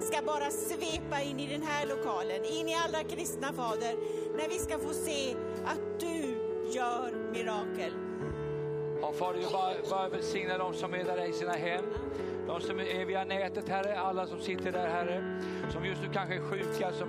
ska 0.00 0.22
bara 0.22 0.50
svepa 0.50 1.22
in 1.22 1.40
i 1.40 1.46
den 1.46 1.62
här 1.62 1.86
lokalen, 1.86 2.44
in 2.44 2.68
i 2.68 2.74
alla 2.74 3.04
kristna, 3.04 3.52
Fader, 3.52 3.94
när 4.36 4.48
vi 4.48 4.58
ska 4.58 4.78
få 4.78 4.92
se 4.92 5.34
att 5.64 6.00
du 6.00 6.38
gör 6.72 7.30
mirakel. 7.32 7.92
Ja, 9.00 9.12
Fader, 9.12 9.38
vi 9.38 9.46
bara, 9.52 9.74
bara 9.90 10.08
välsigna 10.08 10.58
de 10.58 10.74
som 10.74 10.94
är 10.94 11.04
där 11.04 11.28
i 11.28 11.32
sina 11.32 11.52
hem. 11.52 11.84
De 12.46 12.60
som 12.60 12.80
är 12.80 13.04
via 13.04 13.24
nätet, 13.24 13.68
Herre, 13.68 13.98
alla 13.98 14.26
som 14.26 14.40
sitter 14.40 14.72
där, 14.72 14.88
Herre, 14.88 15.40
som 15.70 15.84
just 15.84 16.02
nu 16.02 16.08
kanske 16.12 16.34
är 16.34 16.40
sjuka, 16.40 16.92
som 16.92 17.08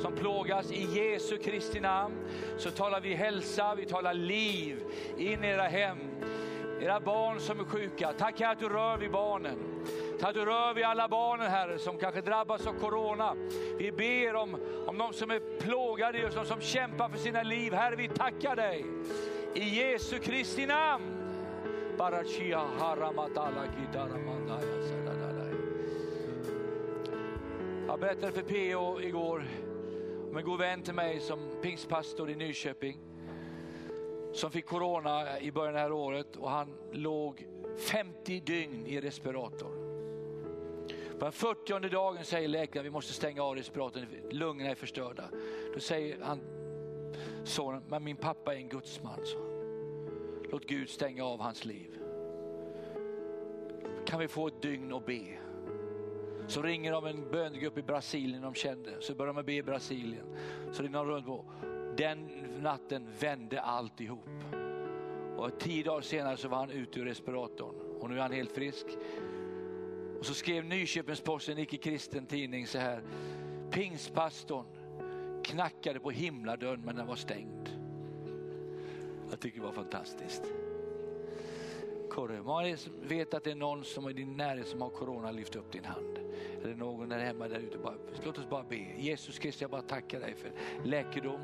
som 0.00 0.12
plågas. 0.12 0.72
I 0.72 0.82
Jesu 0.82 1.38
Kristi 1.38 1.80
namn 1.80 2.14
så 2.58 2.70
talar 2.70 3.00
vi 3.00 3.14
hälsa, 3.14 3.74
vi 3.74 3.86
talar 3.86 4.14
liv 4.14 4.84
in 5.16 5.44
i 5.44 5.46
era 5.46 5.62
hem. 5.62 5.98
Era 6.80 7.00
barn 7.00 7.40
som 7.40 7.60
är 7.60 7.64
sjuka, 7.64 8.12
tack 8.18 8.40
att 8.40 8.58
du 8.58 8.68
rör 8.68 8.98
vid 8.98 9.10
barnen. 9.10 9.58
Tack 10.20 10.28
att 10.28 10.34
du 10.34 10.44
rör 10.44 10.74
vid 10.74 10.84
alla 10.84 11.08
barnen 11.08 11.50
Herre 11.50 11.78
som 11.78 11.98
kanske 11.98 12.20
drabbas 12.20 12.66
av 12.66 12.72
corona. 12.72 13.34
Vi 13.78 13.92
ber 13.92 14.34
om, 14.34 14.56
om 14.86 14.98
de 14.98 15.12
som 15.12 15.30
är 15.30 15.40
plågade 15.60 16.24
och 16.26 16.34
de 16.34 16.46
som 16.46 16.60
kämpar 16.60 17.08
för 17.08 17.18
sina 17.18 17.42
liv. 17.42 17.72
Herre 17.72 17.96
vi 17.96 18.08
tackar 18.08 18.56
dig. 18.56 18.84
I 19.54 19.64
Jesu 19.64 20.18
Kristi 20.18 20.66
namn. 20.66 21.04
Barachia 21.98 22.62
haramatala. 22.78 23.64
Jag 27.88 28.00
berättade 28.00 28.32
för 28.32 28.42
PO 28.42 29.00
igår 29.00 29.44
om 30.30 30.36
en 30.36 30.44
god 30.44 30.58
vän 30.58 30.82
till 30.82 30.94
mig 30.94 31.20
som 31.20 31.38
pingstpastor 31.62 32.30
i 32.30 32.36
Nyköping 32.36 32.98
som 34.32 34.50
fick 34.50 34.66
corona 34.66 35.40
i 35.40 35.52
början 35.52 35.68
av 35.68 35.74
det 35.74 35.80
här 35.80 35.92
året 35.92 36.36
och 36.36 36.50
han 36.50 36.74
låg 36.92 37.46
50 37.78 38.40
dygn 38.40 38.86
i 38.86 39.00
respirator. 39.00 39.70
På 41.18 41.24
den 41.24 41.32
40 41.32 41.88
dagen 41.88 42.24
säger 42.24 42.48
läkaren 42.48 42.84
vi 42.84 42.90
måste 42.90 43.12
stänga 43.12 43.42
av 43.42 43.56
respiratorn, 43.56 44.06
lungorna 44.30 44.70
är 44.70 44.74
förstörda. 44.74 45.24
Då 45.74 45.80
säger 45.80 46.18
han 46.22 46.40
sonen, 47.44 47.82
men 47.88 48.04
min 48.04 48.16
pappa 48.16 48.54
är 48.54 48.58
en 48.58 48.68
gudsman. 48.68 49.20
Så. 49.24 49.38
Låt 50.50 50.66
Gud 50.66 50.88
stänga 50.88 51.24
av 51.24 51.40
hans 51.40 51.64
liv. 51.64 51.98
Kan 54.06 54.20
vi 54.20 54.28
få 54.28 54.46
ett 54.46 54.62
dygn 54.62 54.92
och 54.92 55.02
be? 55.02 55.47
Så 56.48 56.62
ringer 56.62 56.92
de 56.92 57.06
en 57.06 57.30
bönegrupp 57.30 57.78
i 57.78 57.82
Brasilien 57.82 58.42
de 58.42 58.54
kände, 58.54 58.90
så 59.00 59.14
börjar 59.14 59.34
de 59.34 59.44
be 59.44 59.52
i 59.52 59.62
Brasilien. 59.62 60.26
Så 60.72 60.82
ringer 60.82 60.98
de 60.98 61.06
runt 61.06 61.26
på. 61.26 61.44
Den 61.96 62.28
natten 62.62 63.08
vände 63.20 63.60
alltihop. 63.60 64.28
Och 65.36 65.60
tio 65.60 65.84
dagar 65.84 66.00
senare 66.00 66.36
så 66.36 66.48
var 66.48 66.58
han 66.58 66.70
ute 66.70 67.00
ur 67.00 67.04
respiratorn 67.04 67.74
och 68.00 68.10
nu 68.10 68.16
är 68.16 68.22
han 68.22 68.32
helt 68.32 68.52
frisk. 68.52 68.86
Och 70.18 70.26
så 70.26 70.34
skrev 70.34 70.64
Nyköpingsposten, 70.64 71.54
en 71.54 71.62
icke-kristen 71.62 72.26
tidning 72.26 72.66
så 72.66 72.78
här. 72.78 73.02
Pingstpastorn 73.70 74.66
knackade 75.44 76.00
på 76.00 76.10
himladörren 76.10 76.80
men 76.84 76.96
den 76.96 77.06
var 77.06 77.16
stängd. 77.16 77.68
Jag 79.30 79.40
tycker 79.40 79.60
det 79.60 79.66
var 79.66 79.72
fantastiskt. 79.72 80.42
Man 82.26 82.76
vet 83.02 83.34
att 83.34 83.44
det 83.44 83.50
är 83.50 83.54
någon 83.54 83.84
som 83.84 84.04
är 84.04 84.10
i 84.10 84.12
din 84.12 84.36
närhet 84.36 84.68
som 84.68 84.80
har 84.80 84.90
corona, 84.90 85.30
lyft 85.30 85.56
upp 85.56 85.72
din 85.72 85.84
hand. 85.84 86.18
Eller 86.64 86.74
någon 86.74 87.08
där 87.08 87.18
hemma 87.18 87.48
där 87.48 87.58
ute. 87.58 87.78
Bara, 87.78 87.94
låt 88.24 88.38
oss 88.38 88.48
bara 88.50 88.64
be. 88.68 88.86
Jesus 88.98 89.38
Kristus, 89.38 89.60
jag 89.60 89.70
bara 89.70 89.82
tackar 89.82 90.20
dig 90.20 90.34
för 90.34 90.50
läkedom 90.84 91.40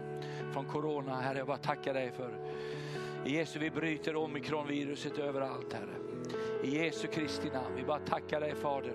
från 0.52 0.64
corona. 0.64 1.20
Herre, 1.20 1.38
jag 1.38 1.46
bara 1.46 1.58
tackar 1.58 1.94
dig 1.94 2.12
för 2.12 2.38
Jesus, 3.26 3.56
vi 3.56 3.70
bryter 3.70 4.16
omikronviruset 4.16 5.18
överallt, 5.18 5.72
Herre. 5.72 5.94
I 6.64 6.84
Jesu 6.84 7.06
Kristi 7.06 7.50
namn, 7.50 7.76
vi 7.76 7.84
bara 7.84 7.98
tackar 7.98 8.40
dig 8.40 8.54
Fader. 8.54 8.94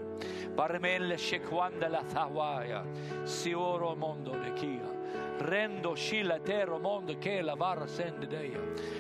Barmel 0.56 1.18
shekwandela 1.18 2.04
thawaya, 2.14 2.86
sioro 3.26 3.96
mondo 3.96 4.32
de 4.32 4.62
kia. 4.62 4.99
Rendo 5.40 5.96
chila 5.96 6.40
tero 6.40 6.80
mondo 6.80 7.14
kela 7.22 7.56
varra 7.56 7.88
sende 7.88 8.28
dig. 8.28 8.58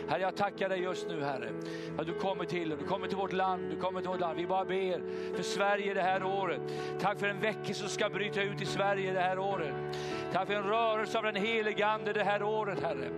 Herre 0.07 0.21
jag 0.21 0.35
tackar 0.35 0.69
dig 0.69 0.79
just 0.79 1.07
nu 1.07 1.23
Herre. 1.23 1.49
Att 1.97 2.05
du 2.05 2.13
kommer 2.13 2.45
till 2.45 2.69
du 2.69 2.85
kommer 2.85 3.07
till 3.07 3.17
vårt 3.17 3.33
land, 3.33 3.69
du 3.69 3.75
kommer 3.75 4.01
till 4.01 4.09
vårt 4.09 4.19
land. 4.19 4.37
Vi 4.37 4.47
bara 4.47 4.65
ber 4.65 5.01
för 5.35 5.43
Sverige 5.43 5.93
det 5.93 6.01
här 6.01 6.23
året. 6.23 6.61
Tack 6.99 7.19
för 7.19 7.27
en 7.27 7.39
vecka 7.39 7.73
som 7.73 7.89
ska 7.89 8.09
bryta 8.09 8.41
ut 8.41 8.61
i 8.61 8.65
Sverige 8.65 9.13
det 9.13 9.19
här 9.19 9.39
året. 9.39 9.73
Tack 10.33 10.47
för 10.47 10.53
en 10.53 10.63
rörelse 10.63 11.17
av 11.17 11.23
den 11.23 11.35
helige 11.35 11.87
Ande 11.87 12.13
det 12.13 12.23
här 12.23 12.43
året 12.43 12.83
Herre. 12.83 13.09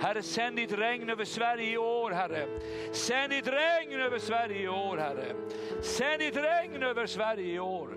Herre 0.00 0.22
sänd 0.22 0.56
ditt 0.56 0.72
regn 0.72 1.10
över 1.10 1.24
Sverige 1.24 1.72
i 1.72 1.78
år 1.78 2.10
Herre. 2.10 2.46
Sänd 2.92 3.30
ditt 3.30 3.46
regn 3.46 4.00
över 4.00 4.18
Sverige 4.18 4.62
i 4.62 4.68
år 4.68 4.96
Herre. 4.96 5.34
Sänd 5.82 6.18
ditt 6.18 6.36
regn 6.36 6.82
över 6.82 7.06
Sverige 7.06 7.54
i 7.54 7.58
år. 7.58 7.88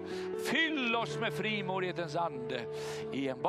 Fyll 0.45 0.95
oss 0.95 1.19
med 1.19 1.33
frimodighetens 1.33 2.15
ande. 2.15 2.61
I 3.11 3.27
en 3.27 3.41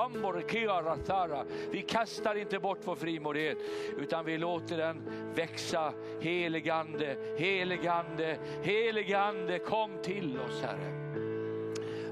Vi 1.70 1.82
kastar 1.82 2.34
inte 2.34 2.58
bort 2.58 2.80
vår 2.84 2.96
frimodighet 2.96 3.58
utan 3.98 4.24
vi 4.24 4.38
låter 4.38 4.76
den 4.76 5.02
växa. 5.34 5.92
Heligande, 6.20 7.16
heligande, 7.38 8.38
heligande 8.62 9.58
kom 9.58 9.90
till 10.02 10.38
oss 10.38 10.62
Herre. 10.62 11.03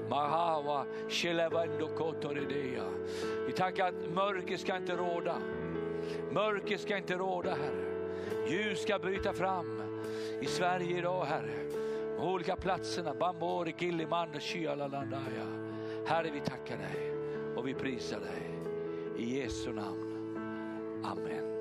Mahawa, 0.09 0.85
Vi 3.47 3.53
tackar 3.53 3.87
att 3.87 4.13
mörker 4.13 4.57
ska 4.57 4.77
inte 4.77 4.95
råda. 4.95 5.35
Mörker 6.31 6.77
ska 6.77 6.97
inte 6.97 7.13
råda 7.13 7.49
Herre. 7.49 7.93
Ljus 8.47 8.81
ska 8.81 8.99
bryta 8.99 9.33
fram 9.33 9.81
i 10.41 10.45
Sverige 10.45 10.97
idag 10.97 11.25
Herre. 11.25 11.63
De 12.17 12.23
olika 12.23 12.55
platserna, 12.55 13.13
Bambori, 13.13 13.75
Gilliman 13.79 14.29
och 14.35 14.41
Shialalandaya. 14.41 15.47
Herre 16.05 16.29
vi 16.33 16.39
tackar 16.39 16.77
dig 16.77 17.13
och 17.55 17.67
vi 17.67 17.73
prisar 17.73 18.19
dig. 18.19 18.59
I 19.17 19.39
Jesu 19.39 19.73
namn. 19.73 20.37
Amen. 21.03 21.52